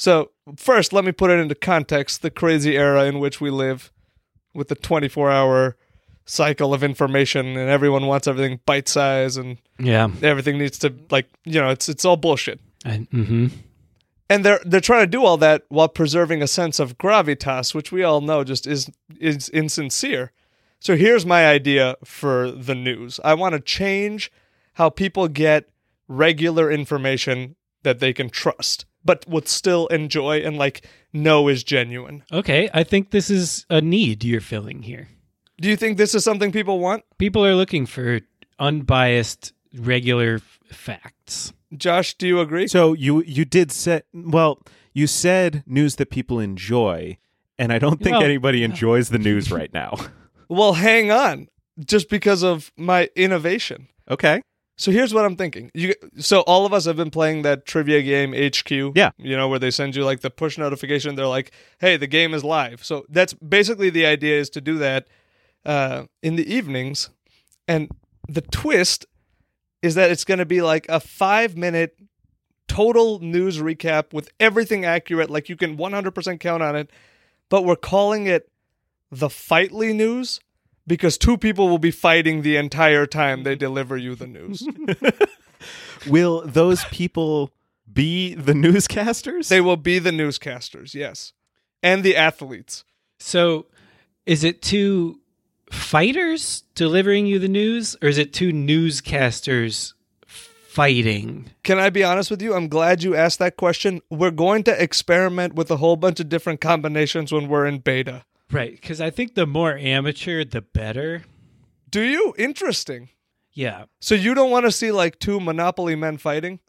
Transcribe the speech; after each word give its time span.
So, 0.00 0.30
first, 0.56 0.94
let 0.94 1.04
me 1.04 1.12
put 1.12 1.30
it 1.30 1.38
into 1.38 1.54
context 1.54 2.22
the 2.22 2.30
crazy 2.30 2.74
era 2.74 3.04
in 3.04 3.18
which 3.18 3.38
we 3.38 3.50
live 3.50 3.92
with 4.54 4.68
the 4.68 4.74
24 4.74 5.30
hour 5.30 5.76
cycle 6.24 6.72
of 6.72 6.82
information 6.82 7.46
and 7.48 7.68
everyone 7.68 8.06
wants 8.06 8.26
everything 8.26 8.60
bite 8.64 8.88
size 8.88 9.36
and 9.36 9.58
Yeah. 9.78 10.08
everything 10.22 10.56
needs 10.56 10.78
to 10.78 10.94
like, 11.10 11.26
you 11.44 11.60
know, 11.60 11.68
it's 11.68 11.86
it's 11.86 12.06
all 12.06 12.16
bullshit. 12.16 12.60
And, 12.82 13.10
mm-hmm. 13.10 13.46
And 14.30 14.42
they're 14.42 14.60
they're 14.64 14.80
trying 14.80 15.02
to 15.02 15.06
do 15.18 15.22
all 15.22 15.36
that 15.36 15.64
while 15.68 15.88
preserving 15.88 16.40
a 16.40 16.46
sense 16.46 16.78
of 16.78 16.96
gravitas, 16.96 17.74
which 17.74 17.92
we 17.92 18.02
all 18.02 18.22
know 18.22 18.42
just 18.42 18.66
is 18.66 18.90
is 19.18 19.50
insincere. 19.50 20.32
So 20.78 20.96
here's 20.96 21.26
my 21.26 21.46
idea 21.46 21.96
for 22.04 22.50
the 22.50 22.74
news. 22.74 23.20
I 23.22 23.34
want 23.34 23.52
to 23.52 23.60
change 23.60 24.32
how 24.74 24.88
people 24.88 25.28
get 25.28 25.68
regular 26.08 26.70
information 26.70 27.56
that 27.82 27.98
they 27.98 28.14
can 28.14 28.30
trust, 28.30 28.86
but 29.04 29.26
would 29.28 29.48
still 29.48 29.86
enjoy 29.88 30.38
and 30.40 30.56
like 30.58 30.86
know 31.12 31.48
is 31.48 31.64
genuine. 31.64 32.22
Okay, 32.32 32.68
I 32.74 32.84
think 32.84 33.10
this 33.10 33.30
is 33.30 33.66
a 33.70 33.80
need 33.80 34.24
you're 34.24 34.40
filling 34.40 34.82
here. 34.82 35.08
Do 35.60 35.68
you 35.68 35.76
think 35.76 35.98
this 35.98 36.14
is 36.14 36.24
something 36.24 36.52
people 36.52 36.78
want? 36.78 37.04
People 37.18 37.44
are 37.44 37.54
looking 37.54 37.86
for 37.86 38.20
unbiased, 38.58 39.52
regular 39.76 40.36
f- 40.36 40.58
facts. 40.76 41.52
Josh, 41.76 42.14
do 42.14 42.26
you 42.26 42.40
agree? 42.40 42.66
So 42.66 42.92
you 42.94 43.22
you 43.22 43.44
did 43.44 43.70
say 43.72 44.02
well, 44.12 44.62
you 44.92 45.06
said 45.06 45.62
news 45.66 45.96
that 45.96 46.10
people 46.10 46.40
enjoy, 46.40 47.18
and 47.58 47.72
I 47.72 47.78
don't 47.78 48.00
think 48.02 48.14
Well- 48.14 48.22
anybody 48.24 48.64
enjoys 48.64 49.08
the 49.10 49.18
news 49.18 49.50
right 49.50 49.72
now. 49.72 49.96
Well, 50.52 50.72
hang 50.72 51.12
on. 51.12 51.46
Just 51.78 52.08
because 52.10 52.42
of 52.42 52.72
my 52.76 53.08
innovation. 53.14 53.86
Okay. 54.10 54.42
So 54.80 54.90
here's 54.90 55.12
what 55.12 55.26
I'm 55.26 55.36
thinking. 55.36 55.70
You 55.74 55.94
so 56.16 56.40
all 56.40 56.64
of 56.64 56.72
us 56.72 56.86
have 56.86 56.96
been 56.96 57.10
playing 57.10 57.42
that 57.42 57.66
trivia 57.66 58.00
game 58.00 58.32
HQ. 58.32 58.96
Yeah. 58.96 59.10
You 59.18 59.36
know, 59.36 59.46
where 59.46 59.58
they 59.58 59.70
send 59.70 59.94
you 59.94 60.06
like 60.06 60.20
the 60.20 60.30
push 60.30 60.56
notification. 60.56 61.16
They're 61.16 61.26
like, 61.26 61.52
hey, 61.80 61.98
the 61.98 62.06
game 62.06 62.32
is 62.32 62.42
live. 62.42 62.82
So 62.82 63.04
that's 63.10 63.34
basically 63.34 63.90
the 63.90 64.06
idea 64.06 64.40
is 64.40 64.48
to 64.50 64.62
do 64.62 64.78
that 64.78 65.06
uh, 65.66 66.04
in 66.22 66.36
the 66.36 66.50
evenings. 66.50 67.10
And 67.68 67.90
the 68.26 68.40
twist 68.40 69.04
is 69.82 69.96
that 69.96 70.10
it's 70.10 70.24
going 70.24 70.38
to 70.38 70.46
be 70.46 70.62
like 70.62 70.88
a 70.88 70.98
five 70.98 71.58
minute 71.58 71.98
total 72.66 73.18
news 73.18 73.58
recap 73.58 74.14
with 74.14 74.30
everything 74.40 74.86
accurate. 74.86 75.28
Like 75.28 75.50
you 75.50 75.56
can 75.56 75.76
100% 75.76 76.40
count 76.40 76.62
on 76.62 76.74
it. 76.74 76.90
But 77.50 77.66
we're 77.66 77.76
calling 77.76 78.26
it 78.28 78.48
the 79.10 79.28
Fightly 79.28 79.92
News 79.92 80.40
because 80.90 81.16
two 81.16 81.38
people 81.38 81.68
will 81.68 81.78
be 81.78 81.92
fighting 81.92 82.42
the 82.42 82.56
entire 82.56 83.06
time 83.06 83.44
they 83.44 83.54
deliver 83.54 83.96
you 83.96 84.16
the 84.16 84.26
news. 84.26 84.66
Will 86.08 86.42
those 86.44 86.84
people 86.86 87.52
be 87.90 88.34
the 88.34 88.54
newscasters? 88.54 89.46
They 89.46 89.60
will 89.60 89.76
be 89.76 90.00
the 90.00 90.10
newscasters, 90.10 90.92
yes, 90.92 91.32
and 91.80 92.02
the 92.02 92.16
athletes. 92.16 92.82
So, 93.20 93.66
is 94.26 94.42
it 94.42 94.62
two 94.62 95.20
fighters 95.70 96.64
delivering 96.74 97.26
you 97.26 97.38
the 97.38 97.46
news, 97.46 97.94
or 98.02 98.08
is 98.08 98.18
it 98.18 98.32
two 98.32 98.50
newscasters 98.50 99.92
fighting? 100.26 101.50
Can 101.62 101.78
I 101.78 101.90
be 101.90 102.02
honest 102.02 102.32
with 102.32 102.42
you? 102.42 102.54
I'm 102.54 102.66
glad 102.66 103.04
you 103.04 103.14
asked 103.14 103.38
that 103.38 103.56
question. 103.56 104.00
We're 104.10 104.32
going 104.32 104.64
to 104.64 104.82
experiment 104.82 105.54
with 105.54 105.70
a 105.70 105.76
whole 105.76 105.94
bunch 105.94 106.18
of 106.18 106.28
different 106.28 106.60
combinations 106.60 107.30
when 107.30 107.46
we're 107.46 107.66
in 107.66 107.78
beta. 107.78 108.24
Right, 108.52 108.72
because 108.72 109.00
I 109.00 109.10
think 109.10 109.34
the 109.34 109.46
more 109.46 109.76
amateur, 109.76 110.44
the 110.44 110.60
better. 110.60 111.24
Do 111.88 112.02
you? 112.02 112.34
Interesting. 112.36 113.10
Yeah. 113.52 113.84
So 114.00 114.14
you 114.14 114.34
don't 114.34 114.50
want 114.50 114.66
to 114.66 114.72
see 114.72 114.92
like 114.92 115.18
two 115.18 115.40
Monopoly 115.40 115.96
men 115.96 116.18
fighting? 116.18 116.60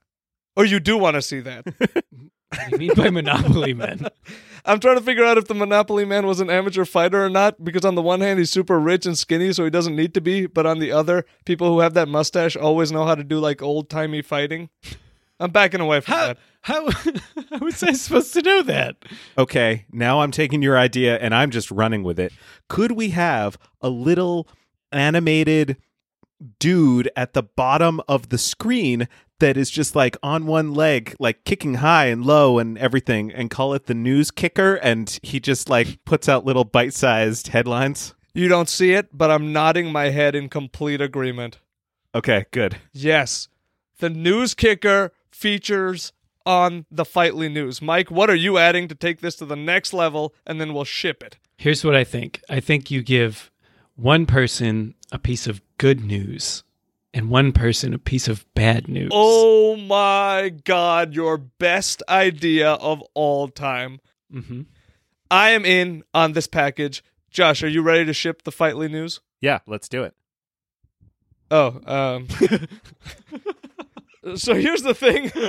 Or 0.56 0.66
you 0.66 0.80
do 0.80 0.98
want 0.98 1.16
to 1.16 1.22
see 1.22 1.40
that? 1.40 1.66
What 1.66 1.94
do 2.70 2.72
you 2.72 2.78
mean 2.78 2.92
by 2.96 3.10
Monopoly 3.10 3.74
Men? 3.74 4.08
I'm 4.66 4.80
trying 4.80 4.98
to 4.98 5.04
figure 5.04 5.26
out 5.26 5.38
if 5.38 5.48
the 5.48 5.56
Monopoly 5.56 6.06
man 6.06 6.28
was 6.28 6.40
an 6.40 6.52
amateur 6.52 6.86
fighter 6.86 7.26
or 7.26 7.30
not, 7.30 7.64
because 7.64 7.84
on 7.84 7.96
the 7.96 8.02
one 8.02 8.22
hand, 8.22 8.38
he's 8.38 8.52
super 8.52 8.80
rich 8.80 9.08
and 9.08 9.18
skinny, 9.18 9.54
so 9.54 9.64
he 9.64 9.72
doesn't 9.72 9.96
need 9.96 10.14
to 10.14 10.22
be. 10.22 10.46
But 10.46 10.68
on 10.68 10.78
the 10.78 10.92
other, 10.92 11.26
people 11.46 11.68
who 11.68 11.80
have 11.80 11.96
that 11.96 12.08
mustache 12.08 12.56
always 12.56 12.92
know 12.92 13.06
how 13.06 13.16
to 13.16 13.24
do 13.24 13.40
like 13.40 13.64
old 13.64 13.90
timey 13.90 14.22
fighting. 14.22 14.70
I'm 15.42 15.52
backing 15.52 15.82
away 15.82 16.00
from 16.02 16.14
How, 16.14 16.28
that. 16.28 16.38
how, 16.62 16.90
how 17.50 17.58
was 17.66 17.82
I 17.84 17.94
supposed 17.94 18.34
to 18.34 18.42
know 18.42 18.62
that? 18.64 18.96
Okay, 19.38 19.86
now 19.92 20.22
I'm 20.22 20.32
taking 20.32 20.62
your 20.62 20.78
idea 20.78 21.18
and 21.18 21.34
I'm 21.34 21.50
just 21.52 21.72
running 21.72 22.04
with 22.04 22.20
it. 22.20 22.32
Could 22.70 22.92
we 22.94 23.10
have 23.10 23.58
a 23.82 23.90
little 23.90 24.48
animated 24.92 25.78
dude 26.60 27.10
at 27.16 27.34
the 27.34 27.44
bottom 27.44 28.02
of 28.08 28.30
the 28.30 28.38
screen 28.38 29.08
that 29.40 29.58
is 29.58 29.72
just 29.72 29.96
like 29.96 30.16
on 30.22 30.46
one 30.46 30.74
leg, 30.74 31.16
like 31.20 31.44
kicking 31.44 31.76
high 31.76 32.06
and 32.06 32.24
low 32.26 32.60
and 32.60 32.78
everything, 32.78 33.32
and 33.32 33.50
call 33.50 33.74
it 33.74 33.88
the 33.88 33.94
news 33.96 34.30
kicker? 34.32 34.76
And 34.76 35.20
he 35.24 35.40
just 35.40 35.70
like 35.70 36.04
puts 36.06 36.30
out 36.30 36.46
little 36.46 36.64
bite 36.64 36.94
sized 36.94 37.48
headlines? 37.48 38.14
You 38.34 38.48
don't 38.48 38.70
see 38.70 38.94
it, 38.94 39.10
but 39.12 39.32
I'm 39.32 39.52
nodding 39.52 39.92
my 39.92 40.10
head 40.10 40.36
in 40.36 40.48
complete 40.50 41.02
agreement. 41.02 41.60
Okay, 42.14 42.46
good. 42.52 42.78
Yes. 42.94 43.48
The 44.00 44.10
news 44.10 44.54
kicker 44.54 45.12
features 45.32 46.14
on 46.46 46.86
the 46.90 47.06
Fightly 47.06 47.50
News. 47.50 47.82
Mike, 47.82 48.10
what 48.10 48.30
are 48.30 48.36
you 48.36 48.58
adding 48.58 48.88
to 48.88 48.96
take 48.96 49.22
this 49.22 49.36
to 49.36 49.46
the 49.46 49.56
next 49.56 49.94
level 49.94 50.34
and 50.46 50.60
then 50.60 50.74
we'll 50.74 50.84
ship 50.86 51.22
it? 51.24 51.38
Here's 51.58 51.84
what 51.86 51.96
I 51.96 52.04
think 52.04 52.42
I 52.50 52.60
think 52.60 52.90
you 52.90 53.04
give 53.04 53.52
one 53.96 54.26
person 54.26 54.96
a 55.12 55.20
piece 55.20 55.46
of 55.48 55.62
good 55.78 56.04
news 56.04 56.64
and 57.14 57.30
one 57.30 57.52
person 57.52 57.94
a 57.94 58.00
piece 58.00 58.28
of 58.28 58.46
bad 58.56 58.88
news. 58.88 59.12
Oh 59.14 59.76
my 59.76 60.50
god, 60.64 61.14
your 61.14 61.38
best 61.38 62.02
idea 62.10 62.72
of 62.74 63.02
all 63.14 63.48
time. 63.48 64.00
hmm 64.32 64.62
I 65.30 65.52
am 65.52 65.64
in 65.64 66.04
on 66.14 66.34
this 66.34 66.48
package. 66.48 67.04
Josh, 67.30 67.64
are 67.64 67.68
you 67.70 67.82
ready 67.82 68.04
to 68.06 68.14
ship 68.14 68.42
the 68.44 68.52
Fightly 68.52 68.90
News? 68.90 69.22
Yeah, 69.40 69.60
let's 69.66 69.88
do 69.88 70.04
it. 70.04 70.14
Oh, 71.52 71.80
um 71.86 72.28
So 74.36 74.54
here's 74.56 74.84
the 74.84 74.94
thing. 74.94 75.32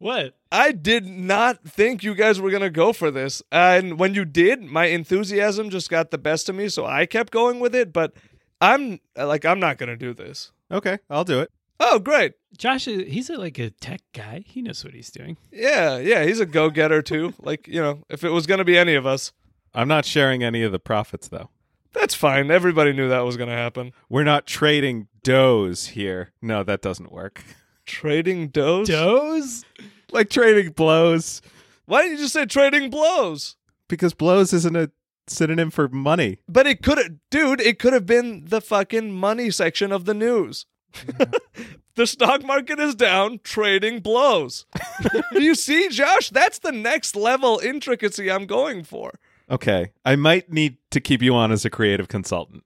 What? 0.00 0.34
I 0.52 0.70
did 0.70 1.06
not 1.06 1.64
think 1.64 2.04
you 2.04 2.14
guys 2.14 2.40
were 2.40 2.50
going 2.50 2.62
to 2.62 2.70
go 2.70 2.92
for 2.92 3.10
this. 3.10 3.42
And 3.50 3.98
when 3.98 4.14
you 4.14 4.24
did, 4.24 4.62
my 4.62 4.84
enthusiasm 4.86 5.70
just 5.70 5.90
got 5.90 6.12
the 6.12 6.18
best 6.18 6.48
of 6.48 6.54
me, 6.54 6.68
so 6.68 6.86
I 6.86 7.04
kept 7.04 7.32
going 7.32 7.58
with 7.58 7.74
it, 7.74 7.92
but 7.92 8.12
I'm 8.60 9.00
like 9.16 9.44
I'm 9.44 9.58
not 9.58 9.76
going 9.76 9.88
to 9.88 9.96
do 9.96 10.14
this. 10.14 10.52
Okay, 10.70 10.98
I'll 11.10 11.24
do 11.24 11.40
it. 11.40 11.50
Oh, 11.80 11.98
great. 11.98 12.34
Josh, 12.56 12.86
is- 12.86 13.12
he's 13.12 13.28
a, 13.28 13.36
like 13.36 13.58
a 13.58 13.70
tech 13.70 14.02
guy. 14.12 14.44
He 14.46 14.62
knows 14.62 14.84
what 14.84 14.94
he's 14.94 15.10
doing. 15.10 15.36
Yeah, 15.50 15.98
yeah, 15.98 16.24
he's 16.24 16.38
a 16.40 16.46
go-getter 16.46 17.02
too. 17.02 17.34
like, 17.40 17.66
you 17.66 17.80
know, 17.80 18.04
if 18.08 18.22
it 18.22 18.30
was 18.30 18.46
going 18.46 18.58
to 18.58 18.64
be 18.64 18.78
any 18.78 18.94
of 18.94 19.04
us, 19.06 19.32
I'm 19.74 19.88
not 19.88 20.04
sharing 20.04 20.44
any 20.44 20.62
of 20.62 20.70
the 20.70 20.78
profits 20.78 21.26
though. 21.26 21.50
that's 21.92 22.14
fine. 22.14 22.52
Everybody 22.52 22.92
knew 22.92 23.08
that 23.08 23.24
was 23.24 23.36
going 23.36 23.48
to 23.50 23.56
happen. 23.56 23.92
We're 24.08 24.22
not 24.24 24.46
trading 24.46 25.08
does 25.28 25.88
here. 25.88 26.32
No, 26.40 26.62
that 26.62 26.80
doesn't 26.80 27.12
work. 27.12 27.44
Trading 27.84 28.48
does? 28.48 28.88
Does? 28.88 29.64
like 30.10 30.30
trading 30.30 30.72
blows 30.72 31.42
Why 31.84 32.00
didn't 32.02 32.12
you 32.16 32.24
just 32.24 32.32
say 32.32 32.46
trading 32.46 32.88
blows? 32.88 33.56
because 33.88 34.14
blows 34.14 34.52
isn't 34.54 34.76
a 34.76 34.90
synonym 35.26 35.70
for 35.70 35.88
money. 35.88 36.38
But 36.48 36.66
it 36.66 36.82
could 36.82 36.96
have, 36.98 37.12
dude, 37.30 37.60
it 37.60 37.78
could 37.78 37.92
have 37.92 38.06
been 38.06 38.44
the 38.46 38.60
fucking 38.60 39.12
money 39.12 39.50
section 39.50 39.92
of 39.92 40.06
the 40.06 40.14
news. 40.14 40.64
the 41.94 42.06
stock 42.06 42.42
market 42.44 42.78
is 42.78 42.94
down, 42.94 43.40
trading 43.44 44.00
blows. 44.00 44.64
You 45.32 45.54
see, 45.54 45.88
Josh? 45.88 46.30
That's 46.30 46.58
the 46.58 46.72
next 46.72 47.14
level 47.14 47.58
intricacy 47.58 48.30
I'm 48.30 48.46
going 48.46 48.82
for. 48.82 49.12
Okay, 49.50 49.92
I 50.04 50.16
might 50.16 50.50
need 50.52 50.78
to 50.90 51.00
keep 51.00 51.22
you 51.22 51.34
on 51.34 51.52
as 51.52 51.64
a 51.64 51.70
creative 51.70 52.08
consultant. 52.08 52.64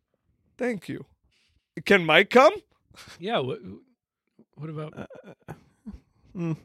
Thank 0.57 0.89
you. 0.89 1.05
Can 1.85 2.05
Mike 2.05 2.31
come? 2.31 2.53
Yeah. 3.19 3.39
What, 3.39 3.61
what 4.57 4.71
about 4.71 4.97
uh, 4.99 5.07
uh, 5.49 5.53
mm. 6.37 6.57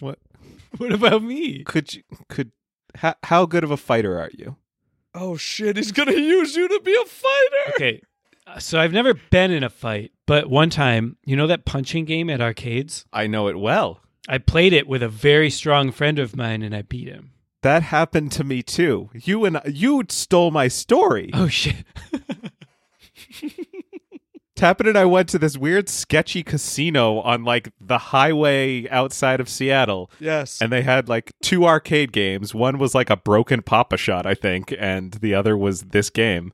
What 0.00 0.18
what 0.76 0.92
about 0.92 1.22
me? 1.22 1.62
could 1.64 1.94
you 1.94 2.02
could 2.28 2.52
how, 2.96 3.14
how 3.24 3.46
good 3.46 3.64
of 3.64 3.70
a 3.70 3.76
fighter 3.76 4.18
are 4.20 4.30
you? 4.36 4.56
Oh 5.14 5.36
shit, 5.36 5.76
he's 5.76 5.92
gonna 5.92 6.12
use 6.12 6.56
you 6.56 6.68
to 6.68 6.80
be 6.84 6.94
a 6.94 7.04
fighter. 7.06 7.70
Okay. 7.76 8.02
uh, 8.46 8.58
So 8.58 8.78
I've 8.80 8.92
never 8.92 9.14
been 9.14 9.50
in 9.50 9.62
a 9.64 9.70
fight, 9.70 10.12
but 10.26 10.48
one 10.50 10.70
time, 10.70 11.16
you 11.24 11.36
know 11.36 11.46
that 11.46 11.64
punching 11.64 12.04
game 12.04 12.28
at 12.30 12.40
arcades? 12.40 13.04
I 13.12 13.26
know 13.26 13.48
it 13.48 13.58
well. 13.58 14.00
I 14.28 14.38
played 14.38 14.72
it 14.72 14.86
with 14.86 15.02
a 15.02 15.08
very 15.08 15.50
strong 15.50 15.92
friend 15.92 16.18
of 16.18 16.34
mine 16.36 16.62
and 16.62 16.74
I 16.74 16.82
beat 16.82 17.08
him. 17.08 17.32
That 17.62 17.82
happened 17.82 18.32
to 18.32 18.44
me 18.44 18.62
too. 18.62 19.10
You 19.14 19.44
and 19.44 19.60
you 19.66 20.04
stole 20.08 20.50
my 20.50 20.68
story. 20.68 21.30
Oh 21.32 21.48
shit. 21.48 21.84
Tapan 24.56 24.88
and 24.88 24.98
I 24.98 25.04
went 25.04 25.28
to 25.30 25.38
this 25.38 25.58
weird 25.58 25.88
sketchy 25.88 26.44
casino 26.44 27.18
on 27.20 27.42
like 27.42 27.72
the 27.80 27.98
highway 27.98 28.88
outside 28.88 29.40
of 29.40 29.48
Seattle. 29.48 30.10
Yes. 30.20 30.60
And 30.62 30.70
they 30.70 30.82
had 30.82 31.08
like 31.08 31.32
two 31.42 31.66
arcade 31.66 32.12
games. 32.12 32.54
One 32.54 32.78
was 32.78 32.94
like 32.94 33.10
a 33.10 33.16
broken 33.16 33.62
Pop-A-Shot, 33.62 34.26
I 34.26 34.34
think, 34.34 34.72
and 34.78 35.12
the 35.12 35.34
other 35.34 35.56
was 35.56 35.82
this 35.82 36.08
game. 36.08 36.52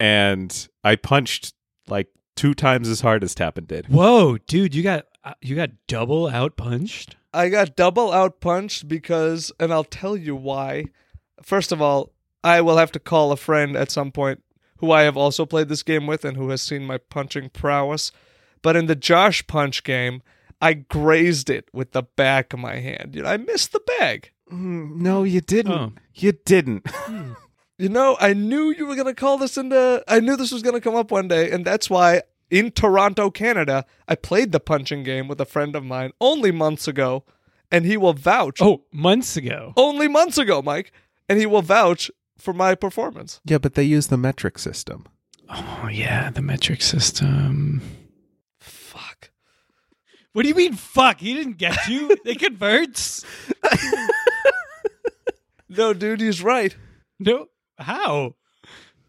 And 0.00 0.68
I 0.82 0.96
punched 0.96 1.52
like 1.86 2.08
two 2.34 2.54
times 2.54 2.88
as 2.88 3.02
hard 3.02 3.22
as 3.22 3.34
Tapan 3.34 3.66
did. 3.66 3.88
Whoa, 3.88 4.38
dude, 4.38 4.74
you 4.74 4.82
got 4.82 5.06
uh, 5.24 5.34
you 5.42 5.54
got 5.54 5.70
double 5.86 6.28
out 6.28 6.56
punched? 6.56 7.16
I 7.34 7.50
got 7.50 7.76
double 7.76 8.10
out 8.10 8.40
punched 8.40 8.88
because, 8.88 9.52
and 9.60 9.72
I'll 9.72 9.84
tell 9.84 10.16
you 10.16 10.34
why. 10.34 10.86
First 11.42 11.72
of 11.72 11.82
all, 11.82 12.12
I 12.42 12.62
will 12.62 12.78
have 12.78 12.92
to 12.92 12.98
call 12.98 13.32
a 13.32 13.36
friend 13.36 13.76
at 13.76 13.90
some 13.90 14.12
point 14.12 14.42
who 14.78 14.92
I 14.92 15.02
have 15.02 15.16
also 15.16 15.46
played 15.46 15.68
this 15.68 15.82
game 15.82 16.06
with 16.06 16.24
and 16.24 16.36
who 16.36 16.50
has 16.50 16.62
seen 16.62 16.84
my 16.84 16.98
punching 16.98 17.50
prowess. 17.50 18.10
But 18.62 18.76
in 18.76 18.86
the 18.86 18.96
Josh 18.96 19.46
punch 19.46 19.84
game, 19.84 20.22
I 20.60 20.72
grazed 20.74 21.50
it 21.50 21.68
with 21.72 21.92
the 21.92 22.02
back 22.02 22.52
of 22.52 22.58
my 22.58 22.76
hand. 22.76 23.14
You 23.14 23.22
know, 23.22 23.28
I 23.28 23.36
missed 23.36 23.72
the 23.72 23.80
bag. 23.98 24.32
Mm, 24.52 24.96
no, 24.96 25.22
you 25.22 25.40
didn't. 25.40 25.72
Oh. 25.72 25.92
You 26.14 26.32
didn't. 26.32 26.86
You 27.80 27.88
know, 27.88 28.16
I 28.18 28.32
knew 28.32 28.74
you 28.76 28.86
were 28.86 28.96
going 28.96 29.06
to 29.06 29.14
call 29.14 29.38
this 29.38 29.56
into. 29.56 30.02
I 30.08 30.18
knew 30.18 30.36
this 30.36 30.50
was 30.50 30.62
going 30.62 30.74
to 30.74 30.80
come 30.80 30.96
up 30.96 31.12
one 31.12 31.28
day, 31.28 31.48
and 31.52 31.64
that's 31.64 31.88
why 31.88 32.22
in 32.50 32.72
Toronto, 32.72 33.30
Canada, 33.30 33.86
I 34.08 34.16
played 34.16 34.50
the 34.50 34.58
punching 34.58 35.04
game 35.04 35.28
with 35.28 35.40
a 35.40 35.44
friend 35.44 35.76
of 35.76 35.84
mine 35.84 36.10
only 36.20 36.50
months 36.50 36.88
ago, 36.88 37.22
and 37.70 37.86
he 37.86 37.96
will 37.96 38.14
vouch. 38.14 38.60
Oh, 38.60 38.82
months 38.90 39.36
ago. 39.36 39.74
Only 39.76 40.08
months 40.08 40.38
ago, 40.38 40.60
Mike, 40.60 40.90
and 41.28 41.38
he 41.38 41.46
will 41.46 41.62
vouch 41.62 42.10
for 42.38 42.52
my 42.52 42.74
performance. 42.74 43.40
yeah, 43.44 43.58
but 43.58 43.74
they 43.74 43.82
use 43.84 44.06
the 44.06 44.16
metric 44.16 44.58
system. 44.58 45.06
Oh 45.50 45.88
yeah, 45.90 46.30
the 46.30 46.42
metric 46.42 46.82
system. 46.82 47.82
Fuck. 48.60 49.30
What 50.32 50.42
do 50.42 50.48
you 50.48 50.54
mean? 50.54 50.74
Fuck! 50.74 51.20
He 51.20 51.34
didn't 51.34 51.58
get 51.58 51.88
you. 51.88 52.16
it 52.24 52.38
converts. 52.38 53.24
No, 55.68 55.92
dude, 55.92 56.20
he's 56.20 56.42
right. 56.42 56.74
No, 57.18 57.46
how? 57.78 58.34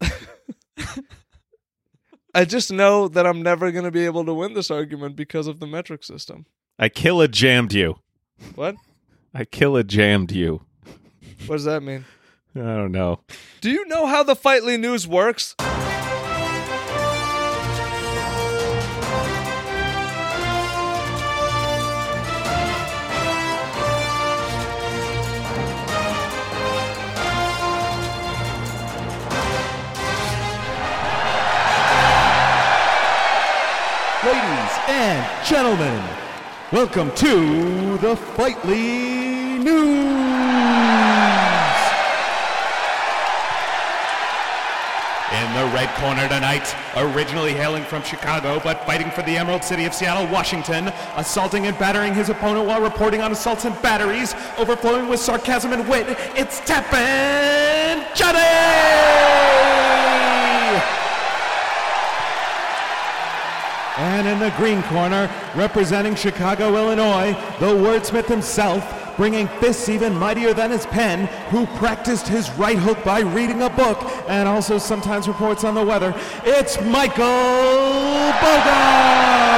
I 2.34 2.44
just 2.44 2.70
know 2.70 3.08
that 3.08 3.26
I'm 3.26 3.42
never 3.42 3.72
going 3.72 3.84
to 3.84 3.90
be 3.90 4.04
able 4.04 4.24
to 4.26 4.34
win 4.34 4.54
this 4.54 4.70
argument 4.70 5.16
because 5.16 5.46
of 5.46 5.58
the 5.58 5.66
metric 5.66 6.04
system. 6.04 6.46
I 6.78 6.88
kill 6.88 7.20
a 7.20 7.28
jammed 7.28 7.72
you. 7.72 7.96
What? 8.54 8.76
I 9.34 9.44
kill 9.44 9.76
a 9.76 9.84
jammed 9.84 10.32
you. 10.32 10.62
What 11.46 11.56
does 11.56 11.64
that 11.64 11.82
mean? 11.82 12.04
I 12.54 12.58
don't 12.58 12.90
know. 12.90 13.20
Do 13.60 13.70
you 13.70 13.86
know 13.86 14.06
how 14.06 14.24
the 14.24 14.34
Fightly 14.34 14.76
News 14.76 15.06
works? 15.06 15.54
Ladies 34.24 34.78
and 34.88 35.46
gentlemen, 35.46 36.02
welcome 36.72 37.14
to 37.14 37.96
the 37.98 38.16
Fightly 38.16 39.58
News. 39.58 40.29
Red 45.72 45.88
corner 45.96 46.28
tonight, 46.28 46.74
originally 46.96 47.52
hailing 47.52 47.84
from 47.84 48.02
Chicago 48.02 48.60
but 48.62 48.84
fighting 48.86 49.10
for 49.10 49.22
the 49.22 49.36
Emerald 49.36 49.62
City 49.62 49.84
of 49.84 49.94
Seattle, 49.94 50.26
Washington, 50.32 50.88
assaulting 51.16 51.66
and 51.66 51.78
battering 51.78 52.14
his 52.14 52.28
opponent 52.28 52.66
while 52.66 52.80
reporting 52.80 53.20
on 53.20 53.32
assaults 53.32 53.64
and 53.64 53.80
batteries, 53.82 54.34
overflowing 54.58 55.08
with 55.08 55.20
sarcasm 55.20 55.72
and 55.72 55.88
wit, 55.88 56.06
it's 56.34 56.60
Tappin' 56.60 58.06
Johnny! 58.14 58.38
And 63.96 64.26
in 64.26 64.38
the 64.38 64.50
green 64.56 64.82
corner, 64.84 65.30
representing 65.54 66.14
Chicago, 66.14 66.74
Illinois, 66.76 67.32
the 67.58 67.66
wordsmith 67.66 68.26
himself, 68.26 68.99
bringing 69.16 69.48
fists 69.60 69.88
even 69.88 70.14
mightier 70.14 70.54
than 70.54 70.70
his 70.70 70.86
pen, 70.86 71.26
who 71.50 71.66
practiced 71.78 72.28
his 72.28 72.50
right 72.52 72.78
hook 72.78 73.02
by 73.04 73.20
reading 73.20 73.62
a 73.62 73.70
book 73.70 73.98
and 74.28 74.48
also 74.48 74.78
sometimes 74.78 75.28
reports 75.28 75.64
on 75.64 75.74
the 75.74 75.84
weather. 75.84 76.14
It's 76.44 76.80
Michael 76.82 78.32
Bogart! 78.40 79.50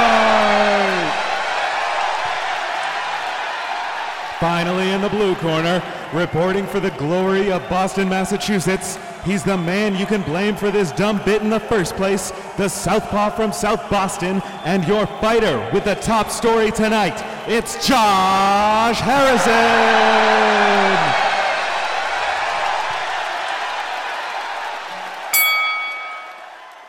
Finally, 4.39 4.91
in 4.91 5.01
the 5.01 5.09
blue 5.09 5.35
corner, 5.35 5.81
reporting 6.11 6.67
for 6.67 6.81
the 6.81 6.91
glory 6.91 7.49
of 7.49 7.61
Boston, 7.69 8.09
Massachusetts, 8.09 8.97
he's 9.25 9.43
the 9.43 9.57
man 9.57 9.95
you 9.95 10.05
can 10.05 10.21
blame 10.21 10.55
for 10.55 10.71
this 10.71 10.91
dumb 10.91 11.21
bit 11.25 11.41
in 11.41 11.49
the 11.49 11.59
first 11.59 11.95
place, 11.95 12.31
the 12.57 12.67
Southpaw 12.67 13.31
from 13.31 13.51
South 13.51 13.89
Boston, 13.89 14.41
and 14.63 14.85
your 14.87 15.05
fighter 15.07 15.69
with 15.73 15.85
the 15.85 15.95
top 15.95 16.29
story 16.29 16.71
tonight. 16.71 17.21
It's 17.47 17.87
Josh 17.87 18.99
Harrison! 18.99 19.53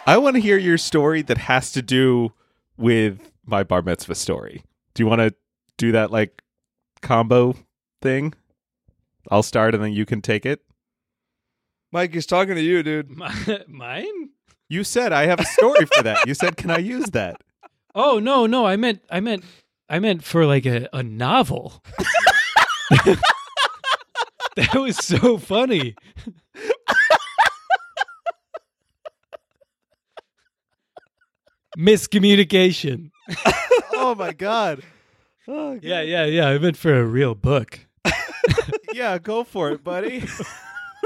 I 0.06 0.18
want 0.18 0.36
to 0.36 0.42
hear 0.42 0.58
your 0.58 0.76
story 0.76 1.22
that 1.22 1.38
has 1.38 1.72
to 1.72 1.80
do 1.80 2.32
with 2.76 3.20
my 3.46 3.62
bar 3.62 3.80
mitzvah 3.80 4.14
story. 4.14 4.62
Do 4.92 5.02
you 5.02 5.06
want 5.06 5.20
to 5.20 5.34
do 5.78 5.92
that 5.92 6.10
like 6.10 6.42
combo 7.00 7.54
thing? 8.02 8.34
I'll 9.30 9.42
start 9.42 9.74
and 9.74 9.82
then 9.82 9.92
you 9.92 10.04
can 10.04 10.20
take 10.20 10.44
it. 10.44 10.63
Mike, 11.94 12.12
he's 12.12 12.26
talking 12.26 12.56
to 12.56 12.60
you, 12.60 12.82
dude. 12.82 13.08
My, 13.16 13.32
mine? 13.68 14.30
You 14.68 14.82
said 14.82 15.12
I 15.12 15.26
have 15.26 15.38
a 15.38 15.44
story 15.44 15.86
for 15.86 16.02
that. 16.02 16.26
You 16.26 16.34
said, 16.34 16.56
"Can 16.56 16.70
I 16.70 16.78
use 16.78 17.06
that?" 17.10 17.40
Oh 17.96 18.18
no, 18.18 18.46
no. 18.46 18.66
I 18.66 18.74
meant, 18.74 19.02
I 19.08 19.20
meant, 19.20 19.44
I 19.88 20.00
meant 20.00 20.24
for 20.24 20.46
like 20.46 20.66
a, 20.66 20.88
a 20.92 21.04
novel. 21.04 21.80
that 24.56 24.74
was 24.74 24.96
so 24.96 25.38
funny. 25.38 25.94
Miscommunication. 31.78 33.12
oh 33.92 34.16
my 34.18 34.32
god. 34.32 34.82
Oh, 35.46 35.78
Yeah, 35.80 36.00
yeah, 36.00 36.24
yeah. 36.24 36.48
I 36.48 36.58
meant 36.58 36.76
for 36.76 36.98
a 36.98 37.04
real 37.04 37.36
book. 37.36 37.78
Yeah, 38.92 39.18
go 39.18 39.44
for 39.44 39.70
it, 39.70 39.84
buddy. 39.84 40.24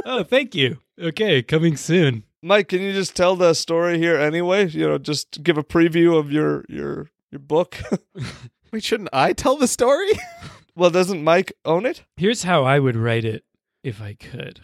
Oh, 0.05 0.25
thank 0.25 0.55
you. 0.55 0.79
Okay, 1.01 1.43
coming 1.43 1.77
soon. 1.77 2.25
Mike, 2.43 2.69
can 2.69 2.81
you 2.81 2.93
just 2.93 3.17
tell 3.17 3.37
the 3.37 3.55
story 3.55 3.99
here 3.99 4.17
anyway? 4.17 4.69
You 4.69 4.89
know, 4.89 4.99
just 4.99 5.43
give 5.43 5.59
a 5.59 5.65
preview 5.65 6.19
of 6.19 6.33
your 6.33 6.65
your 6.69 7.11
your 7.31 7.41
book. 7.41 7.79
Wait, 8.73 8.85
shouldn't 8.85 9.11
I 9.13 9.33
tell 9.33 9.57
the 9.57 9.69
story? 9.69 10.11
well, 10.77 10.91
doesn't 10.91 11.25
Mike 11.25 11.53
own 11.65 11.87
it? 11.87 12.05
Here's 12.17 12.45
how 12.45 12.65
I 12.65 12.79
would 12.79 12.97
write 12.97 13.25
it 13.25 13.45
if 13.83 14.01
I 14.01 14.15
could. 14.15 14.61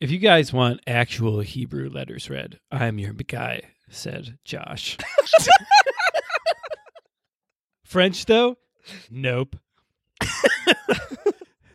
If 0.00 0.10
you 0.10 0.18
guys 0.18 0.52
want 0.52 0.80
actual 0.86 1.40
Hebrew 1.40 1.88
letters 1.88 2.28
read, 2.28 2.60
I'm 2.70 2.98
your 2.98 3.14
guy, 3.14 3.62
said 3.88 4.38
Josh. 4.44 4.98
French, 7.84 8.26
though? 8.26 8.58
Nope. 9.10 9.56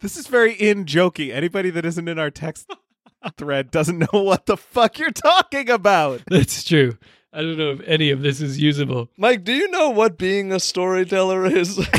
This 0.01 0.17
is 0.17 0.27
very 0.27 0.53
in 0.53 0.85
jokey. 0.85 1.31
Anybody 1.33 1.69
that 1.69 1.85
isn't 1.85 2.07
in 2.07 2.17
our 2.19 2.31
text 2.31 2.71
thread 3.37 3.69
doesn't 3.71 3.99
know 3.99 4.07
what 4.23 4.45
the 4.47 4.57
fuck 4.57 4.97
you're 4.97 5.11
talking 5.11 5.69
about. 5.69 6.21
That's 6.27 6.63
true. 6.63 6.97
I 7.33 7.41
don't 7.41 7.57
know 7.57 7.71
if 7.71 7.81
any 7.87 8.09
of 8.09 8.21
this 8.21 8.41
is 8.41 8.59
usable. 8.59 9.09
Mike, 9.17 9.43
do 9.43 9.53
you 9.53 9.69
know 9.69 9.89
what 9.89 10.17
being 10.17 10.51
a 10.51 10.59
storyteller 10.59 11.45
is? 11.45 11.79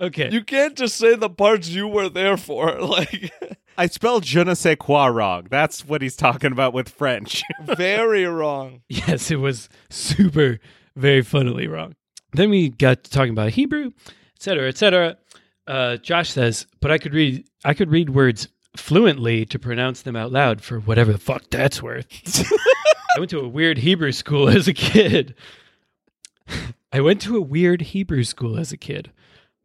Okay. 0.00 0.28
you 0.32 0.42
can't 0.42 0.76
just 0.76 0.96
say 0.96 1.14
the 1.14 1.30
parts 1.30 1.68
you 1.68 1.86
were 1.86 2.08
there 2.08 2.36
for. 2.36 2.76
Like 2.80 3.32
I 3.78 3.86
spelled 3.86 4.24
je 4.24 4.42
ne 4.42 4.54
sais 4.54 4.76
quoi 4.78 5.06
wrong. 5.06 5.46
That's 5.50 5.84
what 5.86 6.02
he's 6.02 6.16
talking 6.16 6.50
about 6.52 6.72
with 6.74 6.88
French. 6.88 7.42
very 7.62 8.24
wrong. 8.24 8.82
Yes, 8.88 9.30
it 9.30 9.36
was 9.36 9.68
super, 9.90 10.58
very 10.96 11.22
funnily 11.22 11.68
wrong. 11.68 11.94
Then 12.32 12.50
we 12.50 12.70
got 12.70 13.04
to 13.04 13.10
talking 13.10 13.32
about 13.32 13.50
Hebrew, 13.50 13.92
et 14.06 14.12
cetera, 14.42 14.68
et 14.68 14.76
cetera. 14.76 15.16
Uh, 15.66 15.96
Josh 15.96 16.30
says, 16.30 16.66
but 16.80 16.90
I 16.90 16.98
could 16.98 17.14
read, 17.14 17.46
I 17.64 17.74
could 17.74 17.90
read 17.90 18.10
words 18.10 18.48
fluently 18.76 19.46
to 19.46 19.58
pronounce 19.58 20.02
them 20.02 20.16
out 20.16 20.32
loud 20.32 20.60
for 20.60 20.80
whatever 20.80 21.12
the 21.12 21.18
fuck 21.18 21.44
that's 21.50 21.82
worth. 21.82 22.06
I 23.16 23.20
went 23.20 23.30
to 23.30 23.40
a 23.40 23.48
weird 23.48 23.78
Hebrew 23.78 24.12
school 24.12 24.48
as 24.48 24.66
a 24.66 24.74
kid. 24.74 25.34
I 26.92 27.00
went 27.00 27.20
to 27.22 27.36
a 27.36 27.40
weird 27.40 27.80
Hebrew 27.82 28.24
school 28.24 28.58
as 28.58 28.72
a 28.72 28.76
kid. 28.76 29.12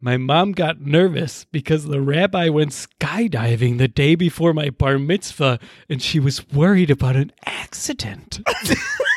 My 0.01 0.15
mom 0.15 0.53
got 0.53 0.79
nervous 0.79 1.45
because 1.45 1.85
the 1.85 1.99
rabbi 1.99 2.47
went 2.47 2.71
skydiving 2.71 3.77
the 3.77 3.89
day 3.89 4.15
before 4.15 4.53
my 4.53 4.69
bar 4.69 4.97
mitzvah 4.97 5.59
and 5.89 6.01
she 6.01 6.19
was 6.19 6.49
worried 6.49 6.89
about 6.89 7.17
an 7.17 7.33
accident. 7.45 8.39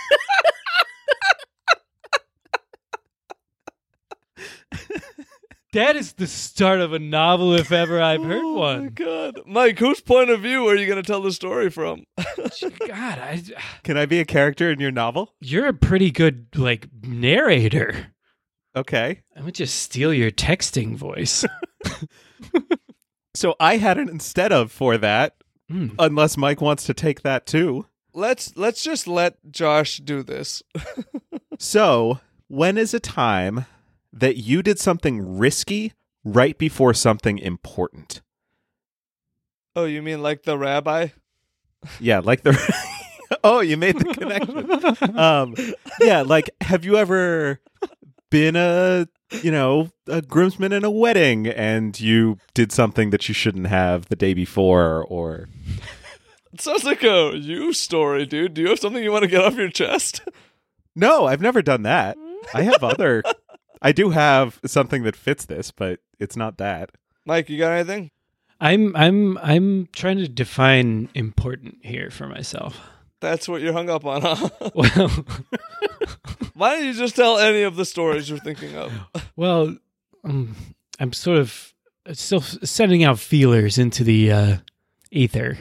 that 5.73 5.97
is 5.97 6.13
the 6.15 6.27
start 6.27 6.81
of 6.81 6.93
a 6.93 6.99
novel 6.99 7.55
if 7.55 7.73
ever 7.73 8.01
I've 8.01 8.23
heard 8.23 8.43
oh 8.43 8.55
my 8.55 8.61
one. 8.79 8.89
god. 8.95 9.41
Mike, 9.47 9.79
whose 9.79 10.01
point 10.01 10.31
of 10.31 10.41
view 10.43 10.67
are 10.69 10.77
you 10.77 10.87
going 10.87 11.03
to 11.03 11.07
tell 11.07 11.21
the 11.23 11.33
story 11.33 11.71
from? 11.71 12.05
God, 12.17 13.19
I, 13.19 13.43
Can 13.85 13.97
I 13.97 14.07
be 14.07 14.21
a 14.21 14.25
character 14.25 14.71
in 14.71 14.81
your 14.81 14.91
novel? 14.91 15.35
you're 15.41 15.67
a 15.67 15.75
pretty 15.75 16.11
good 16.11 16.47
like 16.57 16.89
narrator. 17.03 18.09
Okay. 18.75 19.21
I'm 19.37 19.43
gonna 19.43 19.53
just 19.53 19.81
steal 19.81 20.15
your 20.15 20.31
texting 20.31 20.97
voice. 20.97 21.45
So 23.35 23.55
I 23.59 23.79
had 23.79 23.97
an 23.99 24.09
instead 24.11 24.53
of 24.53 24.71
for 24.71 24.99
that, 24.99 25.37
Mm. 25.71 25.95
unless 25.99 26.37
Mike 26.37 26.61
wants 26.61 26.85
to 26.85 26.93
take 26.93 27.23
that 27.23 27.47
too. 27.47 27.87
Let's 28.13 28.55
let's 28.59 28.83
just 28.83 29.07
let 29.09 29.37
Josh 29.51 29.99
do 29.99 30.23
this. 30.23 30.63
So, 31.59 32.19
when 32.49 32.77
is 32.77 32.93
a 32.93 32.99
time 33.01 33.67
that 34.13 34.37
you 34.37 34.63
did 34.63 34.79
something 34.79 35.39
risky 35.39 35.93
right 36.25 36.57
before 36.59 36.95
something 36.95 37.39
important? 37.39 38.23
Oh, 39.75 39.85
you 39.85 40.03
mean 40.03 40.23
like 40.23 40.43
the 40.43 40.59
rabbi? 40.59 41.09
Yeah, 41.99 42.21
like 42.21 42.43
the 42.43 42.53
Oh, 43.45 43.61
you 43.61 43.77
made 43.77 43.99
the 43.99 44.05
connection. 44.05 45.19
um 45.19 45.55
yeah, 46.01 46.23
like 46.23 46.51
have 46.61 46.85
you 46.85 46.97
ever 46.97 47.61
been 48.31 48.57
a, 48.57 49.07
you 49.43 49.51
know, 49.51 49.89
a 50.07 50.23
groomsman 50.23 50.73
in 50.73 50.85
a 50.85 50.91
wedding 50.91 51.47
and 51.47 51.99
you 51.99 52.39
did 52.55 52.73
something 52.73 53.11
that 53.11 53.29
you 53.29 53.35
shouldn't 53.35 53.67
have 53.67 54.07
the 54.09 54.17
day 54.17 54.35
before 54.35 55.05
or 55.09 55.49
It 56.53 56.61
sounds 56.61 56.85
like 56.85 57.03
a 57.03 57.33
you 57.35 57.73
story, 57.73 58.27
dude. 58.27 58.55
Do 58.55 58.63
you 58.63 58.69
have 58.69 58.79
something 58.79 59.03
you 59.03 59.13
want 59.13 59.23
to 59.23 59.29
get 59.29 59.43
off 59.43 59.57
your 59.57 59.71
chest? 59.71 60.21
No, 60.95 61.27
I've 61.27 61.41
never 61.41 61.63
done 61.63 61.83
that. 61.85 62.19
I 62.55 62.63
have 62.63 62.85
other 62.85 63.23
I 63.83 63.93
do 63.93 64.11
have 64.11 64.61
something 64.65 65.03
that 65.03 65.17
fits 65.17 65.45
this, 65.45 65.71
but 65.71 66.01
it's 66.19 66.37
not 66.37 66.57
that. 66.59 66.91
Mike, 67.27 67.51
you 67.51 67.59
got 67.59 67.73
anything? 67.73 68.11
I'm 68.61 68.95
I'm 68.95 69.39
I'm 69.39 69.89
trying 69.93 70.19
to 70.19 70.29
define 70.29 71.09
important 71.15 71.79
here 71.83 72.11
for 72.11 72.29
myself. 72.29 72.81
That's 73.21 73.49
what 73.49 73.61
you're 73.61 73.73
hung 73.73 73.91
up 73.91 74.05
on, 74.07 74.23
huh? 74.23 74.49
Well, 74.75 75.11
Why 76.55 76.77
don't 76.77 76.85
you 76.85 76.93
just 76.93 77.17
tell 77.17 77.39
any 77.39 77.63
of 77.63 77.77
the 77.77 77.85
stories 77.85 78.29
you're 78.29 78.39
thinking 78.39 78.77
of? 78.77 78.93
well, 79.37 79.77
um, 80.25 80.55
I'm 81.01 81.13
sort 81.13 81.39
of 81.39 81.73
still 82.13 82.41
sending 82.41 83.05
out 83.05 83.19
feelers 83.19 83.79
into 83.79 84.05
the 84.05 84.31
uh, 84.33 84.57
ether. 85.11 85.59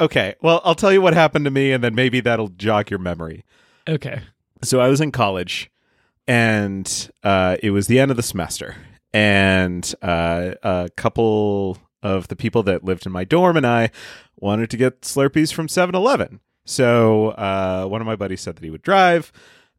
Okay, 0.00 0.34
well, 0.40 0.60
I'll 0.64 0.74
tell 0.74 0.92
you 0.92 1.02
what 1.02 1.14
happened 1.14 1.44
to 1.44 1.50
me 1.50 1.72
and 1.72 1.84
then 1.84 1.94
maybe 1.94 2.20
that'll 2.20 2.48
jog 2.48 2.90
your 2.90 2.98
memory. 2.98 3.44
Okay. 3.88 4.22
so 4.62 4.80
I 4.80 4.88
was 4.88 5.00
in 5.00 5.12
college, 5.12 5.70
and 6.30 7.10
uh, 7.24 7.56
it 7.60 7.72
was 7.72 7.88
the 7.88 7.98
end 7.98 8.12
of 8.12 8.16
the 8.16 8.22
semester, 8.22 8.76
and 9.12 9.92
uh, 10.00 10.52
a 10.62 10.88
couple 10.96 11.76
of 12.04 12.28
the 12.28 12.36
people 12.36 12.62
that 12.62 12.84
lived 12.84 13.04
in 13.04 13.10
my 13.10 13.24
dorm 13.24 13.56
and 13.56 13.66
I 13.66 13.90
wanted 14.36 14.70
to 14.70 14.76
get 14.76 15.00
Slurpees 15.00 15.52
from 15.52 15.66
7-Eleven. 15.66 16.38
So 16.64 17.30
uh, 17.30 17.84
one 17.86 18.00
of 18.00 18.06
my 18.06 18.14
buddies 18.14 18.42
said 18.42 18.54
that 18.54 18.62
he 18.62 18.70
would 18.70 18.80
drive. 18.80 19.32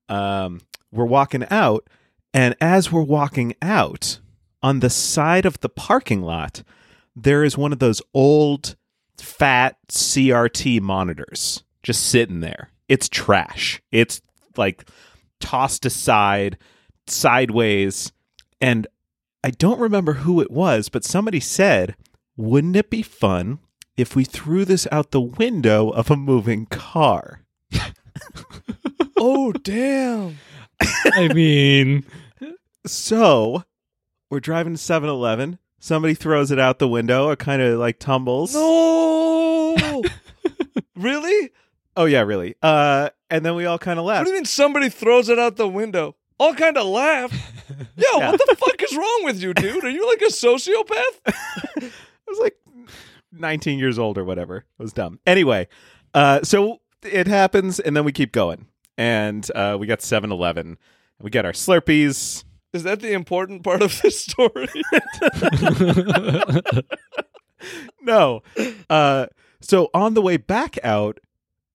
Um, 0.10 0.60
we're 0.91 1.05
walking 1.05 1.46
out, 1.50 1.88
and 2.34 2.53
as 2.60 2.91
we're 2.91 3.01
walking 3.01 3.55
out, 3.62 4.20
on 4.62 4.81
the 4.81 4.89
side 4.89 5.46
of 5.46 5.62
the 5.62 5.70
parking 5.70 6.22
lot, 6.22 6.63
there 7.15 7.46
is 7.46 7.58
one 7.58 7.72
of 7.72 7.79
those 7.79 8.01
old, 8.13 8.75
fat 9.17 9.77
CRT 9.88 10.81
monitors 10.81 11.63
just 11.81 12.08
sitting 12.08 12.41
there. 12.41 12.72
It's 12.89 13.08
trash. 13.08 13.81
It's 13.89 14.22
like 14.58 14.86
tossed 15.42 15.86
aside 15.86 16.58
sideways 17.08 18.12
and 18.62 18.88
I 19.44 19.50
don't 19.50 19.80
remember 19.80 20.14
who 20.14 20.40
it 20.42 20.52
was 20.52 20.90
but 20.90 21.04
somebody 21.04 21.40
said 21.40 21.96
wouldn't 22.38 22.76
it 22.76 22.90
be 22.90 23.02
fun 23.02 23.60
if 23.98 24.16
we 24.16 24.24
threw 24.24 24.64
this 24.66 24.88
out 24.92 25.12
the 25.12 25.22
window 25.22 25.90
of 25.90 26.10
a 26.10 26.16
moving 26.16 26.66
car 26.68 27.42
oh, 29.22 29.52
damn. 29.52 30.38
I 31.14 31.28
mean, 31.34 32.04
so 32.86 33.64
we're 34.30 34.40
driving 34.40 34.76
to 34.76 34.80
7-Eleven 34.80 35.60
somebody 35.80 36.14
throws 36.14 36.52
it 36.52 36.60
out 36.60 36.78
the 36.78 36.88
window 36.88 37.32
it 37.32 37.40
kind 37.40 37.60
of 37.60 37.80
like 37.80 37.98
tumbles 37.98 38.54
No. 38.54 39.76
really? 40.96 41.52
Oh 42.01 42.05
yeah 42.05 42.22
really 42.22 42.55
uh 42.63 43.10
and 43.29 43.46
then 43.46 43.55
we 43.55 43.65
all 43.65 43.77
kind 43.77 43.98
of 44.00 44.05
laughed. 44.05 44.22
What 44.22 44.25
do 44.25 44.29
you 44.31 44.36
mean 44.38 44.46
somebody 44.46 44.89
throws 44.89 45.29
it 45.29 45.39
out 45.39 45.55
the 45.55 45.67
window? 45.67 46.15
All 46.38 46.53
kind 46.53 46.75
of 46.77 46.86
laugh. 46.88 47.31
Yo, 47.96 48.03
Yeah. 48.17 48.31
what 48.31 48.41
the 48.48 48.55
fuck 48.58 48.81
is 48.84 48.96
wrong 48.98 49.22
with 49.24 49.41
you, 49.41 49.53
dude? 49.53 49.84
Are 49.84 49.89
you 49.89 50.05
like 50.10 50.22
a 50.22 50.25
sociopath? 50.25 51.20
I 51.77 51.91
was 52.27 52.39
like 52.39 52.58
19 53.31 53.79
years 53.79 53.98
old 54.00 54.17
or 54.17 54.25
whatever. 54.25 54.58
It 54.58 54.63
was 54.84 54.91
dumb. 54.91 55.20
Anyway, 55.25 55.67
uh, 56.13 56.41
so 56.43 56.81
it 57.03 57.27
happens, 57.27 57.79
and 57.79 57.96
then 57.96 58.03
we 58.03 58.12
keep 58.12 58.31
going. 58.34 58.65
And 58.98 59.50
uh, 59.55 59.77
we 59.79 59.88
got 59.88 60.01
7 60.01 60.29
Eleven. 60.31 60.77
We 61.22 61.29
get 61.29 61.46
our 61.46 61.53
Slurpees. 61.53 62.43
Is 62.74 62.84
that 62.84 63.00
the 63.00 63.13
important 63.13 63.63
part 63.63 63.81
of 63.81 64.01
this 64.01 64.20
story? 64.25 64.67
No. 68.01 68.41
Uh, 68.89 69.27
so 69.62 69.89
on 69.93 70.15
the 70.15 70.22
way 70.22 70.38
back 70.38 70.77
out, 70.84 71.20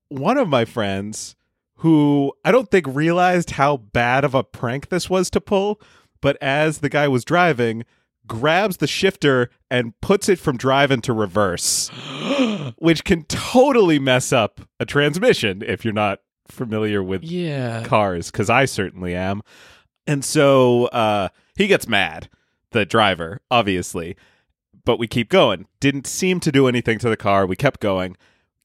one 0.09 0.39
of 0.39 0.49
my 0.49 0.65
friends, 0.65 1.37
who 1.77 2.33
I 2.45 2.53
don't 2.53 2.71
think 2.71 2.87
realized 2.89 3.53
how 3.53 3.77
bad 3.77 4.25
of 4.25 4.35
a 4.35 4.45
prank 4.45 4.89
this 4.89 5.11
was 5.11 5.31
to 5.31 5.41
pull, 5.41 5.81
but 6.21 6.37
as 6.41 6.79
the 6.79 6.89
guy 6.89 7.09
was 7.09 7.25
driving, 7.25 7.85
grabs 8.27 8.79
the 8.79 8.87
shifter 8.87 9.51
and 9.71 9.99
puts 10.01 10.29
it 10.29 10.39
from 10.39 10.57
drive 10.57 10.91
into 10.91 11.13
reverse. 11.13 11.89
which 12.79 13.05
can 13.05 13.25
totally 13.25 13.99
mess 13.99 14.33
up 14.33 14.61
a 14.81 14.85
transmission 14.85 15.63
if 15.63 15.85
you're 15.85 15.95
not 15.95 16.21
familiar 16.49 17.03
with 17.03 17.25
yeah. 17.25 17.83
cars 17.85 18.31
because 18.31 18.49
i 18.49 18.65
certainly 18.65 19.15
am 19.15 19.43
and 20.07 20.25
so 20.25 20.87
uh 20.87 21.29
he 21.57 21.67
gets 21.67 21.89
mad 21.89 22.29
the 22.71 22.85
driver 22.85 23.41
obviously 23.51 24.17
but 24.85 24.99
we 24.99 25.09
keep 25.09 25.29
going 25.29 25.67
didn't 25.81 26.07
seem 26.07 26.39
to 26.39 26.53
do 26.53 26.69
anything 26.69 26.99
to 26.99 27.09
the 27.09 27.17
car 27.17 27.47
we 27.47 27.57
kept 27.57 27.81
going 27.81 28.17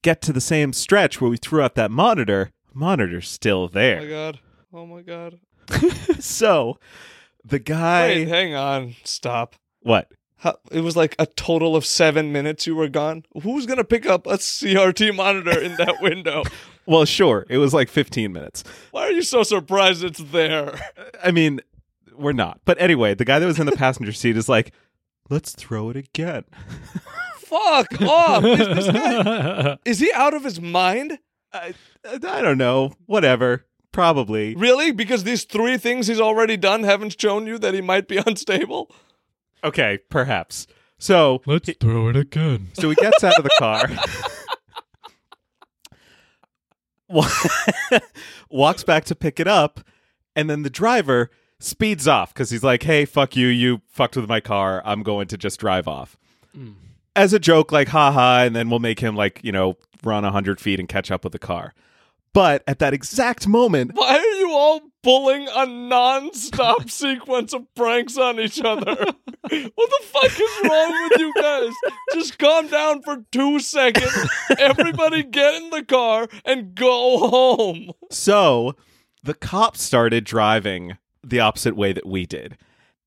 get 0.02 0.20
to 0.22 0.32
the 0.32 0.40
same 0.40 0.72
stretch 0.72 1.20
where 1.20 1.30
we 1.30 1.36
threw 1.36 1.62
out 1.62 1.74
that 1.76 1.90
monitor 1.90 2.50
monitor's 2.74 3.28
still 3.28 3.68
there. 3.68 3.98
oh 4.00 4.02
my 4.04 4.08
god. 4.10 4.38
Oh 4.74 4.86
my 4.86 5.02
god. 5.02 5.38
so 6.22 6.78
the 7.44 7.58
guy 7.58 8.08
Wait, 8.08 8.28
hang 8.28 8.54
on. 8.54 8.94
Stop. 9.04 9.54
what 9.80 10.08
How, 10.38 10.56
it 10.70 10.80
was 10.80 10.96
like 10.96 11.14
a 11.18 11.26
total 11.26 11.76
of 11.76 11.84
seven 11.86 12.32
minutes 12.32 12.66
you 12.66 12.74
were 12.74 12.88
gone. 12.88 13.24
Who's 13.42 13.66
gonna 13.66 13.84
pick 13.84 14.06
up 14.06 14.26
a 14.26 14.38
CRT 14.38 15.14
monitor 15.14 15.58
in 15.60 15.76
that 15.76 15.96
window? 16.02 16.42
well 16.84 17.04
sure 17.04 17.46
it 17.48 17.58
was 17.58 17.72
like 17.72 17.88
15 17.88 18.32
minutes 18.32 18.64
Why 18.90 19.02
are 19.02 19.12
you 19.12 19.22
so 19.22 19.44
surprised 19.44 20.02
it's 20.02 20.18
there? 20.18 20.74
I 21.22 21.30
mean, 21.30 21.60
we're 22.14 22.32
not. 22.32 22.60
But 22.64 22.80
anyway, 22.80 23.14
the 23.14 23.24
guy 23.24 23.38
that 23.38 23.46
was 23.46 23.58
in 23.60 23.66
the 23.66 23.72
passenger 23.72 24.12
seat 24.12 24.36
is 24.36 24.48
like, 24.48 24.72
let's 25.30 25.52
throw 25.54 25.90
it 25.90 25.96
again. 25.96 26.44
Fuck 27.52 28.00
off! 28.02 28.44
Is, 28.44 28.58
this 28.58 28.90
guy, 28.90 29.76
is 29.84 29.98
he 30.00 30.10
out 30.12 30.32
of 30.34 30.42
his 30.44 30.60
mind? 30.60 31.18
I, 31.52 31.74
I 32.04 32.18
don't 32.40 32.56
know. 32.58 32.94
Whatever. 33.06 33.66
Probably. 33.92 34.54
Really? 34.54 34.90
Because 34.90 35.24
these 35.24 35.44
three 35.44 35.76
things 35.76 36.06
he's 36.06 36.20
already 36.20 36.56
done 36.56 36.82
haven't 36.82 37.20
shown 37.20 37.46
you 37.46 37.58
that 37.58 37.74
he 37.74 37.82
might 37.82 38.08
be 38.08 38.16
unstable? 38.26 38.90
Okay, 39.62 39.98
perhaps. 40.08 40.66
So, 40.98 41.42
Let's 41.46 41.68
throw 41.78 42.08
it 42.08 42.16
again. 42.16 42.70
so 42.72 42.88
he 42.88 42.94
gets 42.94 43.22
out 43.22 43.36
of 43.36 43.44
the 43.44 43.50
car. 43.58 43.88
walks 48.50 48.84
back 48.84 49.04
to 49.06 49.14
pick 49.14 49.38
it 49.40 49.48
up, 49.48 49.80
and 50.34 50.48
then 50.48 50.62
the 50.62 50.70
driver 50.70 51.30
speeds 51.58 52.08
off 52.08 52.32
because 52.32 52.50
he's 52.50 52.62
like, 52.62 52.84
"Hey, 52.84 53.04
fuck 53.04 53.36
you! 53.36 53.48
You 53.48 53.82
fucked 53.88 54.16
with 54.16 54.28
my 54.28 54.40
car. 54.40 54.80
I'm 54.84 55.02
going 55.02 55.26
to 55.28 55.36
just 55.36 55.60
drive 55.60 55.86
off." 55.86 56.16
Mm. 56.56 56.74
As 57.14 57.32
a 57.32 57.38
joke, 57.38 57.72
like, 57.72 57.88
haha, 57.88 58.44
and 58.44 58.56
then 58.56 58.70
we'll 58.70 58.78
make 58.78 59.00
him 59.00 59.14
like, 59.16 59.40
you 59.42 59.52
know, 59.52 59.76
run 60.02 60.24
hundred 60.24 60.60
feet 60.60 60.80
and 60.80 60.88
catch 60.88 61.10
up 61.10 61.24
with 61.24 61.32
the 61.32 61.38
car. 61.38 61.74
But 62.34 62.64
at 62.66 62.78
that 62.78 62.94
exact 62.94 63.46
moment, 63.46 63.90
Why 63.94 64.16
are 64.16 64.38
you 64.38 64.52
all 64.52 64.80
pulling 65.02 65.48
a 65.54 65.66
non-stop 65.66 66.88
sequence 66.88 67.52
of 67.52 67.66
pranks 67.74 68.16
on 68.16 68.40
each 68.40 68.60
other? 68.60 68.94
what 68.94 69.50
the 69.50 70.00
fuck 70.02 70.40
is 70.40 70.50
wrong 70.64 71.08
with 71.10 71.20
you 71.20 71.32
guys? 71.38 71.72
Just 72.14 72.38
calm 72.38 72.68
down 72.68 73.02
for 73.02 73.24
two 73.32 73.60
seconds. 73.60 74.30
Everybody 74.58 75.24
get 75.24 75.56
in 75.56 75.70
the 75.70 75.84
car 75.84 76.28
and 76.46 76.74
go 76.74 77.18
home. 77.28 77.90
So 78.10 78.76
the 79.22 79.34
cops 79.34 79.82
started 79.82 80.24
driving 80.24 80.96
the 81.22 81.40
opposite 81.40 81.76
way 81.76 81.92
that 81.92 82.06
we 82.06 82.24
did. 82.24 82.56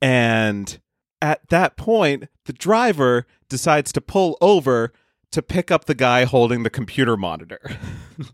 And 0.01 0.77
at 1.21 1.47
that 1.49 1.77
point, 1.77 2.25
the 2.45 2.53
driver 2.53 3.25
decides 3.49 3.91
to 3.93 4.01
pull 4.01 4.37
over 4.41 4.91
to 5.31 5.41
pick 5.41 5.71
up 5.71 5.85
the 5.85 5.95
guy 5.95 6.23
holding 6.25 6.63
the 6.63 6.69
computer 6.69 7.17
monitor. 7.17 7.59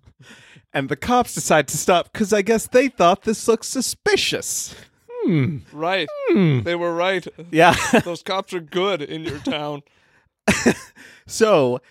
and 0.74 0.90
the 0.90 0.96
cops 0.96 1.34
decide 1.34 1.68
to 1.70 1.78
stop 1.78 2.12
because 2.12 2.32
I 2.32 2.42
guess 2.42 2.68
they 2.68 2.90
thought 2.90 3.24
this 3.24 3.48
looked 3.48 3.66
suspicious. 3.66 4.76
Hmm. 5.24 5.58
Right. 5.72 6.08
Hmm. 6.30 6.62
They 6.62 6.76
were 6.76 6.94
right. 6.94 7.28
Yeah. 7.52 7.76
Those 8.04 8.24
cops 8.24 8.54
are 8.54 8.60
good 8.60 9.02
in 9.02 9.24
your 9.24 9.40
town. 9.40 9.84
so 11.28 11.82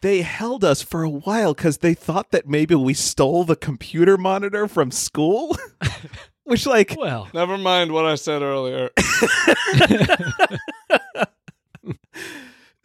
they 0.00 0.22
held 0.22 0.64
us 0.64 0.82
for 0.82 1.02
a 1.02 1.10
while 1.10 1.54
because 1.54 1.78
they 1.78 1.94
thought 1.94 2.30
that 2.30 2.48
maybe 2.48 2.74
we 2.74 2.94
stole 2.94 3.44
the 3.44 3.56
computer 3.56 4.16
monitor 4.16 4.68
from 4.68 4.90
school. 4.90 5.56
Which 6.44 6.64
like 6.66 6.94
Well, 6.96 7.28
Never 7.34 7.58
mind 7.58 7.90
what 7.90 8.06
I 8.06 8.14
said 8.14 8.42
earlier. 8.42 8.90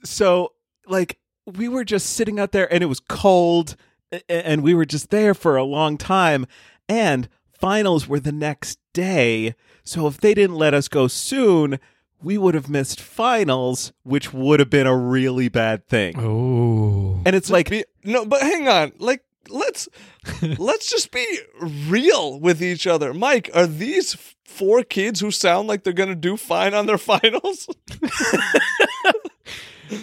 So 0.04 0.54
like 0.88 1.20
we 1.46 1.68
were 1.68 1.84
just 1.84 2.12
sitting 2.12 2.40
out 2.40 2.52
there 2.52 2.72
and 2.74 2.84
it 2.84 2.88
was 2.88 3.00
cold 3.00 3.76
and 4.28 4.62
we 4.64 4.74
were 4.74 4.86
just 4.86 5.10
there 5.10 5.34
for 5.34 5.56
a 5.56 5.64
long 5.64 5.98
time 5.98 6.46
and 6.90 7.28
finals 7.52 8.08
were 8.08 8.20
the 8.20 8.32
next 8.32 8.80
day 8.94 9.56
so 9.84 10.08
if 10.08 10.20
they 10.20 10.34
didn't 10.34 10.56
let 10.56 10.74
us 10.74 10.88
go 10.88 11.08
soon 11.08 11.80
we 12.22 12.38
would 12.38 12.54
have 12.54 12.70
missed 12.70 13.00
finals 13.02 13.94
which 14.04 14.34
would 14.34 14.60
have 14.60 14.70
been 14.70 14.88
a 14.88 14.96
really 14.98 15.50
bad 15.50 15.88
thing 15.88 16.14
oh, 16.20 17.22
and 17.26 17.36
it's 17.36 17.50
like 17.50 17.70
Be- 17.70 17.86
no, 18.04 18.26
but 18.26 18.42
hang 18.42 18.68
on. 18.68 18.94
Like 18.98 19.24
let's 19.50 19.88
let's 20.58 20.90
just 20.90 21.12
be 21.12 21.26
real 21.60 22.40
with 22.40 22.62
each 22.64 22.88
other. 22.88 23.14
Mike, 23.14 23.50
are 23.54 23.68
these 23.68 24.16
four 24.44 24.84
kids 24.84 25.20
who 25.20 25.32
sound 25.32 25.68
like 25.68 25.84
they're 25.84 25.94
gonna 25.94 26.16
do 26.16 26.38
fine 26.38 26.74
on 26.74 26.86
their 26.86 26.98
finals? 27.12 27.68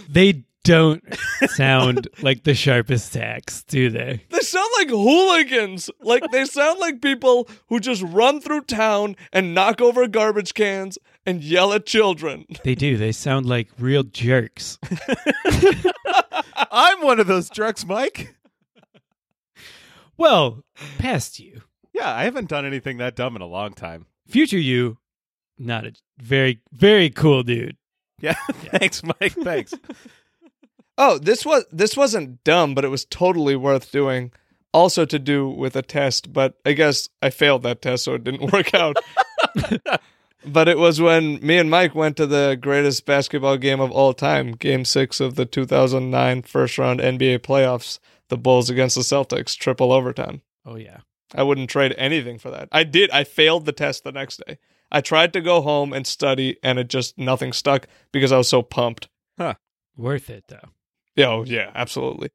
they 0.09 0.45
don't 0.64 1.02
sound 1.47 2.09
like 2.23 2.45
the 2.45 2.54
sharpest 2.54 3.12
tacks, 3.12 3.62
do 3.64 3.88
they? 3.90 4.23
They 4.28 4.40
sound 4.40 4.68
like 4.78 4.90
hooligans. 4.90 5.88
Like 6.00 6.30
they 6.30 6.45
sound 6.45 6.78
like 6.78 7.00
people 7.00 7.49
who 7.68 7.80
just 7.80 8.02
run 8.02 8.40
through 8.40 8.62
town 8.62 9.16
and 9.33 9.54
knock 9.54 9.80
over 9.80 10.07
garbage 10.07 10.54
cans 10.54 10.99
and 11.25 11.42
yell 11.42 11.73
at 11.73 11.87
children. 11.87 12.45
They 12.64 12.75
do. 12.75 12.97
They 12.97 13.12
sound 13.12 13.47
like 13.47 13.68
real 13.78 14.02
jerks. 14.02 14.78
i'm 16.71 17.02
one 17.02 17.18
of 17.21 17.26
those 17.26 17.49
jerks, 17.49 17.87
mike 17.87 18.35
Well, 20.18 20.64
past 20.99 21.38
you, 21.38 21.62
yeah 21.95 22.14
i 22.14 22.25
haven't 22.25 22.49
done 22.49 22.66
anything 22.66 22.99
that 22.99 23.16
dumb 23.16 23.37
in 23.37 23.42
a 23.42 23.47
long 23.47 23.73
time 23.73 24.07
future 24.28 24.59
you, 24.59 24.99
not 25.59 25.87
a 25.87 25.92
very, 26.18 26.61
very 26.73 27.09
cool 27.11 27.42
dude. 27.42 27.77
yeah 28.20 28.34
thanks 28.50 29.02
mike 29.02 29.32
thanks 29.32 29.75
Oh, 31.00 31.16
this 31.16 31.46
was 31.46 31.64
this 31.70 31.96
wasn't 31.96 32.42
dumb, 32.42 32.75
but 32.75 32.84
it 32.84 32.88
was 32.88 33.04
totally 33.04 33.54
worth 33.54 33.92
doing. 33.92 34.32
Also 34.75 35.04
to 35.06 35.18
do 35.18 35.48
with 35.48 35.76
a 35.76 35.82
test, 35.82 36.32
but 36.32 36.58
I 36.66 36.72
guess 36.72 37.08
I 37.22 37.30
failed 37.30 37.62
that 37.62 37.80
test, 37.80 38.04
so 38.04 38.14
it 38.14 38.25
didn't 38.25 38.52
work 38.52 38.75
out. 38.75 38.96
but 40.44 40.68
it 40.68 40.76
was 40.76 41.00
when 41.00 41.38
me 41.40 41.56
and 41.56 41.70
Mike 41.70 41.94
went 41.94 42.16
to 42.18 42.26
the 42.26 42.58
greatest 42.60 43.06
basketball 43.06 43.56
game 43.56 43.80
of 43.80 43.92
all 43.92 44.12
time, 44.12 44.52
Game 44.52 44.84
Six 44.84 45.20
of 45.20 45.37
the 45.37 45.46
2009 45.46 46.42
first 46.42 46.76
round 46.78 47.00
NBA 47.00 47.38
playoffs, 47.38 48.00
the 48.28 48.37
Bulls 48.37 48.68
against 48.68 48.96
the 48.96 49.02
Celtics, 49.02 49.56
triple 49.56 49.92
overtime. 49.92 50.42
Oh 50.66 50.76
yeah. 50.76 50.98
I 51.32 51.44
wouldn't 51.44 51.70
trade 51.70 51.94
anything 51.96 52.38
for 52.38 52.50
that. 52.50 52.68
I 52.72 52.82
did. 52.82 53.10
I 53.10 53.22
failed 53.22 53.66
the 53.66 53.72
test 53.72 54.02
the 54.02 54.12
next 54.12 54.42
day. 54.46 54.58
I 54.90 55.00
tried 55.00 55.33
to 55.35 55.40
go 55.40 55.61
home 55.61 55.92
and 55.92 56.07
study, 56.07 56.57
and 56.62 56.78
it 56.78 56.88
just 56.88 57.18
nothing 57.18 57.52
stuck 57.52 57.87
because 58.12 58.33
I 58.33 58.38
was 58.38 58.49
so 58.49 58.62
pumped. 58.62 59.09
Huh. 59.37 59.54
Worth 59.97 60.30
it 60.30 60.45
though. 60.49 60.71
Yeah, 61.16 61.28
oh, 61.28 61.45
yeah, 61.45 61.71
absolutely. 61.75 62.30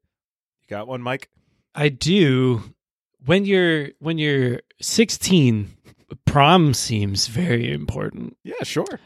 you 0.62 0.68
got 0.68 0.86
one 0.86 1.02
mike 1.02 1.30
I 1.74 1.88
do. 1.88 2.74
When 3.24 3.46
you're 3.46 3.88
when 3.98 4.18
you're 4.18 4.60
16, 4.82 5.74
prom 6.26 6.74
seems 6.74 7.26
very 7.26 7.72
important. 7.72 8.36
yeah 8.44 8.62
sure 8.62 9.00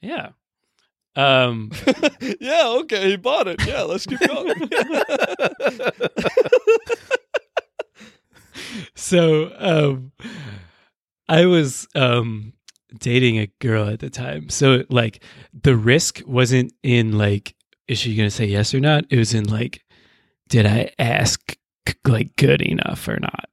Yeah. 0.00 0.30
Um 1.14 1.70
yeah, 2.40 2.66
okay, 2.80 3.10
he 3.10 3.16
bought 3.16 3.46
it. 3.46 3.64
Yeah, 3.66 3.82
let's 3.82 4.06
keep 4.06 4.20
going. 4.20 4.54
so 8.94 9.52
um 9.58 10.12
I 11.28 11.44
was 11.44 11.86
um 11.94 12.53
dating 12.98 13.38
a 13.38 13.46
girl 13.60 13.88
at 13.88 14.00
the 14.00 14.10
time. 14.10 14.48
So 14.48 14.84
like 14.88 15.22
the 15.52 15.76
risk 15.76 16.22
wasn't 16.26 16.72
in 16.82 17.16
like 17.18 17.54
is 17.86 17.98
she 17.98 18.16
going 18.16 18.28
to 18.28 18.34
say 18.34 18.46
yes 18.46 18.74
or 18.74 18.80
not? 18.80 19.04
It 19.10 19.18
was 19.18 19.34
in 19.34 19.44
like 19.44 19.84
did 20.48 20.66
I 20.66 20.90
ask 20.98 21.56
like 22.06 22.36
good 22.36 22.62
enough 22.62 23.08
or 23.08 23.18
not? 23.20 23.48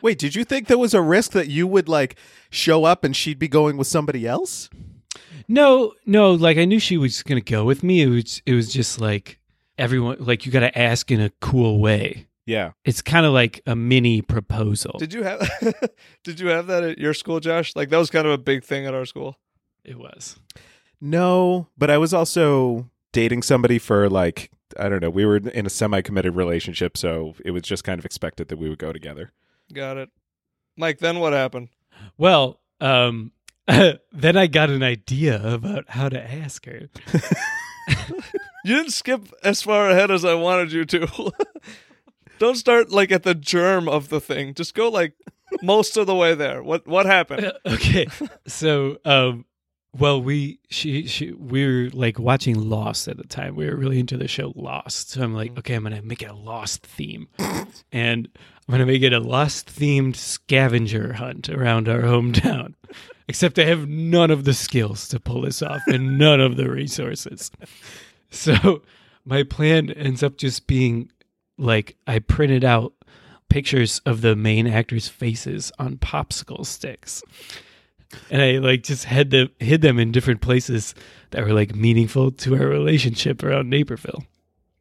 Wait, 0.00 0.18
did 0.18 0.34
you 0.34 0.44
think 0.44 0.66
there 0.68 0.78
was 0.78 0.94
a 0.94 1.02
risk 1.02 1.32
that 1.32 1.48
you 1.48 1.66
would 1.66 1.88
like 1.88 2.16
show 2.50 2.84
up 2.84 3.04
and 3.04 3.16
she'd 3.16 3.38
be 3.38 3.48
going 3.48 3.76
with 3.76 3.88
somebody 3.88 4.26
else? 4.26 4.70
No, 5.48 5.94
no, 6.06 6.32
like 6.32 6.58
I 6.58 6.66
knew 6.66 6.78
she 6.78 6.98
was 6.98 7.22
going 7.22 7.42
to 7.42 7.52
go 7.52 7.64
with 7.64 7.82
me. 7.82 8.02
It 8.02 8.08
was 8.08 8.42
it 8.46 8.54
was 8.54 8.72
just 8.72 9.00
like 9.00 9.38
everyone 9.76 10.18
like 10.20 10.46
you 10.46 10.52
got 10.52 10.60
to 10.60 10.78
ask 10.78 11.10
in 11.10 11.20
a 11.20 11.30
cool 11.40 11.80
way. 11.80 12.27
Yeah. 12.48 12.70
It's 12.86 13.02
kind 13.02 13.26
of 13.26 13.34
like 13.34 13.60
a 13.66 13.76
mini 13.76 14.22
proposal. 14.22 14.98
did 14.98 15.12
you 15.12 15.22
have 15.22 15.50
Did 16.24 16.40
you 16.40 16.48
have 16.48 16.66
that 16.68 16.82
at 16.82 16.98
your 16.98 17.12
school, 17.12 17.40
Josh? 17.40 17.76
Like 17.76 17.90
that 17.90 17.98
was 17.98 18.08
kind 18.10 18.26
of 18.26 18.32
a 18.32 18.38
big 18.38 18.64
thing 18.64 18.86
at 18.86 18.94
our 18.94 19.04
school. 19.04 19.36
it 19.84 19.98
was. 19.98 20.40
No, 20.98 21.68
but 21.76 21.90
I 21.90 21.98
was 21.98 22.14
also 22.14 22.88
dating 23.12 23.42
somebody 23.42 23.78
for 23.78 24.08
like 24.08 24.50
I 24.78 24.88
don't 24.88 25.02
know. 25.02 25.10
We 25.10 25.26
were 25.26 25.36
in 25.36 25.66
a 25.66 25.70
semi-committed 25.70 26.34
relationship, 26.34 26.96
so 26.96 27.34
it 27.44 27.50
was 27.50 27.62
just 27.62 27.84
kind 27.84 27.98
of 27.98 28.06
expected 28.06 28.48
that 28.48 28.58
we 28.58 28.70
would 28.70 28.78
go 28.78 28.94
together. 28.94 29.32
Got 29.72 29.98
it. 29.98 30.08
Mike, 30.76 30.98
then 31.00 31.18
what 31.18 31.34
happened? 31.34 31.68
Well, 32.16 32.60
um 32.80 33.32
then 33.66 34.36
I 34.38 34.46
got 34.46 34.70
an 34.70 34.82
idea 34.82 35.46
about 35.52 35.84
how 35.90 36.08
to 36.08 36.18
ask 36.18 36.64
her. 36.64 36.88
You 38.64 38.76
didn't 38.76 38.92
skip 38.92 39.32
as 39.42 39.62
far 39.62 39.88
ahead 39.88 40.10
as 40.10 40.24
I 40.24 40.34
wanted 40.34 40.72
you 40.72 40.84
to. 40.84 41.32
Don't 42.38 42.56
start 42.56 42.90
like 42.90 43.12
at 43.12 43.22
the 43.22 43.34
germ 43.34 43.88
of 43.88 44.08
the 44.08 44.20
thing. 44.20 44.54
Just 44.54 44.74
go 44.74 44.88
like 44.88 45.14
most 45.62 45.96
of 45.96 46.06
the 46.06 46.14
way 46.14 46.34
there. 46.34 46.62
What 46.62 46.86
what 46.86 47.06
happened? 47.06 47.52
okay. 47.66 48.06
So, 48.46 48.98
um 49.04 49.44
well, 49.98 50.22
we 50.22 50.60
she 50.68 51.06
she 51.06 51.32
we 51.32 51.66
were 51.66 51.90
like 51.92 52.18
watching 52.18 52.68
Lost 52.68 53.08
at 53.08 53.16
the 53.16 53.26
time. 53.26 53.56
We 53.56 53.66
were 53.66 53.76
really 53.76 53.98
into 53.98 54.16
the 54.16 54.28
show 54.28 54.52
Lost. 54.54 55.10
So 55.10 55.22
I'm 55.22 55.34
like, 55.34 55.58
okay, 55.58 55.74
I'm 55.74 55.82
gonna 55.82 56.02
make 56.02 56.22
it 56.22 56.30
a 56.30 56.34
Lost 56.34 56.86
theme, 56.86 57.28
and 57.92 58.28
I'm 58.36 58.72
gonna 58.72 58.86
make 58.86 59.02
it 59.02 59.12
a 59.12 59.20
Lost 59.20 59.66
themed 59.66 60.16
scavenger 60.16 61.14
hunt 61.14 61.48
around 61.48 61.88
our 61.88 62.02
hometown. 62.02 62.74
Except 63.28 63.58
I 63.58 63.64
have 63.64 63.88
none 63.88 64.30
of 64.30 64.44
the 64.44 64.54
skills 64.54 65.08
to 65.08 65.20
pull 65.20 65.42
this 65.42 65.62
off 65.62 65.82
and 65.86 66.18
none 66.18 66.40
of 66.40 66.56
the 66.56 66.70
resources. 66.70 67.50
So 68.30 68.82
my 69.24 69.42
plan 69.42 69.90
ends 69.90 70.22
up 70.22 70.38
just 70.38 70.66
being 70.66 71.10
like 71.58 71.96
I 72.06 72.20
printed 72.20 72.64
out 72.64 72.94
pictures 73.48 74.00
of 74.06 74.20
the 74.20 74.36
main 74.36 74.66
actors' 74.66 75.08
faces 75.08 75.72
on 75.78 75.96
popsicle 75.96 76.64
sticks. 76.64 77.22
And 78.30 78.40
I 78.40 78.58
like 78.58 78.84
just 78.84 79.04
had 79.04 79.30
them 79.30 79.50
hid 79.58 79.82
them 79.82 79.98
in 79.98 80.12
different 80.12 80.40
places 80.40 80.94
that 81.30 81.44
were 81.44 81.52
like 81.52 81.74
meaningful 81.74 82.30
to 82.30 82.56
our 82.56 82.66
relationship 82.66 83.42
around 83.42 83.68
Naperville. 83.68 84.24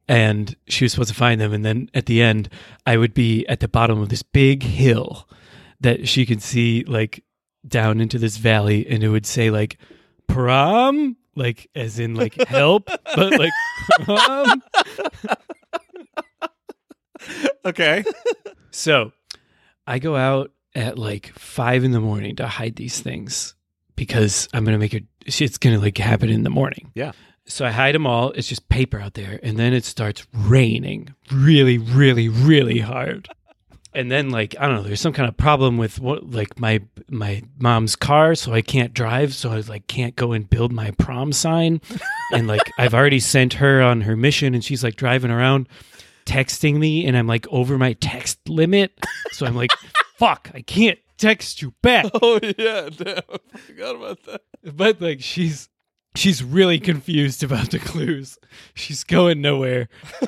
And 0.08 0.56
she 0.68 0.86
was 0.86 0.94
supposed 0.94 1.10
to 1.10 1.16
find 1.16 1.42
them 1.42 1.52
and 1.52 1.66
then 1.66 1.90
at 1.94 2.06
the 2.06 2.22
end 2.22 2.50
I 2.86 2.96
would 2.96 3.14
be 3.14 3.46
at 3.48 3.60
the 3.60 3.68
bottom 3.68 4.00
of 4.00 4.08
this 4.10 4.24
big 4.24 4.64
hill 4.64 5.28
that 5.82 6.08
she 6.08 6.26
could 6.26 6.42
see 6.42 6.86
like 6.86 7.24
down 7.68 8.00
into 8.00 8.18
this 8.18 8.38
valley 8.38 8.88
and 8.90 9.04
it 9.04 9.10
would 9.10 9.26
say 9.26 9.50
like 9.50 9.78
prom 10.28 11.18
like 11.36 11.70
as 11.76 12.00
in 12.00 12.16
like 12.16 12.36
help 12.48 12.86
but 12.86 13.38
like 13.38 13.52
prom 14.04 14.64
Okay. 17.68 18.04
So 18.70 19.12
I 19.88 19.98
go 19.98 20.16
out 20.16 20.52
at 20.76 21.00
like 21.00 21.32
five 21.34 21.84
in 21.84 21.92
the 21.92 22.00
morning 22.00 22.36
to 22.36 22.46
hide 22.48 22.76
these 22.76 23.02
things 23.02 23.56
because 23.96 24.48
I'm 24.54 24.64
gonna 24.66 24.78
make 24.78 24.94
it. 24.94 25.06
It's 25.26 25.58
gonna 25.58 25.80
like 25.80 25.98
happen 25.98 26.30
in 26.30 26.44
the 26.44 26.52
morning. 26.52 26.92
Yeah. 26.94 27.14
So 27.48 27.66
I 27.66 27.72
hide 27.72 27.96
them 27.96 28.06
all. 28.06 28.32
It's 28.32 28.48
just 28.48 28.70
paper 28.70 29.00
out 29.00 29.16
there, 29.16 29.40
and 29.42 29.58
then 29.58 29.74
it 29.74 29.84
starts 29.84 30.28
raining 30.32 31.16
really, 31.32 31.80
really, 31.80 32.30
really 32.30 32.80
hard. 32.80 33.30
And 33.94 34.12
then 34.12 34.30
like 34.30 34.56
I 34.60 34.68
don't 34.68 34.76
know, 34.76 34.84
there's 34.84 35.02
some 35.02 35.14
kind 35.14 35.28
of 35.28 35.36
problem 35.36 35.78
with 35.78 36.00
what 36.00 36.30
like 36.30 36.60
my 36.60 36.82
my 37.10 37.42
mom's 37.58 37.96
car, 37.96 38.36
so 38.36 38.54
I 38.54 38.62
can't 38.62 38.94
drive, 38.94 39.34
so 39.34 39.54
I 39.54 39.60
like 39.62 39.88
can't 39.88 40.16
go 40.16 40.34
and 40.34 40.48
build 40.48 40.72
my 40.72 40.92
prom 40.92 41.34
sign. 41.34 41.82
and 42.32 42.48
like 42.48 42.72
I've 42.78 42.94
already 42.94 43.20
sent 43.20 43.54
her 43.54 43.82
on 43.82 44.02
her 44.02 44.16
mission, 44.16 44.54
and 44.54 44.64
she's 44.64 44.84
like 44.84 44.98
driving 44.98 45.32
around 45.32 45.68
texting 46.28 46.78
me 46.78 47.08
and 47.08 47.18
I'm 47.18 47.26
like 47.26 47.48
over 47.50 47.78
my 47.78 47.94
text 47.94 48.48
limit. 48.48 48.92
So 49.32 49.46
I'm 49.46 49.56
like, 49.56 49.72
fuck, 50.18 50.52
I 50.54 50.62
can't 50.62 51.00
text 51.18 51.62
you 51.62 51.74
back. 51.82 52.06
Oh 52.22 52.40
yeah, 52.58 52.90
damn. 52.90 53.22
I 53.54 53.58
forgot 53.58 53.96
about 53.96 54.24
that. 54.24 54.42
But 54.64 55.02
like 55.02 55.22
she's 55.22 55.70
she's 56.16 56.44
really 56.44 56.80
confused 56.80 57.44
about 57.44 57.72
the 57.72 57.80
clues. 57.80 58.38
She's 58.74 59.04
going 59.04 59.42
nowhere. 59.42 59.90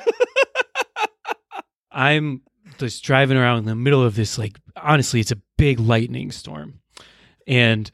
I'm 1.92 2.42
just 2.78 3.04
driving 3.04 3.36
around 3.36 3.58
in 3.58 3.64
the 3.66 3.74
middle 3.74 4.02
of 4.02 4.14
this 4.14 4.38
like 4.38 4.58
honestly 4.76 5.20
it's 5.20 5.32
a 5.32 5.40
big 5.56 5.78
lightning 5.78 6.32
storm. 6.32 6.80
And 7.46 7.90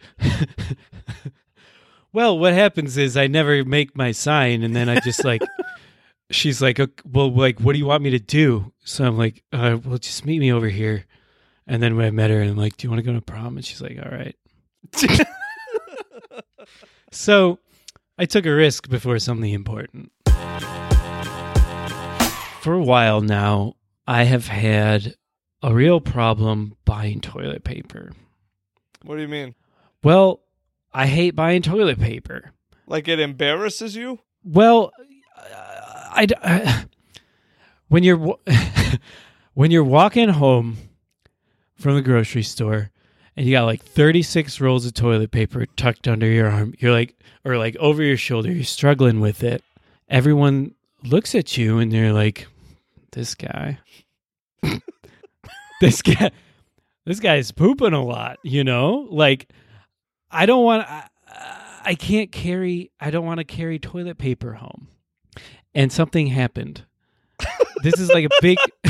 well, 2.13 2.39
what 2.39 2.53
happens 2.53 2.97
is 2.97 3.17
I 3.17 3.27
never 3.27 3.65
make 3.65 3.97
my 3.97 4.13
sign 4.13 4.63
and 4.63 4.77
then 4.77 4.89
I 4.89 5.01
just 5.01 5.25
like 5.25 5.43
she's 6.31 6.61
like, 6.61 6.81
okay, 6.81 7.03
well, 7.05 7.33
like, 7.33 7.61
what 7.61 7.73
do 7.73 7.79
you 7.79 7.87
want 7.87 8.03
me 8.03 8.11
to 8.11 8.19
do? 8.19 8.73
So 8.85 9.05
I'm 9.05 9.17
like, 9.17 9.43
uh, 9.53 9.79
well, 9.85 9.99
just 9.99 10.25
meet 10.25 10.41
me 10.41 10.53
over 10.53 10.69
here. 10.69 11.07
And 11.67 11.83
then 11.83 11.97
when 11.97 12.07
I 12.07 12.11
met 12.11 12.31
her, 12.31 12.41
and 12.41 12.51
I'm 12.51 12.57
like, 12.57 12.77
"Do 12.77 12.87
you 12.87 12.91
want 12.91 13.05
to 13.05 13.11
go 13.11 13.13
to 13.13 13.21
prom?" 13.21 13.57
And 13.57 13.65
she's 13.65 13.81
like, 13.83 13.99
"All 13.99 14.11
right." 14.11 14.37
so 17.11 17.59
I 18.17 18.25
took 18.25 18.47
a 18.47 18.55
risk 18.55 18.89
before 18.89 19.19
something 19.19 19.53
important. 19.53 20.13
For 22.61 22.73
a 22.73 22.83
while 22.83 23.21
now, 23.21 23.75
I 24.07 24.25
have 24.25 24.47
had 24.47 25.17
a 25.63 25.75
real 25.75 26.01
problem 26.01 26.77
buying 26.85 27.21
toilet 27.21 27.65
paper. 27.65 28.13
What 29.03 29.17
do 29.17 29.23
you 29.23 29.29
mean? 29.29 29.55
Well, 30.05 30.41
I 30.93 31.07
hate 31.07 31.35
buying 31.35 31.63
toilet 31.63 31.99
paper. 31.99 32.53
Like 32.87 33.09
it 33.09 33.19
embarrasses 33.19 33.97
you? 33.97 34.21
Well, 34.45 34.93
I, 36.17 36.25
uh, 36.25 36.27
I- 36.43 36.85
when 37.89 38.03
you're 38.03 38.17
when 39.55 39.71
you're 39.71 39.85
walking 39.85 40.29
home 40.31 40.77
from 41.77 41.95
the 41.95 42.03
grocery 42.03 42.43
store 42.43 42.91
and 43.37 43.47
you 43.47 43.53
got 43.53 43.65
like 43.65 43.83
36 43.83 44.61
rolls 44.61 44.87
of 44.87 44.95
toilet 44.95 45.31
paper 45.31 45.67
tucked 45.77 46.09
under 46.09 46.27
your 46.27 46.49
arm, 46.49 46.75
you're 46.79 46.93
like 46.93 47.15
or 47.45 47.59
like 47.59 47.77
over 47.77 48.03
your 48.03 48.17
shoulder, 48.17 48.51
you're 48.51 48.65
struggling 48.65 49.21
with 49.21 49.43
it. 49.43 49.63
Everyone 50.09 50.75
looks 51.05 51.35
at 51.35 51.57
you 51.57 51.79
and 51.79 51.93
they're 51.93 52.13
like 52.13 52.49
this 53.13 53.35
guy 53.35 53.79
this 55.81 56.03
guy 56.03 56.31
this 57.05 57.21
guy's 57.21 57.53
pooping 57.53 57.93
a 57.93 58.03
lot, 58.03 58.39
you 58.43 58.65
know? 58.65 59.07
Like 59.11 59.51
I 60.31 60.47
don't 60.47 60.65
want 60.65 60.89
I, 60.91 61.09
I 61.85 61.95
can't 61.95 62.33
carry 62.33 62.91
I 62.99 63.11
don't 63.11 63.25
want 63.27 63.39
to 63.39 63.45
carry 63.45 63.79
toilet 63.79 64.19
paper 64.19 64.55
home. 64.55 64.89
And 65.77 65.93
something 65.93 66.27
happened. 66.29 66.85
this 67.83 68.01
is 68.01 68.09
like 68.09 68.25
a 68.25 68.31
big 68.41 68.59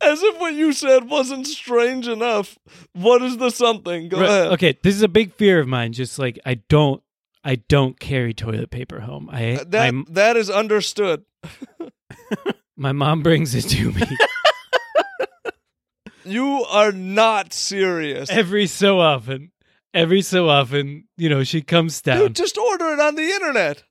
As 0.00 0.22
if 0.22 0.40
what 0.40 0.54
you 0.54 0.72
said 0.72 1.10
wasn't 1.10 1.46
strange 1.46 2.08
enough. 2.08 2.58
What 2.94 3.20
is 3.20 3.36
the 3.36 3.50
something? 3.50 4.08
Go 4.08 4.18
Right, 4.20 4.28
ahead. 4.28 4.52
Okay, 4.54 4.78
this 4.82 4.94
is 4.94 5.02
a 5.02 5.08
big 5.08 5.34
fear 5.34 5.60
of 5.60 5.68
mine 5.68 5.92
just 5.92 6.18
like 6.18 6.38
I 6.46 6.54
don't 6.54 7.02
I 7.44 7.56
don't 7.56 8.00
carry 8.00 8.32
toilet 8.32 8.70
paper 8.70 9.00
home. 9.00 9.28
I 9.30 9.52
Uh, 9.56 9.64
That 9.68 9.88
I'm, 9.88 10.06
that 10.08 10.36
is 10.38 10.48
understood. 10.48 11.24
my 12.76 12.92
mom 12.92 13.22
brings 13.22 13.54
it 13.54 13.62
to 13.68 13.92
me 13.92 14.02
You 16.24 16.64
are 16.70 16.92
not 16.92 17.52
serious. 17.52 18.30
every 18.30 18.66
so 18.66 19.00
often. 19.00 19.52
Every 19.92 20.22
so 20.22 20.48
often, 20.48 21.08
you 21.16 21.28
know, 21.28 21.42
she 21.44 21.62
comes 21.62 22.00
down. 22.00 22.18
Dude, 22.18 22.36
just 22.36 22.56
order 22.56 22.92
it 22.92 23.00
on 23.00 23.16
the 23.16 23.24
internet. 23.24 23.82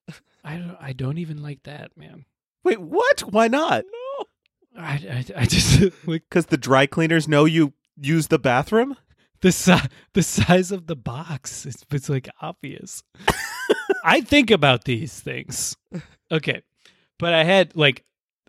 I 0.43 0.57
don't 0.57 0.77
I 0.79 0.93
don't 0.93 1.17
even 1.17 1.41
like 1.41 1.63
that, 1.63 1.91
man. 1.97 2.25
Wait, 2.63 2.79
what? 2.79 3.21
Why 3.21 3.47
not? 3.47 3.83
No. 3.85 4.25
I, 4.81 4.93
I, 4.93 5.41
I 5.41 5.45
just 5.45 5.81
like 6.07 6.23
Because 6.29 6.47
the 6.47 6.57
dry 6.57 6.85
cleaners 6.85 7.27
know 7.27 7.45
you 7.45 7.73
use 7.99 8.27
the 8.27 8.39
bathroom? 8.39 8.95
the 9.41 9.51
si- 9.51 9.87
the 10.13 10.23
size 10.23 10.71
of 10.71 10.87
the 10.87 10.95
box. 10.95 11.65
It's, 11.65 11.85
it's 11.91 12.09
like 12.09 12.29
obvious. 12.41 13.03
I 14.03 14.21
think 14.21 14.51
about 14.51 14.85
these 14.85 15.19
things. 15.19 15.75
Okay, 16.31 16.61
but 17.17 17.33
I 17.33 17.43
had 17.43 17.75
like 17.75 18.03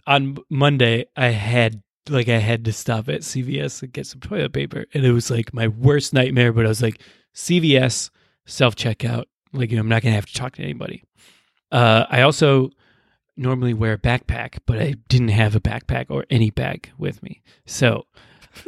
on 0.07 0.39
Monday. 0.49 1.07
I 1.17 1.29
had 1.29 1.83
like 2.09 2.29
I 2.29 2.39
had 2.39 2.65
to 2.65 2.73
stop 2.73 3.09
at 3.09 3.21
CVS 3.21 3.83
and 3.83 3.93
get 3.93 4.07
some 4.07 4.21
toilet 4.21 4.53
paper, 4.53 4.87
and 4.95 5.05
it 5.05 5.13
was 5.13 5.31
like 5.31 5.55
my 5.55 5.69
worst 5.69 6.13
nightmare. 6.13 6.53
But 6.53 6.67
I 6.67 6.69
was 6.69 6.83
like, 6.83 7.01
CVS 7.35 8.11
self 8.47 8.75
checkout. 8.77 9.25
Like 9.53 9.71
you 9.71 9.77
know, 9.77 9.83
I'm 9.83 9.89
not 9.89 10.03
gonna 10.03 10.15
have 10.15 10.27
to 10.27 10.35
talk 10.35 10.55
to 10.57 10.63
anybody. 10.63 11.05
Uh, 11.71 12.07
I 12.09 12.23
also 12.23 12.71
normally 13.37 13.75
wear 13.75 13.95
a 13.95 13.99
backpack, 13.99 14.59
but 14.67 14.81
I 14.81 14.95
didn't 15.09 15.29
have 15.29 15.55
a 15.55 15.61
backpack 15.61 16.07
or 16.11 16.27
any 16.31 16.51
bag 16.51 16.91
with 16.99 17.23
me, 17.23 17.43
so. 17.67 18.07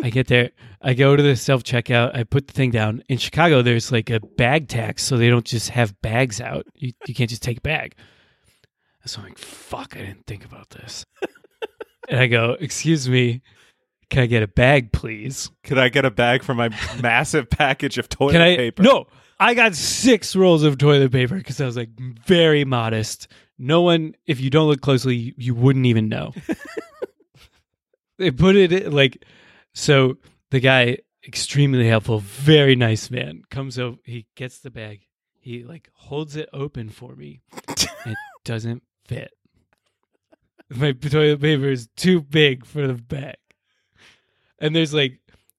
I 0.00 0.10
get 0.10 0.28
there. 0.28 0.52
I 0.80 0.94
go 0.94 1.16
to 1.16 1.22
the 1.22 1.34
self 1.34 1.64
checkout. 1.64 2.16
I 2.16 2.22
put 2.22 2.46
the 2.46 2.52
thing 2.52 2.70
down. 2.70 3.02
In 3.08 3.18
Chicago, 3.18 3.62
there's 3.62 3.90
like 3.90 4.10
a 4.10 4.20
bag 4.20 4.68
tax, 4.68 5.02
so 5.02 5.16
they 5.16 5.28
don't 5.28 5.44
just 5.44 5.70
have 5.70 6.00
bags 6.02 6.40
out. 6.40 6.66
You, 6.76 6.92
you 7.08 7.14
can't 7.14 7.28
just 7.28 7.42
take 7.42 7.58
a 7.58 7.62
bag. 7.62 7.96
So 9.04 9.20
I'm 9.20 9.26
like, 9.26 9.38
fuck, 9.38 9.96
I 9.96 10.00
didn't 10.00 10.26
think 10.26 10.44
about 10.44 10.70
this. 10.70 11.04
and 12.08 12.20
I 12.20 12.28
go, 12.28 12.56
excuse 12.60 13.08
me, 13.08 13.42
can 14.10 14.22
I 14.22 14.26
get 14.26 14.42
a 14.42 14.48
bag, 14.48 14.92
please? 14.92 15.50
Can 15.64 15.78
I 15.78 15.88
get 15.88 16.04
a 16.04 16.10
bag 16.10 16.42
for 16.44 16.54
my 16.54 16.68
massive 17.02 17.50
package 17.50 17.98
of 17.98 18.08
toilet 18.08 18.40
I? 18.40 18.56
paper? 18.56 18.82
No, 18.82 19.06
I 19.42 19.54
got 19.54 19.74
six 19.74 20.36
rolls 20.36 20.62
of 20.62 20.78
toilet 20.78 21.10
paper 21.10 21.34
because 21.34 21.60
I 21.60 21.66
was 21.66 21.76
like 21.76 21.88
very 21.98 22.64
modest. 22.64 23.26
No 23.58 23.82
one, 23.82 24.14
if 24.24 24.40
you 24.40 24.50
don't 24.50 24.68
look 24.68 24.80
closely, 24.80 25.34
you 25.36 25.52
wouldn't 25.52 25.86
even 25.86 26.08
know. 26.08 26.32
they 28.18 28.30
put 28.30 28.54
it 28.54 28.92
like, 28.92 29.24
so 29.74 30.18
the 30.50 30.60
guy, 30.60 30.98
extremely 31.26 31.88
helpful, 31.88 32.20
very 32.20 32.76
nice 32.76 33.10
man, 33.10 33.42
comes 33.50 33.80
over, 33.80 33.96
he 34.04 34.26
gets 34.36 34.60
the 34.60 34.70
bag, 34.70 35.06
he 35.40 35.64
like 35.64 35.90
holds 35.92 36.36
it 36.36 36.48
open 36.52 36.88
for 36.88 37.16
me, 37.16 37.40
it 37.68 38.16
doesn't 38.44 38.84
fit. 39.06 39.32
My 40.70 40.92
toilet 40.92 41.40
paper 41.40 41.66
is 41.66 41.88
too 41.96 42.22
big 42.22 42.64
for 42.64 42.86
the 42.86 42.94
bag. 42.94 43.38
And 44.60 44.76
there's 44.76 44.94
like 44.94 45.18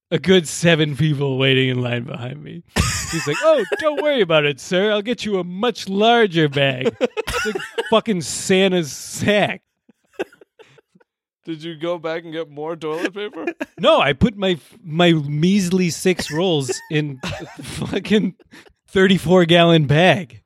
a 0.10 0.20
good 0.20 0.48
seven 0.48 0.96
people 0.96 1.38
waiting 1.38 1.68
in 1.68 1.82
line 1.82 2.06
behind 2.06 2.42
me. 2.42 2.64
He's 3.14 3.28
like, 3.28 3.38
"Oh, 3.42 3.64
don't 3.80 4.02
worry 4.02 4.22
about 4.22 4.46
it, 4.46 4.60
sir. 4.60 4.92
I'll 4.92 5.02
get 5.02 5.24
you 5.24 5.40
a 5.40 5.44
much 5.44 5.88
larger 5.88 6.50
bag. 6.50 6.96
It's 7.00 7.46
like 7.46 7.56
fucking 7.90 8.22
Santa's 8.22 8.92
sack." 8.92 9.62
Did 11.46 11.62
you 11.62 11.76
go 11.76 11.98
back 11.98 12.24
and 12.24 12.32
get 12.32 12.50
more 12.50 12.76
toilet 12.76 13.14
paper? 13.14 13.46
No, 13.78 14.00
I 14.00 14.14
put 14.14 14.38
my 14.38 14.58
my 14.82 15.12
measly 15.12 15.90
six 15.90 16.32
rolls 16.32 16.80
in 16.90 17.20
a 17.24 17.46
fucking 17.64 18.36
thirty-four 18.88 19.46
gallon 19.46 19.86
bag 19.86 20.42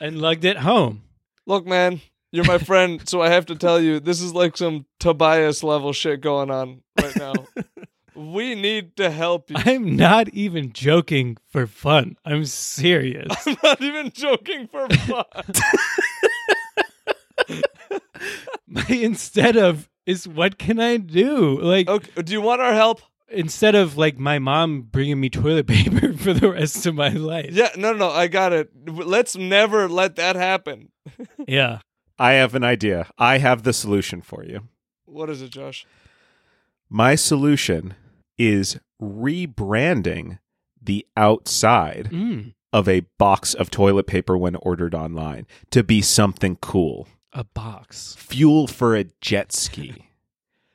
and 0.00 0.20
lugged 0.20 0.44
it 0.44 0.58
home. 0.58 1.02
Look, 1.46 1.66
man, 1.66 2.00
you're 2.32 2.44
my 2.44 2.58
friend, 2.58 3.08
so 3.08 3.22
I 3.22 3.28
have 3.28 3.46
to 3.46 3.54
tell 3.54 3.80
you, 3.80 4.00
this 4.00 4.20
is 4.20 4.34
like 4.34 4.56
some 4.56 4.86
Tobias 4.98 5.62
level 5.62 5.92
shit 5.92 6.20
going 6.20 6.50
on 6.50 6.82
right 7.00 7.14
now. 7.16 7.32
we 8.14 8.54
need 8.54 8.96
to 8.96 9.10
help 9.10 9.50
you. 9.50 9.56
I'm 9.58 9.96
not 9.96 10.28
even 10.30 10.72
joking 10.72 11.36
for 11.48 11.66
fun. 11.66 12.16
I'm 12.24 12.44
serious. 12.44 13.26
I'm 13.46 13.56
not 13.62 13.82
even 13.82 14.10
joking 14.12 14.68
for 14.68 14.88
fun. 14.88 15.24
My 18.66 18.86
instead 18.88 19.56
of 19.56 19.88
is 20.06 20.28
what 20.28 20.58
can 20.58 20.80
I 20.80 20.96
do? 20.96 21.60
Like 21.60 21.88
okay, 21.88 22.22
do 22.22 22.32
you 22.32 22.40
want 22.40 22.60
our 22.60 22.72
help? 22.72 23.00
instead 23.28 23.74
of 23.74 23.96
like 23.96 24.18
my 24.18 24.38
mom 24.38 24.82
bringing 24.82 25.20
me 25.20 25.28
toilet 25.28 25.66
paper 25.68 26.12
for 26.12 26.32
the 26.32 26.52
rest 26.52 26.86
of 26.86 26.94
my 26.94 27.08
life. 27.08 27.50
Yeah, 27.52 27.70
no, 27.76 27.92
no, 27.92 28.10
I 28.10 28.28
got 28.28 28.52
it. 28.52 28.70
Let's 28.88 29.36
never 29.36 29.88
let 29.88 30.16
that 30.16 30.36
happen. 30.36 30.90
Yeah. 31.46 31.80
I 32.18 32.32
have 32.34 32.54
an 32.54 32.62
idea. 32.62 33.08
I 33.18 33.38
have 33.38 33.64
the 33.64 33.72
solution 33.72 34.22
for 34.22 34.44
you. 34.44 34.68
What 35.04 35.28
is 35.30 35.42
it, 35.42 35.50
Josh? 35.50 35.84
My 36.88 37.16
solution 37.16 37.94
is 38.38 38.78
rebranding 39.00 40.38
the 40.80 41.06
outside 41.16 42.08
Mm, 42.12 42.54
of 42.72 42.88
a 42.88 43.00
box 43.18 43.54
of 43.54 43.70
toilet 43.70 44.06
paper 44.06 44.36
when 44.36 44.56
ordered 44.56 44.94
online 44.94 45.46
to 45.70 45.82
be 45.82 46.02
something 46.02 46.56
cool. 46.56 47.08
a 47.32 47.44
box. 47.44 48.14
Fuel 48.18 48.66
for 48.66 48.94
a 48.96 49.04
jet 49.20 49.52
ski. 49.52 50.08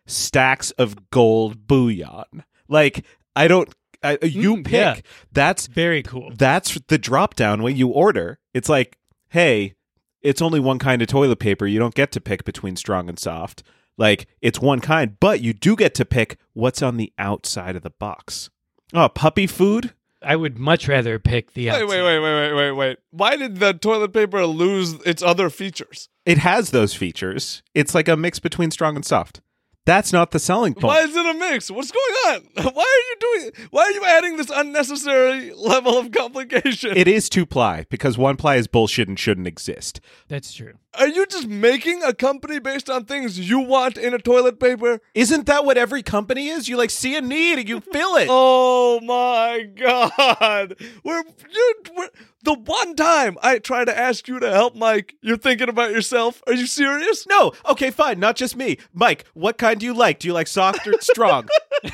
Stacks 0.05 0.71
of 0.71 1.09
gold 1.11 1.67
bullion. 1.67 2.43
Like 2.67 3.05
I 3.35 3.47
don't 3.47 3.73
I, 4.01 4.17
you 4.23 4.57
Mm, 4.57 4.65
pick. 4.65 4.73
yeah. 4.73 4.95
That's 5.31 5.67
Very 5.67 6.01
cool. 6.03 6.31
that's 6.35 6.79
the 6.87 6.97
drop 6.97 7.35
down 7.35 7.61
when 7.61 7.75
you 7.75 7.89
order. 7.89 8.39
It's 8.53 8.69
like, 8.69 8.97
hey, 9.29 9.75
it's 10.21 10.41
only 10.41 10.59
one 10.59 10.79
kind 10.79 11.01
of 11.01 11.07
toilet 11.09 11.39
paper. 11.39 11.67
You 11.67 11.79
don't 11.79 11.95
get 11.95 12.11
to 12.13 12.21
pick 12.21 12.43
between 12.45 12.75
strong 12.75 13.07
and 13.09 13.19
soft. 13.19 13.61
Like 13.99 14.27
it's 14.41 14.59
one 14.61 14.79
kind, 14.79 15.17
but 15.19 15.41
you 15.41 15.53
do 15.53 15.75
get 15.75 15.93
to 15.95 16.05
pick 16.05 16.37
what's 16.53 16.81
on 16.81 16.97
the 16.97 17.11
outside 17.19 17.75
of 17.75 17.83
the 17.83 17.89
box. 17.91 18.49
Oh, 18.93 19.09
puppy 19.09 19.45
food? 19.45 19.93
I 20.21 20.35
would 20.35 20.57
much 20.57 20.87
rather 20.87 21.19
pick 21.19 21.53
the 21.53 21.67
Wait, 21.67 21.71
outside. 21.83 21.89
wait, 21.89 22.01
wait, 22.01 22.19
wait, 22.19 22.35
wait, 22.35 22.53
wait, 22.53 22.71
wait. 22.71 22.97
Why 23.11 23.35
did 23.35 23.57
the 23.57 23.73
toilet 23.73 24.13
paper 24.13 24.45
lose 24.45 24.93
its 25.05 25.21
other 25.21 25.49
features? 25.49 26.09
It 26.25 26.39
has 26.39 26.71
those 26.71 26.93
features. 26.93 27.61
It's 27.75 27.93
like 27.93 28.07
a 28.07 28.17
mix 28.17 28.39
between 28.39 28.71
strong 28.71 28.95
and 28.95 29.05
soft. 29.05 29.41
That's 29.85 30.13
not 30.13 30.31
the 30.31 30.39
selling 30.39 30.75
point. 30.75 30.83
Why 30.85 31.01
is 31.01 31.15
it 31.15 31.25
a 31.25 31.33
mix? 31.33 31.71
What's 31.71 31.91
going 31.91 32.15
on? 32.27 32.41
Why 32.73 32.83
are 32.83 33.09
you 33.09 33.15
doing? 33.19 33.67
Why 33.71 33.81
are 33.83 33.91
you 33.91 34.05
adding 34.05 34.37
this 34.37 34.51
unnecessary 34.53 35.51
level 35.53 35.97
of 35.97 36.11
complication? 36.11 36.95
It 36.95 37.07
is 37.07 37.27
two 37.27 37.45
ply 37.45 37.85
because 37.89 38.17
one 38.17 38.35
ply 38.37 38.57
is 38.57 38.67
bullshit 38.67 39.07
and 39.07 39.17
shouldn't 39.17 39.47
exist. 39.47 39.99
That's 40.27 40.53
true. 40.53 40.73
Are 40.97 41.07
you 41.07 41.25
just 41.27 41.47
making 41.47 42.01
a 42.03 42.13
company 42.13 42.59
based 42.59 42.89
on 42.89 43.05
things 43.05 43.39
you 43.39 43.59
want 43.59 43.97
in 43.97 44.13
a 44.13 44.17
toilet 44.17 44.59
paper? 44.59 44.99
Isn't 45.13 45.45
that 45.45 45.63
what 45.63 45.77
every 45.77 46.01
company 46.01 46.47
is? 46.47 46.67
You 46.67 46.77
like 46.77 46.89
see 46.89 47.15
a 47.15 47.21
need 47.21 47.59
and 47.59 47.69
you 47.69 47.79
fill 47.79 48.15
it. 48.15 48.27
Oh 48.29 48.99
my 49.01 49.63
god! 49.75 50.75
We're, 51.03 51.23
you 51.49 51.75
we're 51.95 52.09
the 52.43 52.53
one 52.53 52.95
time 52.95 53.37
I 53.41 53.59
try 53.59 53.85
to 53.85 53.97
ask 53.97 54.27
you 54.27 54.39
to 54.39 54.51
help 54.51 54.75
Mike, 54.75 55.15
you're 55.21 55.37
thinking 55.37 55.69
about 55.69 55.91
yourself. 55.91 56.41
Are 56.47 56.53
you 56.53 56.65
serious? 56.65 57.27
No, 57.27 57.53
okay, 57.69 57.91
fine, 57.91 58.19
not 58.19 58.35
just 58.35 58.55
me. 58.55 58.77
Mike, 58.93 59.25
what 59.33 59.57
kind 59.57 59.79
do 59.79 59.85
you 59.85 59.93
like? 59.93 60.19
Do 60.19 60.27
you 60.27 60.33
like 60.33 60.47
soft 60.47 60.87
or 60.87 60.99
strong? 61.01 61.47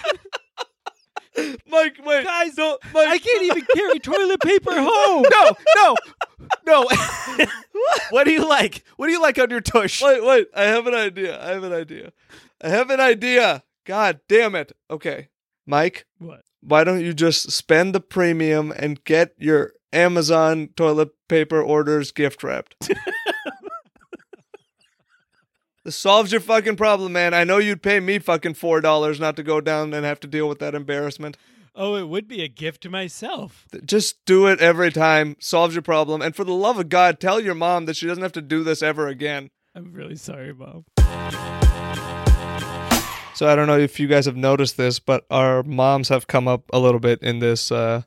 Mike, 1.68 1.98
wait, 2.04 2.26
Guys, 2.26 2.56
don't, 2.56 2.82
Mike. 2.94 3.08
I 3.08 3.18
can't 3.18 3.44
even 3.44 3.66
carry 3.74 4.00
toilet 4.00 4.40
paper 4.44 4.72
home. 4.74 5.26
No, 5.30 5.52
no, 5.76 5.96
no. 6.66 6.88
what 8.10 8.26
do 8.26 8.32
you 8.32 8.48
like? 8.48 8.84
What 8.98 9.08
do 9.08 9.14
you 9.14 9.22
like 9.22 9.38
on 9.40 9.50
your 9.50 9.62
tush? 9.62 10.02
Wait, 10.02 10.24
wait. 10.24 10.48
I 10.56 10.64
have 10.64 10.88
an 10.88 10.94
idea. 10.94 11.42
I 11.42 11.50
have 11.50 11.64
an 11.64 11.74
idea. 11.74 12.12
I 12.62 12.70
have 12.70 12.90
an 12.90 13.00
idea. 13.00 13.64
God 13.86 14.20
damn 14.28 14.56
it. 14.56 14.72
Okay, 14.90 15.30
Mike. 15.66 16.06
What? 16.18 16.42
Why 16.62 16.84
don't 16.84 17.02
you 17.02 17.14
just 17.14 17.52
spend 17.52 17.94
the 17.94 18.00
premium 18.00 18.74
and 18.76 19.04
get 19.04 19.36
your 19.38 19.74
Amazon 19.94 20.70
toilet 20.76 21.10
paper 21.28 21.62
orders 21.62 22.12
gift 22.12 22.44
wrapped? 22.44 22.90
this 25.84 25.96
solves 25.96 26.32
your 26.32 26.42
fucking 26.42 26.76
problem, 26.76 27.14
man. 27.14 27.36
I 27.36 27.44
know 27.44 27.60
you'd 27.60 27.84
pay 27.84 28.00
me 28.00 28.18
fucking 28.18 28.56
four 28.56 28.82
dollars 28.82 29.20
not 29.20 29.36
to 29.36 29.44
go 29.44 29.62
down 29.62 29.94
and 29.94 30.06
have 30.06 30.20
to 30.22 30.28
deal 30.28 30.50
with 30.50 30.58
that 30.60 30.74
embarrassment. 30.74 31.38
Oh, 31.78 31.96
it 31.96 32.08
would 32.08 32.28
be 32.28 32.42
a 32.42 32.48
gift 32.48 32.82
to 32.84 32.90
myself. 32.90 33.68
Just 33.84 34.24
do 34.26 34.48
it 34.48 34.62
every 34.62 34.92
time. 34.92 35.36
Solves 35.40 35.76
your 35.76 35.82
problem. 35.82 36.22
And 36.22 36.34
for 36.34 36.46
the 36.46 36.54
love 36.54 36.80
of 36.80 36.88
God, 36.88 37.20
tell 37.20 37.42
your 37.42 37.54
mom 37.54 37.86
that 37.86 37.98
she 37.98 38.08
doesn't 38.08 38.24
have 38.24 38.32
to 38.34 38.42
do 38.42 38.64
this 38.64 38.82
ever 38.82 39.08
again. 39.08 39.50
I'm 39.76 39.92
really 39.92 40.16
sorry, 40.16 40.54
Mom. 40.54 40.86
So 43.36 43.50
I 43.50 43.56
don't 43.58 43.68
know 43.68 43.78
if 43.78 44.00
you 44.00 44.08
guys 44.08 44.26
have 44.26 44.38
noticed 44.38 44.78
this, 44.78 45.00
but 45.00 45.26
our 45.30 45.64
moms 45.64 46.08
have 46.08 46.28
come 46.28 46.48
up 46.48 46.64
a 46.72 46.80
little 46.80 47.02
bit 47.02 47.22
in 47.22 47.40
this 47.40 47.70
uh 47.70 48.04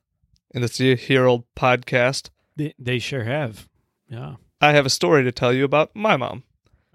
in 0.55 0.63
this 0.63 0.81
year 0.81 1.27
old 1.27 1.45
podcast. 1.55 2.31
They, 2.57 2.73
they 2.79 2.99
sure 2.99 3.25
have. 3.25 3.69
Yeah. 4.09 4.37
I 4.63 4.73
have 4.73 4.87
a 4.87 4.91
story 4.91 5.25
to 5.25 5.33
tell 5.33 5.53
you 5.53 5.65
about 5.65 5.95
my 5.95 6.17
mom. 6.17 6.45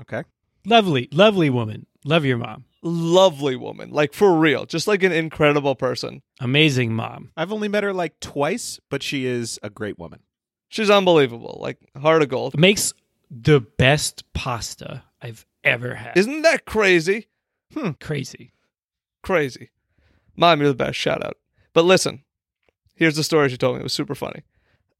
Okay. 0.02 0.24
Lovely, 0.66 1.08
lovely 1.12 1.52
woman. 1.52 1.86
Love 2.04 2.26
your 2.26 2.38
mom. 2.38 2.66
Lovely 2.86 3.56
woman, 3.56 3.92
like 3.92 4.14
for 4.14 4.38
real, 4.38 4.66
just 4.66 4.88
like 4.88 5.04
an 5.04 5.14
incredible 5.14 5.74
person. 5.74 6.22
Amazing 6.42 6.94
mom. 6.94 7.32
I've 7.38 7.52
only 7.54 7.70
met 7.70 7.84
her 7.84 7.94
like 7.94 8.20
twice, 8.20 8.80
but 8.90 9.02
she 9.02 9.26
is 9.26 9.58
a 9.64 9.70
great 9.70 9.98
woman. 9.98 10.20
She's 10.68 10.90
unbelievable, 10.90 11.60
like 11.62 11.78
heart 12.00 12.22
of 12.24 12.30
gold. 12.30 12.60
Makes 12.60 12.94
the 13.32 13.62
best 13.62 14.26
pasta 14.34 15.04
I've 15.22 15.46
ever 15.64 15.96
had. 15.96 16.18
Isn't 16.18 16.42
that 16.42 16.66
crazy? 16.66 17.28
crazy. 18.02 18.52
Crazy. 19.22 19.70
Mom, 20.36 20.60
you're 20.60 20.70
the 20.70 20.76
best. 20.76 20.98
Shout 20.98 21.24
out. 21.26 21.38
But 21.74 21.86
listen, 21.86 22.24
here's 22.96 23.16
the 23.16 23.24
story 23.24 23.48
she 23.50 23.58
told 23.58 23.76
me. 23.76 23.80
It 23.80 23.84
was 23.84 23.94
super 23.94 24.16
funny. 24.16 24.44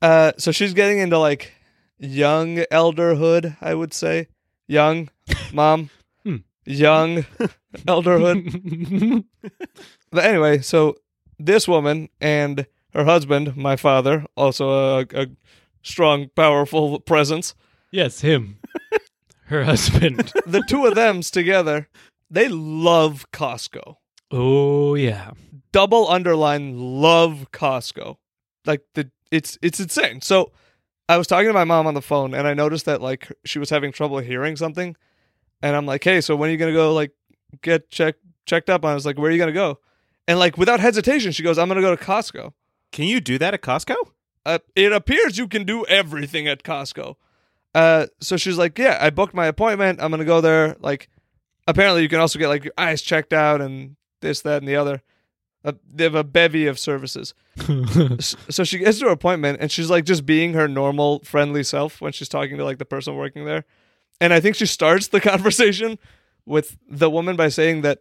Uh, 0.02 0.32
so 0.38 0.52
she's 0.52 0.74
getting 0.74 1.00
into 1.00 1.18
like 1.18 1.52
young 2.00 2.58
elderhood, 2.72 3.58
I 3.62 3.74
would 3.76 3.94
say. 3.94 4.28
Young, 4.68 5.10
mom, 5.54 5.90
Hmm. 5.90 6.03
Young 6.66 7.24
elderhood. 7.88 9.26
But 10.12 10.26
anyway, 10.26 10.60
so 10.60 10.96
this 11.40 11.68
woman 11.68 12.10
and 12.22 12.68
her 12.94 13.04
husband, 13.06 13.58
my 13.58 13.76
father, 13.76 14.26
also 14.38 15.00
a, 15.00 15.06
a 15.14 15.28
strong, 15.82 16.30
powerful 16.36 17.00
presence. 17.00 17.56
yes, 17.92 18.22
him. 18.22 18.58
Her 19.48 19.66
husband. 19.66 20.32
The 20.46 20.64
two 20.70 20.86
of 20.86 20.96
them's 20.96 21.30
together. 21.30 21.90
They 22.30 22.48
love 22.48 23.26
Costco. 23.32 23.98
Oh 24.32 24.96
yeah. 24.96 25.32
double 25.72 26.08
underline 26.10 26.78
love 27.02 27.48
Costco. 27.52 28.16
Like 28.66 28.82
the 28.94 29.12
it's 29.32 29.58
it's 29.62 29.80
insane. 29.80 30.22
So 30.22 30.52
I 31.10 31.18
was 31.18 31.28
talking 31.28 31.48
to 31.48 31.54
my 31.54 31.66
mom 31.66 31.88
on 31.88 31.94
the 31.94 32.02
phone 32.02 32.34
and 32.34 32.48
I 32.48 32.54
noticed 32.54 32.86
that 32.86 33.02
like 33.02 33.32
she 33.46 33.60
was 33.60 33.70
having 33.70 33.92
trouble 33.92 34.20
hearing 34.20 34.56
something. 34.56 34.96
And 35.64 35.76
I'm 35.76 35.86
like, 35.86 36.04
"Hey, 36.04 36.22
so 36.22 36.36
when 36.36 36.50
are 36.50 36.52
you 36.52 36.58
going 36.58 36.74
to 36.74 36.78
go 36.78 36.94
like 36.94 37.12
get 37.62 37.90
check 37.90 38.16
checked 38.46 38.70
up 38.70 38.84
on?" 38.84 38.92
I 38.92 38.94
was 38.94 39.06
like, 39.06 39.18
"Where 39.18 39.30
are 39.30 39.32
you 39.32 39.38
going 39.40 39.48
to 39.48 39.54
go?" 39.54 39.80
And 40.28 40.38
like 40.38 40.58
without 40.58 40.80
hesitation, 40.82 41.32
she 41.32 41.42
goes, 41.42 41.58
"I'm 41.58 41.70
going 41.70 41.78
to 41.78 41.82
go 41.82 41.96
to 41.96 42.04
Costco." 42.04 42.54
Can 42.92 43.06
you 43.06 43.20
do 43.22 43.38
that 43.40 43.56
at 43.56 43.62
Costco? 43.62 43.96
Uh, 44.46 44.60
it 44.76 44.92
appears 44.92 45.38
you 45.38 45.48
can 45.48 45.64
do 45.64 45.86
everything 45.86 46.48
at 46.50 46.64
Costco. 46.64 47.16
Uh, 47.74 48.08
so 48.20 48.36
she's 48.36 48.58
like, 48.58 48.78
"Yeah, 48.78 48.98
I 49.00 49.10
booked 49.10 49.34
my 49.34 49.48
appointment. 49.48 50.02
I'm 50.02 50.12
going 50.12 50.20
to 50.20 50.26
go 50.26 50.42
there." 50.42 50.76
Like 50.82 51.10
apparently 51.66 52.02
you 52.02 52.10
can 52.10 52.20
also 52.20 52.38
get 52.38 52.50
like 52.50 52.66
your 52.66 52.74
eyes 52.78 53.02
checked 53.02 53.32
out 53.32 53.62
and 53.62 53.96
this 54.22 54.42
that 54.42 54.58
and 54.58 54.68
the 54.68 54.76
other. 54.76 55.02
Uh, 55.66 55.72
they 55.90 56.04
have 56.04 56.16
a 56.16 56.26
bevy 56.26 56.68
of 56.68 56.78
services. 56.78 57.34
So 58.50 58.64
she 58.64 58.80
gets 58.80 59.00
to 59.00 59.06
her 59.06 59.12
appointment 59.12 59.60
and 59.62 59.72
she's 59.72 59.90
like 59.90 60.06
just 60.06 60.26
being 60.26 60.54
her 60.54 60.68
normal 60.68 61.20
friendly 61.20 61.64
self 61.64 62.02
when 62.02 62.12
she's 62.12 62.28
talking 62.28 62.58
to 62.58 62.66
like 62.66 62.80
the 62.80 62.86
person 62.86 63.16
working 63.16 63.46
there 63.46 63.64
and 64.22 64.34
i 64.34 64.40
think 64.40 64.56
she 64.56 64.66
starts 64.66 65.08
the 65.08 65.22
conversation 65.32 65.98
with 66.46 66.78
the 66.90 67.10
woman 67.10 67.36
by 67.36 67.50
saying 67.50 67.82
that 67.82 68.00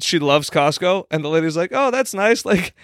she 0.00 0.18
loves 0.18 0.50
costco 0.50 1.04
and 1.10 1.24
the 1.24 1.28
lady's 1.28 1.56
like 1.56 1.70
oh 1.72 1.90
that's 1.90 2.14
nice. 2.14 2.44
Like 2.44 2.74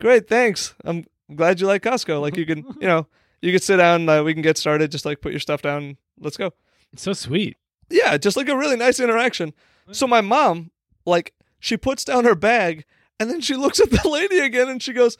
great 0.00 0.28
thanks. 0.28 0.74
I'm 0.84 1.06
glad 1.34 1.60
you 1.60 1.66
like 1.66 1.82
costco. 1.82 2.20
Like 2.20 2.36
you 2.36 2.46
can 2.46 2.58
you 2.80 2.86
know 2.86 3.06
you 3.40 3.52
can 3.52 3.60
sit 3.60 3.76
down 3.76 4.08
uh, 4.08 4.22
we 4.22 4.32
can 4.34 4.42
get 4.42 4.58
started. 4.58 4.90
Just 4.90 5.04
like 5.04 5.20
put 5.20 5.32
your 5.32 5.40
stuff 5.40 5.62
down. 5.62 5.96
Let's 6.18 6.36
go. 6.36 6.52
So 6.96 7.12
sweet. 7.12 7.56
yeah, 7.90 8.16
just 8.16 8.36
like 8.36 8.48
a 8.48 8.56
really 8.56 8.76
nice 8.76 9.00
interaction. 9.00 9.52
So 9.90 10.06
my 10.06 10.20
mom, 10.20 10.70
like, 11.04 11.34
she 11.58 11.76
puts 11.76 12.04
down 12.04 12.24
her 12.24 12.34
bag 12.34 12.84
and 13.18 13.30
then 13.30 13.40
she 13.40 13.54
looks 13.62 13.80
at 13.80 13.90
the 13.90 14.08
lady 14.08 14.38
again 14.38 14.68
and 14.68 14.82
she 14.82 14.92
goes, 14.92 15.16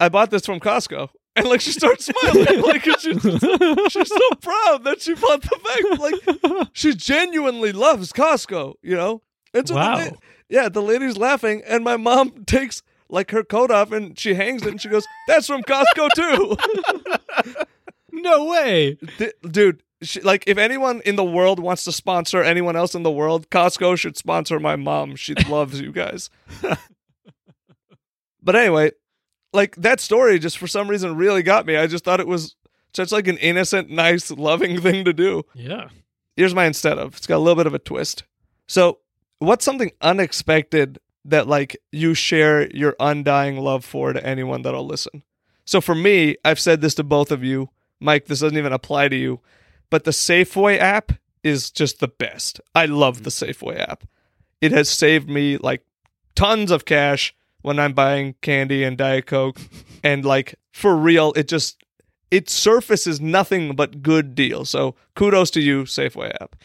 I 0.00 0.08
bought 0.08 0.30
this 0.30 0.44
from 0.44 0.60
Costco. 0.60 1.10
And 1.34 1.46
like 1.48 1.60
she 1.62 1.72
starts 1.72 2.04
smiling. 2.06 2.60
like 2.62 2.84
she's, 2.84 3.20
she's 3.22 4.08
so 4.08 4.30
proud 4.40 4.84
that 4.84 4.96
she 5.00 5.14
bought 5.14 5.40
the 5.42 5.58
bag. 5.64 5.98
Like 5.98 6.68
she 6.74 6.94
genuinely 6.94 7.72
loves 7.72 8.12
Costco, 8.12 8.74
you 8.82 8.94
know? 8.96 9.22
And 9.54 9.66
so 9.66 9.74
the 9.74 9.80
Wow. 9.80 9.96
la- 9.98 10.10
yeah, 10.48 10.68
the 10.68 10.82
lady's 10.82 11.16
laughing, 11.16 11.62
and 11.66 11.82
my 11.84 11.96
mom 11.96 12.44
takes 12.46 12.82
like 13.08 13.30
her 13.30 13.42
coat 13.42 13.70
off 13.70 13.92
and 13.92 14.18
she 14.18 14.34
hangs 14.34 14.62
it 14.62 14.68
and 14.68 14.80
she 14.80 14.88
goes, 14.90 15.06
That's 15.26 15.46
from 15.46 15.62
Costco 15.62 16.08
too. 16.14 16.56
No 18.14 18.44
way. 18.44 18.98
D- 19.18 19.32
dude 19.50 19.82
she, 20.02 20.20
like 20.20 20.44
if 20.46 20.58
anyone 20.58 21.00
in 21.06 21.16
the 21.16 21.24
world 21.24 21.58
wants 21.58 21.84
to 21.84 21.92
sponsor 21.92 22.42
anyone 22.42 22.76
else 22.76 22.94
in 22.94 23.04
the 23.04 23.10
world 23.10 23.48
costco 23.50 23.96
should 23.96 24.16
sponsor 24.18 24.60
my 24.60 24.76
mom 24.76 25.16
she 25.16 25.32
loves 25.48 25.80
you 25.80 25.92
guys 25.92 26.28
but 28.42 28.56
anyway 28.56 28.90
like 29.52 29.76
that 29.76 30.00
story 30.00 30.38
just 30.38 30.58
for 30.58 30.66
some 30.66 30.88
reason 30.88 31.16
really 31.16 31.42
got 31.42 31.66
me. 31.66 31.76
I 31.76 31.86
just 31.86 32.04
thought 32.04 32.20
it 32.20 32.26
was 32.26 32.56
such 32.94 33.12
like 33.12 33.28
an 33.28 33.38
innocent 33.38 33.90
nice 33.90 34.30
loving 34.30 34.80
thing 34.80 35.04
to 35.04 35.12
do. 35.12 35.44
Yeah. 35.54 35.88
here's 36.36 36.54
my 36.54 36.64
instead 36.64 36.98
of. 36.98 37.16
It's 37.16 37.26
got 37.26 37.36
a 37.36 37.38
little 37.38 37.56
bit 37.56 37.66
of 37.66 37.74
a 37.74 37.78
twist. 37.78 38.24
So 38.66 38.98
what's 39.38 39.64
something 39.64 39.92
unexpected 40.00 40.98
that 41.24 41.46
like 41.46 41.76
you 41.90 42.14
share 42.14 42.68
your 42.74 42.96
undying 42.98 43.58
love 43.58 43.84
for 43.84 44.12
to 44.12 44.24
anyone 44.24 44.62
that'll 44.62 44.86
listen? 44.86 45.22
So 45.64 45.80
for 45.80 45.94
me 45.94 46.36
i've 46.44 46.60
said 46.60 46.80
this 46.80 46.94
to 46.96 47.04
both 47.04 47.30
of 47.30 47.44
you. 47.44 47.70
Mike 48.00 48.26
this 48.26 48.40
doesn't 48.40 48.58
even 48.58 48.72
apply 48.72 49.08
to 49.08 49.16
you. 49.16 49.40
But 49.90 50.04
the 50.04 50.10
safeway 50.10 50.78
app 50.78 51.12
is 51.44 51.70
just 51.70 52.00
the 52.00 52.08
best. 52.08 52.60
I 52.74 52.86
love 52.86 53.24
the 53.24 53.30
mm-hmm. 53.30 53.66
safeway 53.66 53.80
app. 53.80 54.04
It 54.60 54.72
has 54.72 54.88
saved 54.88 55.28
me 55.28 55.58
like 55.58 55.84
tons 56.34 56.70
of 56.70 56.84
cash 56.84 57.34
when 57.62 57.78
i'm 57.78 57.92
buying 57.92 58.34
candy 58.42 58.84
and 58.84 58.98
diet 58.98 59.26
coke 59.26 59.58
and 60.04 60.24
like 60.24 60.54
for 60.72 60.96
real 60.96 61.32
it 61.36 61.48
just 61.48 61.82
it 62.30 62.48
surfaces 62.48 63.20
nothing 63.20 63.74
but 63.74 64.02
good 64.02 64.34
deals 64.34 64.70
so 64.70 64.94
kudos 65.14 65.50
to 65.50 65.60
you 65.60 65.84
safeway 65.84 66.32
app 66.40 66.56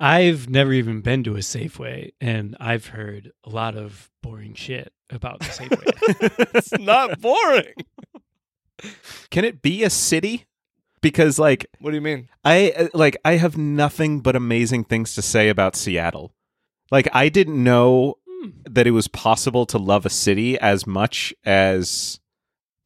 I've 0.00 0.50
never 0.50 0.72
even 0.72 1.02
been 1.02 1.22
to 1.22 1.36
a 1.36 1.38
Safeway, 1.38 2.10
and 2.20 2.56
I've 2.58 2.88
heard 2.88 3.30
a 3.44 3.48
lot 3.48 3.76
of 3.76 4.10
boring 4.22 4.54
shit 4.54 4.92
about 5.10 5.38
the 5.38 5.46
Safeway. 5.46 6.48
it's 6.54 6.72
not 6.72 7.20
boring 7.20 7.74
Can 9.30 9.44
it 9.44 9.62
be 9.62 9.84
a 9.84 9.90
city? 9.90 10.46
Because 11.00 11.38
like 11.38 11.66
what 11.80 11.90
do 11.90 11.96
you 11.96 12.02
mean 12.02 12.28
I 12.44 12.72
uh, 12.76 12.88
like 12.94 13.16
I 13.24 13.36
have 13.36 13.58
nothing 13.58 14.20
but 14.20 14.36
amazing 14.36 14.84
things 14.84 15.14
to 15.14 15.22
say 15.22 15.48
about 15.48 15.76
Seattle. 15.76 16.32
Like 16.90 17.08
I 17.12 17.28
didn't 17.28 17.62
know 17.62 18.16
Hmm. 18.44 18.50
that 18.70 18.86
it 18.86 18.90
was 18.92 19.08
possible 19.08 19.64
to 19.66 19.78
love 19.78 20.04
a 20.04 20.10
city 20.10 20.58
as 20.58 20.86
much 20.86 21.32
as 21.44 22.20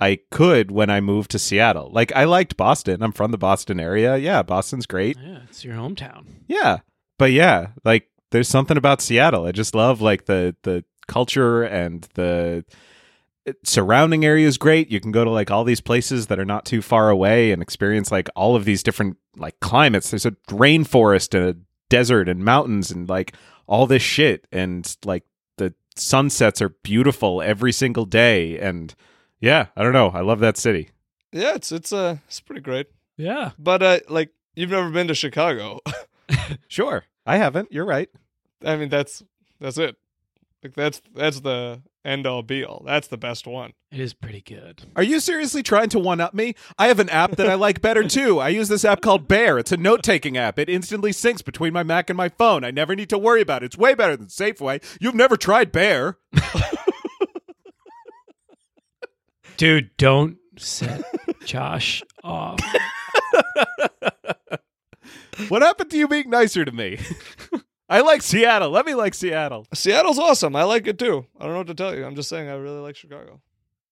I 0.00 0.20
could 0.30 0.70
when 0.70 0.90
I 0.90 1.00
moved 1.00 1.32
to 1.32 1.38
Seattle. 1.38 1.90
Like 1.92 2.14
I 2.14 2.24
liked 2.24 2.56
Boston. 2.56 3.02
I'm 3.02 3.12
from 3.12 3.32
the 3.32 3.38
Boston 3.38 3.80
area. 3.80 4.16
Yeah, 4.16 4.42
Boston's 4.42 4.86
great. 4.86 5.16
yeah, 5.20 5.40
it's 5.48 5.64
your 5.64 5.74
hometown. 5.74 6.24
Yeah. 6.46 6.78
But 7.18 7.32
yeah, 7.32 7.68
like 7.84 8.08
there's 8.30 8.48
something 8.48 8.76
about 8.76 9.00
Seattle. 9.00 9.46
I 9.46 9.52
just 9.52 9.74
love 9.74 10.00
like 10.00 10.26
the 10.26 10.54
the 10.62 10.84
culture 11.08 11.64
and 11.64 12.06
the 12.14 12.64
uh, 13.48 13.52
surrounding 13.64 14.24
area 14.24 14.46
is 14.46 14.58
great. 14.58 14.90
You 14.90 15.00
can 15.00 15.10
go 15.10 15.24
to 15.24 15.30
like 15.30 15.50
all 15.50 15.64
these 15.64 15.80
places 15.80 16.28
that 16.28 16.38
are 16.38 16.44
not 16.44 16.64
too 16.64 16.80
far 16.82 17.10
away 17.10 17.50
and 17.50 17.60
experience 17.60 18.12
like 18.12 18.28
all 18.36 18.54
of 18.54 18.64
these 18.64 18.84
different 18.84 19.16
like 19.36 19.58
climates. 19.58 20.10
There's 20.10 20.26
a 20.26 20.32
rainforest 20.50 21.34
and 21.34 21.48
a 21.48 21.56
desert 21.88 22.28
and 22.28 22.44
mountains 22.44 22.92
and 22.92 23.08
like 23.08 23.34
all 23.66 23.86
this 23.86 24.02
shit 24.02 24.46
and 24.52 24.96
like 25.04 25.24
sunsets 26.00 26.62
are 26.62 26.70
beautiful 26.82 27.42
every 27.42 27.72
single 27.72 28.04
day 28.06 28.58
and 28.58 28.94
yeah, 29.40 29.66
I 29.76 29.82
don't 29.82 29.92
know. 29.92 30.08
I 30.08 30.20
love 30.20 30.40
that 30.40 30.56
city. 30.56 30.90
yeah 31.32 31.54
it's 31.54 31.70
it's 31.72 31.92
uh 31.92 32.16
it's 32.26 32.40
pretty 32.40 32.60
great 32.62 32.86
Yeah. 33.16 33.50
but 33.58 33.82
uh 33.82 34.00
like 34.08 34.30
you've 34.56 34.70
never 34.70 34.90
been 34.90 35.08
to 35.08 35.14
chicago 35.14 35.80
Sure. 36.68 37.04
I 37.26 37.36
haven't. 37.36 37.70
You're 37.72 37.84
right. 37.86 38.08
i 38.64 38.76
mean 38.76 38.88
that's 38.88 39.22
that's 39.60 39.78
it 39.78 39.96
Like 40.62 40.74
that's 40.74 41.00
that's 41.14 41.40
the 41.40 41.82
end 42.08 42.26
all 42.26 42.42
be 42.42 42.64
all. 42.64 42.82
That's 42.86 43.06
the 43.08 43.16
best 43.16 43.46
one. 43.46 43.72
It 43.92 44.00
is 44.00 44.14
pretty 44.14 44.40
good. 44.40 44.82
Are 44.96 45.02
you 45.02 45.20
seriously 45.20 45.62
trying 45.62 45.88
to 45.90 45.98
one 45.98 46.20
up 46.20 46.34
me? 46.34 46.54
I 46.78 46.88
have 46.88 46.98
an 46.98 47.08
app 47.10 47.36
that 47.36 47.48
I 47.48 47.54
like 47.54 47.80
better 47.80 48.02
too. 48.08 48.40
I 48.40 48.48
use 48.48 48.68
this 48.68 48.84
app 48.84 49.00
called 49.00 49.28
Bear. 49.28 49.58
It's 49.58 49.72
a 49.72 49.76
note 49.76 50.02
taking 50.02 50.36
app. 50.36 50.58
It 50.58 50.68
instantly 50.68 51.12
syncs 51.12 51.44
between 51.44 51.72
my 51.72 51.82
Mac 51.82 52.10
and 52.10 52.16
my 52.16 52.28
phone. 52.28 52.64
I 52.64 52.70
never 52.70 52.96
need 52.96 53.10
to 53.10 53.18
worry 53.18 53.42
about 53.42 53.62
it. 53.62 53.66
It's 53.66 53.78
way 53.78 53.94
better 53.94 54.16
than 54.16 54.28
Safeway. 54.28 54.82
You've 55.00 55.14
never 55.14 55.36
tried 55.36 55.70
Bear. 55.70 56.18
Dude, 59.56 59.96
don't 59.96 60.38
set 60.56 61.02
Josh 61.44 62.02
off. 62.24 62.60
What 65.48 65.62
happened 65.62 65.90
to 65.92 65.96
you 65.96 66.08
being 66.08 66.30
nicer 66.30 66.64
to 66.64 66.72
me? 66.72 66.98
I 67.88 68.00
like 68.02 68.22
Seattle. 68.22 68.70
Let 68.70 68.84
me 68.86 68.94
like 68.94 69.14
Seattle. 69.14 69.66
Seattle's 69.72 70.18
awesome. 70.18 70.54
I 70.54 70.64
like 70.64 70.86
it 70.86 70.98
too. 70.98 71.24
I 71.38 71.44
don't 71.44 71.52
know 71.52 71.58
what 71.58 71.66
to 71.68 71.74
tell 71.74 71.96
you. 71.96 72.04
I'm 72.04 72.14
just 72.16 72.28
saying 72.28 72.48
I 72.48 72.54
really 72.54 72.80
like 72.80 72.96
Chicago. 72.96 73.40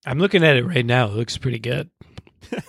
I'm 0.05 0.19
looking 0.19 0.45
at 0.45 0.57
it 0.57 0.65
right 0.65 0.85
now. 0.85 1.07
It 1.07 1.15
looks 1.15 1.39
pretty 1.39 1.59
good. 1.59 1.91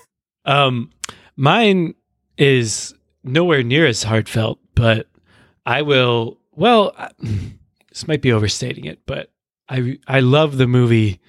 um, 0.46 0.92
mine 1.36 1.96
is 2.38 2.94
nowhere 3.24 3.62
near 3.64 3.86
as 3.86 4.04
heartfelt, 4.04 4.60
but 4.74 5.08
I 5.66 5.82
will. 5.82 6.40
Well, 6.52 6.94
I- 6.98 7.12
this 7.90 8.08
might 8.08 8.22
be 8.22 8.32
overstating 8.32 8.86
it, 8.86 9.00
but 9.06 9.32
I 9.70 10.00
I 10.08 10.22
love 10.22 10.58
the 10.58 10.68
movie 10.68 11.20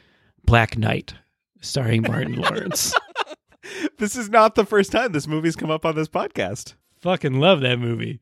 Black 0.45 0.79
Knight, 0.79 1.15
starring 1.61 2.03
Martin 2.03 2.37
Lawrence. 2.41 2.95
This 3.99 4.17
is 4.17 4.31
not 4.31 4.55
the 4.55 4.65
first 4.65 4.93
time 4.93 5.13
this 5.13 5.27
movie's 5.27 5.57
come 5.57 5.71
up 5.71 5.85
on 5.85 5.95
this 5.95 6.09
podcast. 6.09 6.75
Fucking 7.01 7.39
love 7.39 7.61
that 7.61 7.79
movie. 7.79 8.21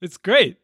It's 0.00 0.16
great. 0.16 0.56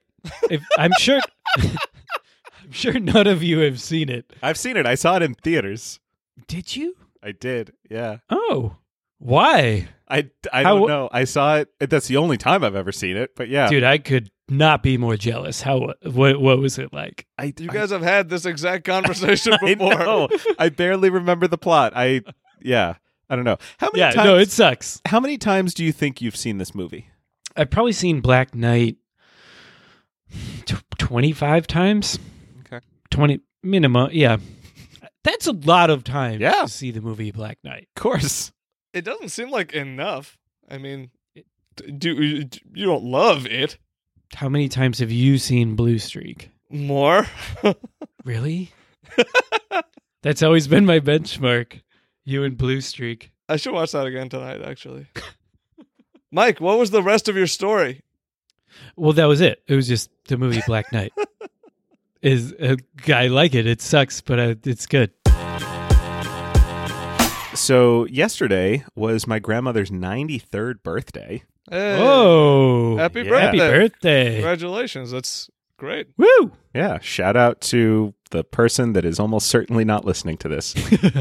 If, 0.50 0.62
I'm 0.78 0.92
sure. 0.98 1.20
I'm 1.58 2.72
sure 2.72 2.98
none 2.98 3.26
of 3.26 3.42
you 3.42 3.58
have 3.60 3.80
seen 3.80 4.08
it. 4.08 4.32
I've 4.42 4.56
seen 4.58 4.76
it. 4.76 4.86
I 4.86 4.94
saw 4.94 5.16
it 5.16 5.22
in 5.22 5.34
theaters. 5.34 6.00
Did 6.46 6.74
you? 6.76 6.96
I 7.22 7.32
did. 7.32 7.72
Yeah. 7.90 8.18
Oh, 8.30 8.76
why? 9.18 9.88
I, 10.08 10.30
I 10.52 10.62
How- 10.62 10.78
don't 10.78 10.88
know. 10.88 11.08
I 11.12 11.24
saw 11.24 11.56
it. 11.56 11.68
That's 11.78 12.08
the 12.08 12.16
only 12.16 12.36
time 12.36 12.64
I've 12.64 12.74
ever 12.76 12.92
seen 12.92 13.16
it. 13.16 13.34
But 13.36 13.48
yeah, 13.48 13.68
Dude, 13.68 13.84
I 13.84 13.98
could 13.98 14.30
not 14.48 14.82
be 14.82 14.96
more 14.98 15.16
jealous. 15.16 15.62
How 15.62 15.92
what 16.02 16.40
what 16.40 16.58
was 16.58 16.78
it 16.78 16.92
like? 16.92 17.26
I, 17.38 17.54
You 17.58 17.68
I- 17.70 17.74
guys 17.74 17.90
have 17.90 18.02
had 18.02 18.28
this 18.28 18.44
exact 18.46 18.84
conversation 18.86 19.54
I 19.54 19.74
before. 19.74 19.94
know. 19.94 20.28
I 20.58 20.68
barely 20.68 21.10
remember 21.10 21.46
the 21.48 21.58
plot. 21.58 21.92
I 21.96 22.22
yeah. 22.60 22.94
I 23.30 23.36
don't 23.36 23.46
know. 23.46 23.56
How 23.78 23.88
many 23.92 24.00
Yeah, 24.00 24.10
times 24.10 24.26
no, 24.26 24.36
it 24.36 24.50
sucks. 24.50 25.00
How 25.06 25.18
many 25.18 25.38
times 25.38 25.72
do 25.72 25.82
you 25.82 25.92
think 25.92 26.20
you've 26.20 26.36
seen 26.36 26.58
this 26.58 26.74
movie? 26.74 27.08
I've 27.56 27.70
probably 27.70 27.92
seen 27.92 28.20
Black 28.20 28.54
Knight 28.54 28.96
tw- 28.96 29.03
25 30.98 31.66
times. 31.66 32.18
Okay. 32.66 32.80
20 33.10 33.40
minimum. 33.62 34.10
Yeah. 34.12 34.38
That's 35.22 35.46
a 35.46 35.52
lot 35.52 35.90
of 35.90 36.04
time 36.04 36.40
Yeah. 36.40 36.62
to 36.62 36.68
see 36.68 36.90
the 36.90 37.00
movie 37.00 37.30
Black 37.30 37.58
Knight. 37.64 37.88
Of 37.96 38.02
course. 38.02 38.52
It 38.92 39.04
doesn't 39.04 39.30
seem 39.30 39.50
like 39.50 39.72
enough. 39.72 40.36
I 40.70 40.78
mean, 40.78 41.10
do 41.98 42.12
you 42.14 42.48
you 42.74 42.86
don't 42.86 43.04
love 43.04 43.46
it 43.46 43.78
How 44.34 44.48
many 44.48 44.68
times 44.68 44.98
have 45.00 45.10
you 45.10 45.38
seen 45.38 45.74
Blue 45.76 45.98
Streak? 45.98 46.50
more? 46.70 47.26
Really? 48.24 48.72
That's 50.22 50.42
always 50.42 50.66
been 50.66 50.86
my 50.86 50.98
benchmark. 51.00 51.82
You 52.24 52.42
and 52.44 52.56
Blue 52.56 52.80
Streak. 52.80 53.32
I 53.50 53.56
should 53.56 53.74
watch 53.74 53.92
that 53.92 54.06
again 54.06 54.30
tonight. 54.30 54.62
Actually, 54.62 55.06
Mike, 56.32 56.58
what 56.60 56.78
was 56.78 56.90
the 56.90 57.02
rest 57.02 57.28
of 57.28 57.36
your 57.36 57.46
story? 57.46 58.00
Well, 58.96 59.12
that 59.14 59.26
was 59.26 59.40
it. 59.40 59.62
It 59.66 59.74
was 59.74 59.88
just 59.88 60.10
the 60.28 60.36
movie 60.36 60.62
Black 60.66 60.92
Knight. 60.92 61.12
Is 62.22 62.54
uh, 62.54 62.76
I 63.08 63.26
like 63.26 63.54
it. 63.54 63.66
It 63.66 63.82
sucks, 63.82 64.22
but 64.22 64.38
uh, 64.38 64.54
it's 64.64 64.86
good. 64.86 65.10
So 67.54 68.04
yesterday 68.06 68.84
was 68.96 69.26
my 69.26 69.38
grandmother's 69.38 69.90
93rd 69.90 70.82
birthday. 70.82 71.44
Hey, 71.70 71.96
Oh, 72.00 72.96
happy 72.96 73.20
yeah. 73.22 73.28
birthday! 73.28 73.44
happy 73.44 73.58
birthday! 73.58 74.32
Congratulations, 74.34 75.10
that's 75.12 75.48
great. 75.76 76.08
Woo! 76.18 76.52
Yeah, 76.74 76.98
shout 77.00 77.36
out 77.36 77.60
to 77.62 78.12
the 78.34 78.42
person 78.44 78.92
that 78.94 79.04
is 79.04 79.20
almost 79.20 79.46
certainly 79.46 79.84
not 79.84 80.04
listening 80.04 80.36
to 80.38 80.48
this. 80.48 80.74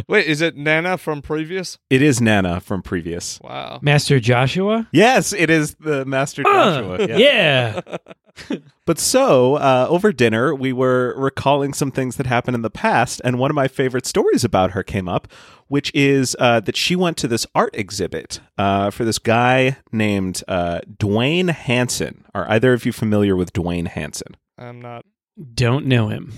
Wait, 0.10 0.26
is 0.26 0.42
it 0.42 0.58
Nana 0.58 0.98
from 0.98 1.22
previous? 1.22 1.78
it 1.92 2.02
is 2.02 2.20
Nana 2.20 2.60
from 2.60 2.82
previous. 2.82 3.40
Wow. 3.42 3.78
Master 3.84 4.20
Joshua. 4.20 4.88
Yes, 4.92 5.32
it 5.32 5.50
is 5.52 5.76
the 5.76 6.04
Master 6.06 6.42
Ah, 6.46 6.82
Joshua. 6.82 7.08
yeah. 7.08 7.18
yeah. 7.18 7.98
But 8.86 8.98
so, 9.00 9.56
uh, 9.56 9.86
over 9.90 10.12
dinner, 10.12 10.54
we 10.56 10.74
were 10.74 11.14
recalling 11.16 11.72
some 11.74 11.92
things 11.92 12.16
that 12.18 12.26
happened 12.26 12.56
in 12.56 12.64
the 12.64 12.70
past, 12.72 13.22
and 13.24 13.38
one 13.40 13.52
of 13.52 13.56
my 13.56 13.68
favorite 13.68 14.06
stories 14.08 14.44
about 14.44 14.72
her 14.72 14.82
came 14.84 15.08
up, 15.08 15.28
which 15.68 15.90
is 15.94 16.36
uh, 16.40 16.60
that 16.62 16.76
she 16.76 16.96
went 16.96 17.16
to 17.18 17.28
this 17.28 17.46
art 17.56 17.70
exhibit 17.76 18.42
uh, 18.58 18.90
for 18.90 19.06
this 19.06 19.20
guy 19.20 19.78
named 19.94 20.44
uh, 20.48 20.80
Duane 20.98 21.50
Hanson. 21.50 22.26
Are 22.34 22.50
either 22.50 22.74
of 22.74 22.86
you 22.88 22.92
familiar 22.92 23.36
with 23.38 23.54
Duane 23.54 23.86
Hanson? 23.86 24.36
I'm 24.58 24.82
not. 24.82 25.06
Don't 25.54 25.86
know 25.86 26.10
him. 26.10 26.34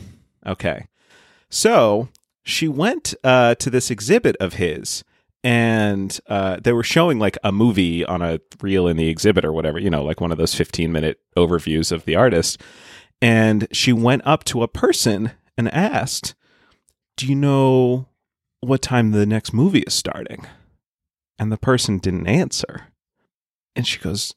Okay. 0.45 0.87
So 1.49 2.09
she 2.43 2.67
went 2.67 3.13
uh, 3.23 3.55
to 3.55 3.69
this 3.69 3.89
exhibit 3.89 4.35
of 4.39 4.53
his, 4.53 5.03
and 5.43 6.19
uh, 6.27 6.57
they 6.61 6.73
were 6.73 6.83
showing 6.83 7.19
like 7.19 7.37
a 7.43 7.51
movie 7.51 8.03
on 8.05 8.21
a 8.21 8.39
reel 8.61 8.87
in 8.87 8.97
the 8.97 9.09
exhibit 9.09 9.45
or 9.45 9.53
whatever, 9.53 9.79
you 9.79 9.89
know, 9.89 10.03
like 10.03 10.21
one 10.21 10.31
of 10.31 10.37
those 10.37 10.55
15 10.55 10.91
minute 10.91 11.19
overviews 11.37 11.91
of 11.91 12.05
the 12.05 12.15
artist. 12.15 12.61
And 13.21 13.67
she 13.71 13.93
went 13.93 14.23
up 14.25 14.43
to 14.45 14.63
a 14.63 14.67
person 14.67 15.31
and 15.57 15.73
asked, 15.73 16.35
Do 17.17 17.27
you 17.27 17.35
know 17.35 18.07
what 18.61 18.81
time 18.81 19.11
the 19.11 19.25
next 19.25 19.53
movie 19.53 19.81
is 19.81 19.93
starting? 19.93 20.45
And 21.37 21.51
the 21.51 21.57
person 21.57 21.99
didn't 21.99 22.27
answer. 22.27 22.87
And 23.75 23.85
she 23.87 23.99
goes, 23.99 24.33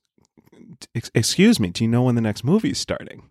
Excuse 1.14 1.58
me, 1.58 1.70
do 1.70 1.84
you 1.84 1.88
know 1.88 2.02
when 2.02 2.14
the 2.14 2.20
next 2.20 2.44
movie 2.44 2.70
is 2.70 2.78
starting? 2.78 3.30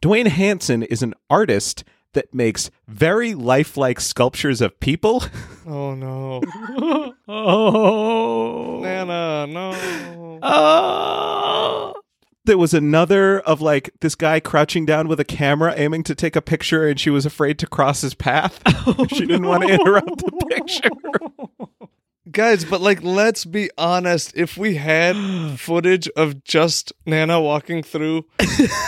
Duane 0.00 0.26
Hanson 0.26 0.82
is 0.84 1.02
an 1.02 1.14
artist 1.28 1.84
that 2.12 2.32
makes 2.32 2.70
very 2.86 3.34
lifelike 3.34 4.00
sculptures 4.00 4.60
of 4.60 4.78
people. 4.80 5.24
Oh 5.70 5.94
no, 5.94 6.40
oh. 7.28 8.80
Nana, 8.80 9.46
no. 9.46 10.38
Oh. 10.42 11.92
there 12.46 12.56
was 12.56 12.72
another 12.72 13.40
of 13.40 13.60
like 13.60 13.90
this 14.00 14.14
guy 14.14 14.40
crouching 14.40 14.86
down 14.86 15.08
with 15.08 15.20
a 15.20 15.26
camera 15.26 15.74
aiming 15.76 16.04
to 16.04 16.14
take 16.14 16.36
a 16.36 16.40
picture 16.40 16.88
and 16.88 16.98
she 16.98 17.10
was 17.10 17.26
afraid 17.26 17.58
to 17.58 17.66
cross 17.66 18.00
his 18.00 18.14
path. 18.14 18.60
Oh, 18.86 19.06
she 19.08 19.26
didn't 19.26 19.46
want 19.46 19.64
to 19.64 19.74
interrupt 19.74 20.16
the 20.24 20.46
picture. 20.48 20.88
Guys, 22.30 22.64
but 22.64 22.80
like, 22.80 23.02
let's 23.02 23.44
be 23.44 23.70
honest. 23.78 24.32
If 24.36 24.56
we 24.56 24.74
had 24.74 25.16
footage 25.58 26.08
of 26.10 26.44
just 26.44 26.92
Nana 27.06 27.40
walking 27.40 27.82
through, 27.82 28.24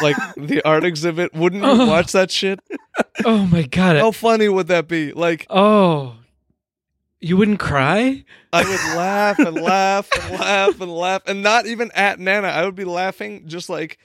like 0.02 0.16
the 0.36 0.60
art 0.64 0.84
exhibit, 0.84 1.32
wouldn't 1.34 1.62
you 1.62 1.70
oh. 1.70 1.86
watch 1.86 2.12
that 2.12 2.30
shit? 2.30 2.60
Oh 3.24 3.46
my 3.46 3.62
god. 3.62 3.96
How 3.96 4.10
funny 4.10 4.48
would 4.48 4.68
that 4.68 4.88
be? 4.88 5.12
Like, 5.12 5.46
oh. 5.48 6.16
You 7.20 7.36
wouldn't 7.36 7.60
cry? 7.60 8.24
I 8.52 8.64
would 8.64 8.96
laugh 8.96 9.38
and 9.38 9.54
laugh 9.54 10.08
and 10.18 10.40
laugh 10.40 10.80
and 10.80 10.90
laugh, 10.90 11.22
and 11.26 11.42
not 11.42 11.66
even 11.66 11.90
at 11.94 12.18
Nana. 12.18 12.48
I 12.48 12.64
would 12.64 12.76
be 12.76 12.84
laughing 12.84 13.46
just 13.46 13.68
like. 13.68 13.98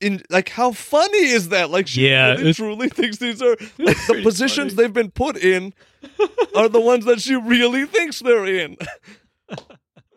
In 0.00 0.22
like, 0.28 0.50
how 0.50 0.72
funny 0.72 1.24
is 1.28 1.48
that? 1.48 1.70
Like, 1.70 1.86
she 1.86 2.08
Yeah, 2.08 2.32
really 2.32 2.52
truly 2.52 2.88
thinks 2.90 3.16
these 3.16 3.40
are 3.40 3.56
like 3.78 3.96
the 4.06 4.20
positions 4.22 4.74
funny. 4.74 4.82
they've 4.84 4.92
been 4.92 5.10
put 5.10 5.36
in 5.36 5.72
are 6.54 6.68
the 6.68 6.80
ones 6.80 7.04
that 7.06 7.20
she 7.20 7.34
really 7.34 7.86
thinks 7.86 8.20
they're 8.20 8.44
in. 8.46 8.76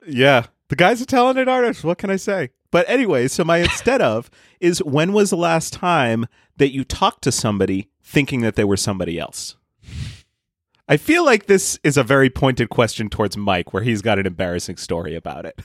Yeah. 0.06 0.48
The 0.70 0.76
guy's 0.76 1.02
a 1.02 1.06
talented 1.06 1.48
artist. 1.48 1.84
What 1.84 1.98
can 1.98 2.10
I 2.10 2.15
say? 2.18 2.50
But 2.72 2.88
anyway, 2.89 3.28
so 3.28 3.44
my 3.44 3.58
instead 3.58 4.02
of 4.02 4.30
is 4.60 4.84
when 4.84 5.13
was 5.13 5.30
the 5.32 5.38
last 5.38 5.74
time 5.74 6.28
that 6.58 6.72
you 6.74 6.84
talked 6.84 7.24
to 7.24 7.32
somebody 7.32 7.89
thinking 8.04 8.42
that 8.42 8.56
they 8.56 8.63
were 8.63 8.78
somebody 8.78 9.18
else? 9.18 9.56
I 10.88 10.97
feel 10.97 11.24
like 11.24 11.45
this 11.45 11.80
is 11.84 11.97
a 11.97 12.03
very 12.03 12.30
pointed 12.30 12.70
question 12.70 13.10
towards 13.10 13.38
Mike, 13.38 13.74
where 13.74 13.84
he's 13.84 14.01
got 14.01 14.20
an 14.20 14.26
embarrassing 14.28 14.78
story 14.78 15.16
about 15.16 15.45
it. 15.45 15.60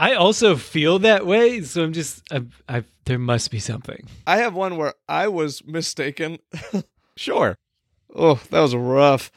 I 0.00 0.14
also 0.14 0.56
feel 0.56 0.98
that 1.00 1.26
way, 1.26 1.60
so 1.60 1.84
I'm 1.84 1.92
just 1.92 2.22
I, 2.32 2.42
I 2.66 2.84
there 3.04 3.18
must 3.18 3.50
be 3.50 3.58
something. 3.58 4.06
I 4.26 4.38
have 4.38 4.54
one 4.54 4.78
where 4.78 4.94
I 5.08 5.28
was 5.28 5.62
mistaken. 5.64 6.38
Sure. 7.16 7.58
Oh, 8.14 8.40
that 8.48 8.60
was 8.60 8.74
rough. 8.74 9.30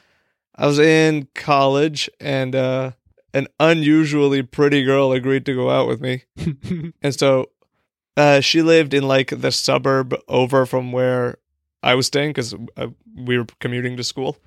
I 0.54 0.66
was 0.66 0.78
in 0.78 1.28
college 1.34 2.08
and 2.18 2.54
uh 2.56 2.92
an 3.34 3.48
unusually 3.60 4.42
pretty 4.42 4.82
girl 4.84 5.12
agreed 5.12 5.44
to 5.46 5.54
go 5.54 5.68
out 5.68 5.86
with 5.86 6.00
me. 6.00 6.22
And 7.02 7.14
so 7.14 7.50
uh 8.16 8.40
she 8.40 8.62
lived 8.62 8.94
in 8.94 9.06
like 9.06 9.38
the 9.38 9.52
suburb 9.52 10.14
over 10.28 10.64
from 10.64 10.92
where 10.92 11.36
I 11.82 11.94
was 11.94 12.06
staying 12.06 12.32
cuz 12.32 12.54
we 13.14 13.36
were 13.36 13.46
commuting 13.60 13.98
to 13.98 14.04
school. 14.04 14.38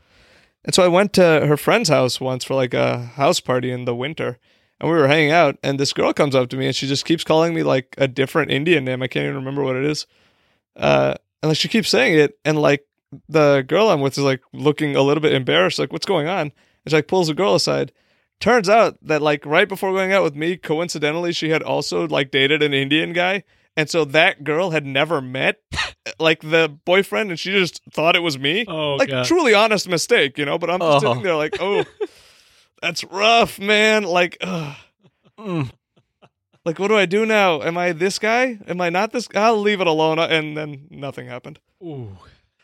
And 0.65 0.74
so 0.74 0.82
I 0.84 0.88
went 0.88 1.13
to 1.13 1.45
her 1.45 1.57
friend's 1.57 1.89
house 1.89 2.20
once 2.20 2.43
for 2.43 2.55
like 2.55 2.74
a 2.74 3.05
house 3.22 3.39
party 3.39 3.70
in 3.70 3.86
the 3.86 3.93
winter. 3.93 4.39
And 4.80 4.89
we 4.91 4.95
were 4.95 5.07
hanging 5.07 5.32
out 5.32 5.57
and 5.63 5.80
this 5.80 5.91
girl 5.93 6.13
comes 6.13 6.36
up 6.36 6.49
to 6.49 6.57
me 6.57 6.67
and 6.67 6.75
she 6.75 6.88
just 6.88 7.05
keeps 7.05 7.23
calling 7.23 7.53
me 7.55 7.63
like 7.63 7.95
a 7.97 8.07
different 8.07 8.51
Indian 8.51 8.86
name. 8.86 9.01
I 9.01 9.07
can't 9.07 9.23
even 9.23 9.36
remember 9.36 9.63
what 9.63 9.75
it 9.75 9.86
is. 9.86 10.05
Uh 10.75 11.15
and 11.41 11.49
like 11.49 11.57
she 11.57 11.67
keeps 11.67 11.89
saying 11.89 12.17
it 12.17 12.38
and 12.45 12.59
like 12.59 12.86
the 13.30 13.63
girl 13.67 13.89
I'm 13.89 14.01
with 14.01 14.17
is 14.17 14.23
like 14.23 14.41
looking 14.53 14.95
a 14.95 15.01
little 15.01 15.21
bit 15.21 15.32
embarrassed, 15.34 15.80
like, 15.80 15.93
what's 15.93 16.05
going 16.05 16.28
on? 16.28 16.41
And 16.41 16.51
she 16.89 16.95
like 16.95 17.07
pulls 17.07 17.28
the 17.28 17.34
girl 17.34 17.55
aside. 17.55 17.91
Turns 18.39 18.67
out 18.69 18.97
that 19.01 19.21
like 19.21 19.45
right 19.45 19.67
before 19.67 19.93
going 19.93 20.11
out 20.13 20.23
with 20.23 20.36
me, 20.36 20.57
coincidentally, 20.57 21.32
she 21.32 21.49
had 21.49 21.63
also 21.63 22.07
like 22.07 22.32
dated 22.32 22.61
an 22.61 22.73
Indian 22.73 23.13
guy. 23.13 23.43
And 23.75 23.89
so 23.89 24.05
that 24.05 24.43
girl 24.43 24.71
had 24.71 24.86
never 24.86 25.21
met 25.21 25.61
like 26.19 26.41
the 26.41 26.78
boyfriend 26.86 27.30
and 27.30 27.39
she 27.39 27.51
just 27.51 27.82
thought 27.93 28.15
it 28.15 28.23
was 28.23 28.38
me. 28.38 28.65
Oh, 28.67 28.95
like 28.95 29.09
God. 29.09 29.25
truly 29.25 29.53
honest 29.53 29.88
mistake, 29.88 30.38
you 30.38 30.45
know, 30.45 30.57
but 30.57 30.69
I'm 30.69 30.80
just 30.80 31.05
Oh. 31.05 31.09
sitting 31.09 31.23
there 31.23 31.36
like, 31.36 31.57
oh, 31.59 31.84
that's 32.82 33.03
rough, 33.05 33.59
man. 33.59 34.03
Like, 34.03 34.38
ugh. 34.41 34.75
Mm. 35.39 35.69
like 36.65 36.80
what 36.80 36.88
do 36.88 36.95
I 36.97 37.05
do 37.05 37.25
now? 37.25 37.61
Am 37.61 37.78
I 37.78 37.91
this 37.91 38.17
guy? 38.19 38.57
Am 38.67 38.82
I 38.82 38.89
not 38.89 39.11
this? 39.11 39.28
I'll 39.36 39.57
leave 39.57 39.82
it 39.82 39.88
alone. 39.88 40.17
And 40.19 40.57
then 40.57 40.88
nothing 40.89 41.28
happened. 41.28 41.59
Ooh. 41.84 42.17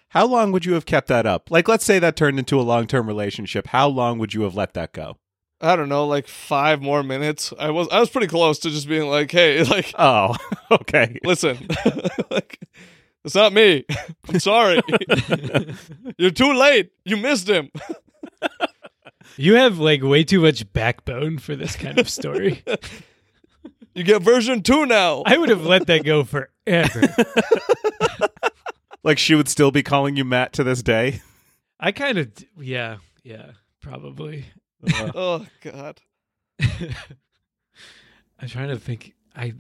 How 0.10 0.26
long 0.28 0.52
would 0.52 0.66
you 0.66 0.74
have 0.74 0.86
kept 0.86 1.08
that 1.08 1.26
up? 1.26 1.50
Like, 1.50 1.68
let's 1.68 1.84
say 1.86 1.98
that 2.00 2.16
turned 2.16 2.38
into 2.40 2.60
a 2.60 2.62
long 2.62 2.86
term 2.88 3.08
relationship. 3.08 3.68
How 3.68 3.88
long 3.88 4.20
would 4.20 4.34
you 4.34 4.42
have 4.44 4.56
let 4.56 4.74
that 4.74 4.94
go? 4.94 5.18
I 5.62 5.76
don't 5.78 5.88
know, 5.90 6.06
like 6.06 6.28
five 6.28 6.82
more 6.82 7.04
minutes. 7.04 7.54
I 7.58 7.70
was 7.70 7.88
I 7.90 8.00
was 8.00 8.10
pretty 8.10 8.28
close 8.28 8.60
to 8.60 8.70
just 8.70 8.88
being 8.88 9.10
like, 9.10 9.32
hey, 9.32 9.64
like, 9.70 9.94
Oh, 9.98 10.36
okay. 10.72 11.18
listen, 11.24 11.58
like, 12.32 12.60
it's 13.24 13.34
not 13.36 13.54
me. 13.54 13.86
I'm 14.28 14.40
sorry. 14.40 14.82
You're 16.18 16.32
too 16.32 16.54
late. 16.54 16.92
You 17.06 17.16
missed 17.18 17.48
him. 17.48 17.70
You 19.38 19.56
have 19.56 19.80
like 19.80 20.04
way 20.04 20.24
too 20.24 20.42
much 20.42 20.72
backbone 20.74 21.38
for 21.38 21.56
this 21.56 21.76
kind 21.76 22.00
of 22.00 22.10
story. 22.10 22.64
You 23.96 24.04
get 24.04 24.24
version 24.24 24.64
two 24.64 24.88
now. 24.88 25.22
I 25.24 25.38
would 25.38 25.50
have 25.50 25.68
let 25.68 25.86
that 25.86 26.04
go 26.04 26.24
forever. 26.24 27.16
Like, 29.04 29.18
she 29.18 29.36
would 29.36 29.50
still 29.50 29.70
be 29.70 29.84
calling 29.84 30.16
you 30.16 30.24
Matt 30.24 30.54
to 30.54 30.64
this 30.64 30.82
day. 30.82 31.22
I 31.80 31.92
kind 31.92 32.18
of, 32.18 32.32
yeah, 32.58 32.98
yeah, 33.22 33.52
probably. 33.82 34.46
oh 35.14 35.46
God. 35.62 36.00
I'm 38.40 38.48
trying 38.48 38.70
to 38.70 38.78
think. 38.80 39.14
I, 39.36 39.54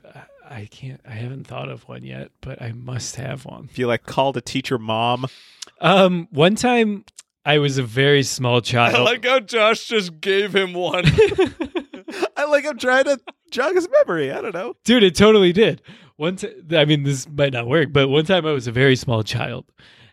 I 0.49 0.65
can't. 0.71 1.01
I 1.05 1.11
haven't 1.11 1.45
thought 1.45 1.67
of 1.67 1.87
one 1.89 2.03
yet, 2.03 2.31
but 2.39 2.61
I 2.61 2.71
must 2.71 3.17
have 3.17 3.43
one. 3.43 3.67
If 3.69 3.77
you 3.77 3.87
like 3.87 4.05
called 4.05 4.37
a 4.37 4.41
teacher 4.41 4.77
mom, 4.77 5.25
Um, 5.81 6.27
one 6.31 6.55
time 6.55 7.03
I 7.45 7.57
was 7.59 7.77
a 7.77 7.83
very 7.83 8.23
small 8.23 8.61
child. 8.71 8.95
I 8.95 9.01
like 9.01 9.25
how 9.25 9.39
Josh 9.39 9.85
just 9.87 10.19
gave 10.21 10.55
him 10.55 10.73
one. 10.73 11.05
I 12.37 12.45
like. 12.45 12.65
I'm 12.65 12.77
trying 12.77 13.05
to 13.05 13.19
jog 13.51 13.75
his 13.75 13.87
memory. 13.89 14.31
I 14.31 14.41
don't 14.41 14.53
know. 14.53 14.75
dude 14.83 15.03
it 15.03 15.15
totally 15.15 15.51
did 15.53 15.81
ti- 16.37 16.53
i 16.77 16.85
mean 16.85 17.03
this 17.03 17.27
might 17.29 17.51
not 17.53 17.67
work 17.67 17.89
but 17.91 18.07
one 18.07 18.23
time 18.25 18.45
i 18.45 18.51
was 18.51 18.65
a 18.67 18.71
very 18.71 18.95
small 18.95 19.23
child 19.23 19.65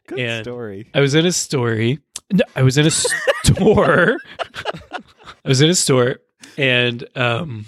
Good 0.09 0.19
And- 0.19 0.45
story. 0.45 0.89
i 0.93 1.01
was 1.01 1.15
in 1.15 1.25
a 1.25 1.31
story 1.33 2.01
no, 2.33 2.43
i 2.57 2.63
was 2.63 2.77
in 2.79 2.87
a 2.87 2.91
store 2.91 4.17
i 4.93 5.49
was 5.49 5.61
in 5.61 5.71
a 5.71 5.75
store 5.75 6.17
and 6.59 7.07
um 7.17 7.65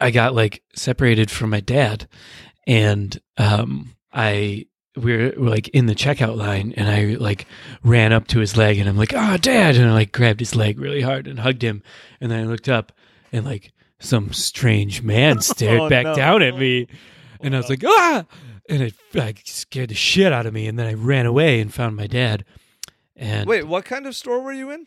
i 0.00 0.10
got 0.10 0.34
like 0.34 0.62
separated 0.74 1.30
from 1.30 1.50
my 1.50 1.60
dad 1.60 2.06
and 2.66 3.18
um 3.38 3.94
i 4.12 4.66
we 5.02 5.16
were 5.16 5.32
like 5.36 5.68
in 5.68 5.86
the 5.86 5.94
checkout 5.94 6.36
line 6.36 6.72
and 6.76 6.88
i 6.88 7.16
like 7.18 7.46
ran 7.82 8.12
up 8.12 8.26
to 8.28 8.38
his 8.40 8.56
leg 8.56 8.78
and 8.78 8.88
i'm 8.88 8.96
like 8.96 9.12
oh 9.14 9.36
dad! 9.36 9.76
And 9.76 9.88
i 9.88 9.92
like 9.92 10.12
grabbed 10.12 10.40
his 10.40 10.54
leg 10.54 10.78
really 10.78 11.00
hard 11.02 11.26
and 11.26 11.38
hugged 11.40 11.62
him. 11.62 11.82
And 12.20 12.30
then 12.30 12.40
i 12.40 12.44
looked 12.44 12.68
up 12.68 12.92
and 13.32 13.44
like 13.44 13.72
some 13.98 14.32
strange 14.32 15.02
man 15.02 15.40
stared 15.42 15.80
Oh, 15.80 15.88
back 15.88 16.04
no. 16.04 16.14
down 16.14 16.42
at 16.42 16.56
me. 16.56 16.86
And 17.40 17.54
i 17.54 17.58
was 17.58 17.68
like 17.68 17.82
ah! 17.84 18.24
And 18.68 18.82
it 18.82 18.94
like 19.14 19.42
scared 19.46 19.90
the 19.90 19.94
shit 19.94 20.32
out 20.32 20.46
of 20.46 20.54
me. 20.54 20.66
And 20.68 20.78
then 20.78 20.86
i 20.86 20.94
ran 20.94 21.26
away 21.26 21.60
and 21.60 21.72
found 21.74 21.96
my 21.96 22.06
dad. 22.06 22.44
And 23.16 23.48
Wait, 23.48 23.66
what 23.66 23.84
kind 23.84 24.06
of 24.06 24.14
store 24.16 24.40
were 24.42 24.52
you 24.52 24.70
in? 24.70 24.86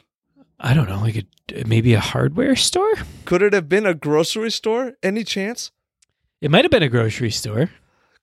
i 0.60 0.74
don't 0.74 0.88
know 0.88 1.00
like 1.00 1.18
a 1.18 1.64
maybe 1.66 1.94
a 1.94 2.00
hardware 2.00 2.56
store? 2.56 2.94
Could 3.26 3.42
it 3.42 3.54
have 3.54 3.68
been 3.68 3.86
a 3.86 3.94
grocery 3.94 4.52
store? 4.52 4.94
Any 5.04 5.24
chance? 5.24 5.72
it 6.42 6.52
might 6.52 6.64
have 6.66 6.72
been 6.72 6.84
a 6.84 6.90
grocery 6.90 7.32
store 7.32 7.70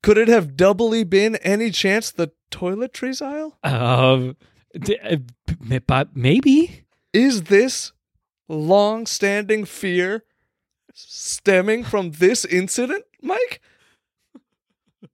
Could 0.02 0.18
it 0.18 0.28
have 0.28 0.56
doubly 0.56 1.04
been 1.04 1.36
any 1.36 1.70
chance 1.70 2.10
the 2.10 2.32
toiletries 2.50 3.22
aisle? 3.22 3.58
um 3.62 4.36
d- 4.78 4.98
uh, 4.98 5.16
but 5.86 6.16
maybe 6.16 6.84
Is 7.12 7.44
this 7.44 7.92
long-standing 8.48 9.64
fear 9.64 10.24
stemming 10.94 11.84
from 11.84 12.12
this 12.12 12.44
incident, 12.44 13.04
Mike? 13.22 13.60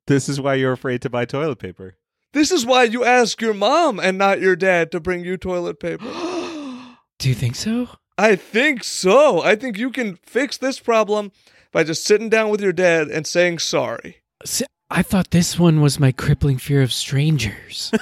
This 0.07 0.28
is 0.28 0.41
why 0.41 0.55
you're 0.55 0.72
afraid 0.72 1.03
to 1.03 1.11
buy 1.11 1.24
toilet 1.24 1.59
paper. 1.59 1.97
This 2.32 2.51
is 2.51 2.66
why 2.66 2.84
you 2.84 3.05
ask 3.05 3.41
your 3.41 3.55
mom 3.55 3.99
and 3.99 4.18
not 4.18 4.41
your 4.41 4.57
dad 4.57 4.93
to 4.93 5.01
bring 5.01 5.24
you 5.24 5.37
toilet 5.37 5.80
paper. 5.80 6.05
do 7.18 7.28
you 7.28 7.34
think 7.34 7.57
so 7.57 7.89
I 8.18 8.37
think 8.37 8.82
so. 8.82 9.43
I 9.43 9.57
think 9.57 9.76
you 9.76 9.91
can 9.91 10.16
fix 10.16 10.57
this 10.57 10.80
problem 10.80 11.32
by 11.70 11.84
just 11.84 12.05
sitting 12.05 12.30
down 12.30 12.49
with 12.51 12.62
your 12.62 12.72
dad 12.72 13.09
and 13.09 13.26
saying 13.26 13.59
sorry. 13.59 14.22
See, 14.93 14.99
I 14.99 15.03
thought 15.03 15.30
this 15.30 15.59
one 15.59 15.80
was 15.80 15.99
my 15.99 16.12
crippling 16.12 16.59
fear 16.59 16.82
of 16.82 16.93
strangers. 16.93 17.91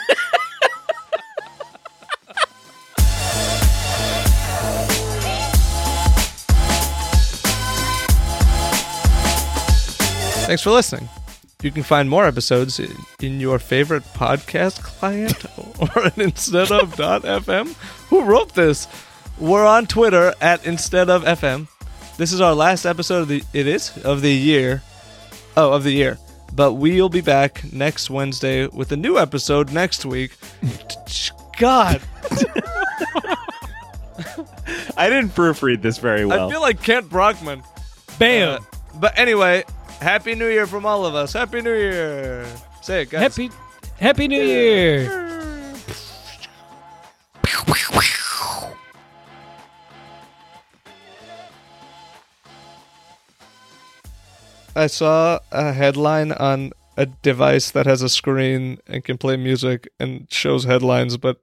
Thanks 10.47 10.63
for 10.63 10.71
listening. 10.71 11.09
You 11.63 11.71
can 11.71 11.83
find 11.83 12.11
more 12.11 12.27
episodes 12.27 12.79
in, 12.79 12.95
in 13.21 13.41
your 13.41 13.59
favorite 13.59 14.03
podcast 14.13 14.83
client 14.83 15.47
or 15.81 16.07
at 16.07 16.19
instead 16.19 16.71
of 16.71 16.95
.fm. 16.95 17.73
Who 18.09 18.25
wrote 18.25 18.55
this? 18.55 18.87
We're 19.39 19.65
on 19.65 19.87
Twitter 19.87 20.35
at 20.43 20.67
instead 20.67 21.09
of 21.09 21.25
FM. 21.25 21.67
This 22.19 22.33
is 22.35 22.43
our 22.43 22.55
last 22.55 22.85
episode 22.85 23.23
of 23.23 23.29
the 23.29 23.43
it 23.55 23.67
is 23.67 23.97
of 24.05 24.21
the 24.21 24.33
year. 24.35 24.83
Oh, 25.57 25.73
of 25.73 25.83
the 25.83 25.93
year. 25.93 26.19
But 26.55 26.75
we'll 26.75 27.09
be 27.09 27.21
back 27.21 27.73
next 27.73 28.11
Wednesday 28.11 28.67
with 28.69 28.93
a 28.93 28.97
new 28.97 29.19
episode 29.19 29.73
next 29.73 30.05
week. 30.05 30.37
God, 31.59 32.01
I 34.97 35.09
didn't 35.09 35.31
proofread 35.31 35.83
this 35.83 35.99
very 35.99 36.25
well. 36.25 36.49
I 36.49 36.53
feel 36.53 36.61
like 36.61 36.83
Kent 36.83 37.09
Brockman. 37.09 37.63
Bam! 38.19 38.61
Uh, 38.61 38.65
but 39.01 39.19
anyway, 39.19 39.65
Happy 40.01 40.35
New 40.35 40.49
Year 40.49 40.67
from 40.67 40.87
all 40.87 41.05
of 41.05 41.15
us. 41.15 41.33
Happy 41.33 41.61
New 41.61 41.75
Year. 41.75 42.47
Say 42.83 43.03
it, 43.03 43.11
guys. 43.11 43.23
Happy 43.23 43.51
Happy 43.99 44.29
New 44.29 44.43
Year! 44.43 45.25
I 54.77 54.87
saw 54.89 55.39
a 55.53 55.73
headline 55.73 56.33
on 56.33 56.73
a 56.97 57.07
device 57.07 57.71
that 57.73 57.87
has 57.87 58.03
a 58.03 58.09
screen 58.09 58.79
and 58.87 59.03
can 59.05 59.19
play 59.19 59.37
music 59.37 59.89
and 59.99 60.27
shows 60.31 60.65
headlines, 60.65 61.17
but 61.17 61.41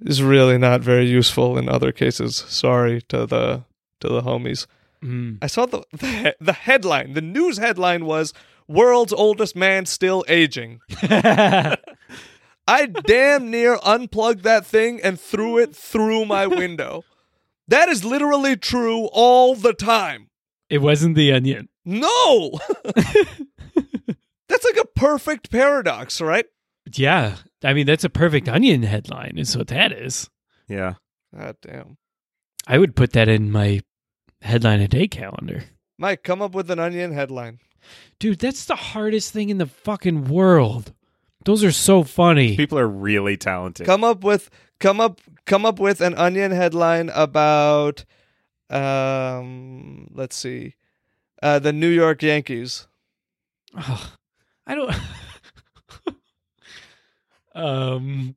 is 0.00 0.22
really 0.22 0.58
not 0.58 0.80
very 0.80 1.06
useful 1.06 1.56
in 1.58 1.68
other 1.68 1.92
cases. 1.92 2.36
Sorry 2.48 3.00
to 3.08 3.26
the 3.26 3.64
to 4.00 4.08
the 4.08 4.22
homies. 4.22 4.66
Mm. 5.02 5.38
I 5.42 5.46
saw 5.46 5.66
the 5.66 5.82
the, 5.92 6.06
he- 6.06 6.32
the 6.44 6.52
headline. 6.52 7.12
The 7.14 7.20
news 7.22 7.58
headline 7.58 8.04
was 8.06 8.32
"World's 8.68 9.12
oldest 9.12 9.54
man 9.56 9.86
still 9.86 10.24
aging." 10.28 10.80
I 12.66 12.86
damn 12.86 13.50
near 13.50 13.78
unplugged 13.84 14.42
that 14.44 14.64
thing 14.64 15.00
and 15.02 15.20
threw 15.20 15.58
it 15.58 15.76
through 15.76 16.24
my 16.24 16.46
window. 16.46 17.04
That 17.68 17.88
is 17.90 18.04
literally 18.04 18.56
true 18.56 19.08
all 19.12 19.54
the 19.54 19.74
time. 19.74 20.28
it 20.70 20.78
wasn't 20.78 21.14
the 21.16 21.30
onion. 21.32 21.68
No. 21.84 22.58
That's 24.48 24.64
like 24.64 24.76
a 24.80 24.86
perfect 24.94 25.50
paradox, 25.50 26.20
right? 26.20 26.46
Yeah. 26.92 27.36
I 27.62 27.72
mean, 27.72 27.86
that's 27.86 28.04
a 28.04 28.10
perfect 28.10 28.48
onion 28.48 28.82
headline, 28.82 29.38
is 29.38 29.56
what 29.56 29.68
that 29.68 29.90
is. 29.90 30.28
yeah. 30.68 30.94
God 31.36 31.56
damn. 31.62 31.96
I 32.66 32.78
would 32.78 32.94
put 32.94 33.12
that 33.12 33.28
in 33.28 33.50
my 33.50 33.80
headline 34.40 34.80
a 34.80 34.86
day 34.88 35.08
calendar. 35.08 35.64
Mike, 35.98 36.22
come 36.22 36.40
up 36.40 36.52
with 36.54 36.70
an 36.70 36.78
onion 36.78 37.12
headline. 37.12 37.58
Dude, 38.18 38.38
that's 38.38 38.66
the 38.66 38.76
hardest 38.76 39.32
thing 39.32 39.48
in 39.50 39.58
the 39.58 39.66
fucking 39.66 40.26
world. 40.26 40.92
Those 41.44 41.64
are 41.64 41.72
so 41.72 42.04
funny. 42.04 42.56
People 42.56 42.78
are 42.78 42.88
really 42.88 43.36
talented. 43.36 43.86
Come 43.86 44.04
up 44.04 44.22
with 44.24 44.48
come 44.78 45.00
up 45.00 45.20
come 45.44 45.66
up 45.66 45.78
with 45.78 46.00
an 46.00 46.14
onion 46.14 46.52
headline 46.52 47.10
about 47.10 48.04
um 48.70 50.08
let's 50.14 50.36
see. 50.36 50.74
Uh 51.44 51.58
the 51.58 51.74
New 51.74 51.90
York 51.90 52.22
Yankees. 52.22 52.88
Ugh, 53.76 54.08
I 54.66 54.74
don't. 54.74 54.94
um, 57.54 58.34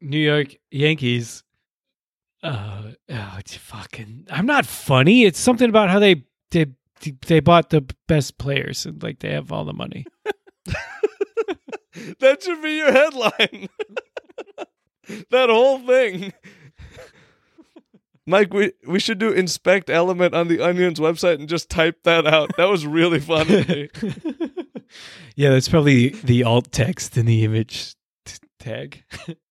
New 0.00 0.18
York 0.18 0.56
Yankees. 0.72 1.44
Uh, 2.42 2.90
oh, 3.08 3.36
it's 3.38 3.54
fucking. 3.54 4.26
I'm 4.32 4.46
not 4.46 4.66
funny. 4.66 5.26
It's 5.26 5.38
something 5.38 5.68
about 5.68 5.90
how 5.90 6.00
they 6.00 6.24
they 6.50 6.66
they 7.28 7.38
bought 7.38 7.70
the 7.70 7.86
best 8.08 8.38
players 8.38 8.84
and 8.84 9.00
like 9.00 9.20
they 9.20 9.30
have 9.30 9.52
all 9.52 9.64
the 9.64 9.72
money. 9.72 10.06
that 12.18 12.42
should 12.42 12.62
be 12.62 12.72
your 12.72 12.90
headline. 12.90 13.68
that 15.30 15.50
whole 15.50 15.78
thing. 15.78 16.32
Mike, 18.28 18.52
we, 18.52 18.72
we 18.86 19.00
should 19.00 19.18
do 19.18 19.32
inspect 19.32 19.88
element 19.88 20.34
on 20.34 20.48
the 20.48 20.60
Onion's 20.60 21.00
website 21.00 21.36
and 21.36 21.48
just 21.48 21.70
type 21.70 22.02
that 22.02 22.26
out. 22.26 22.54
That 22.58 22.68
was 22.68 22.86
really 22.86 23.20
funny. 23.20 23.88
yeah, 25.34 25.48
that's 25.48 25.68
probably 25.68 26.10
the 26.10 26.44
alt 26.44 26.70
text 26.70 27.16
in 27.16 27.24
the 27.24 27.42
image 27.42 27.94
t- 28.26 28.36
tag. 28.58 29.02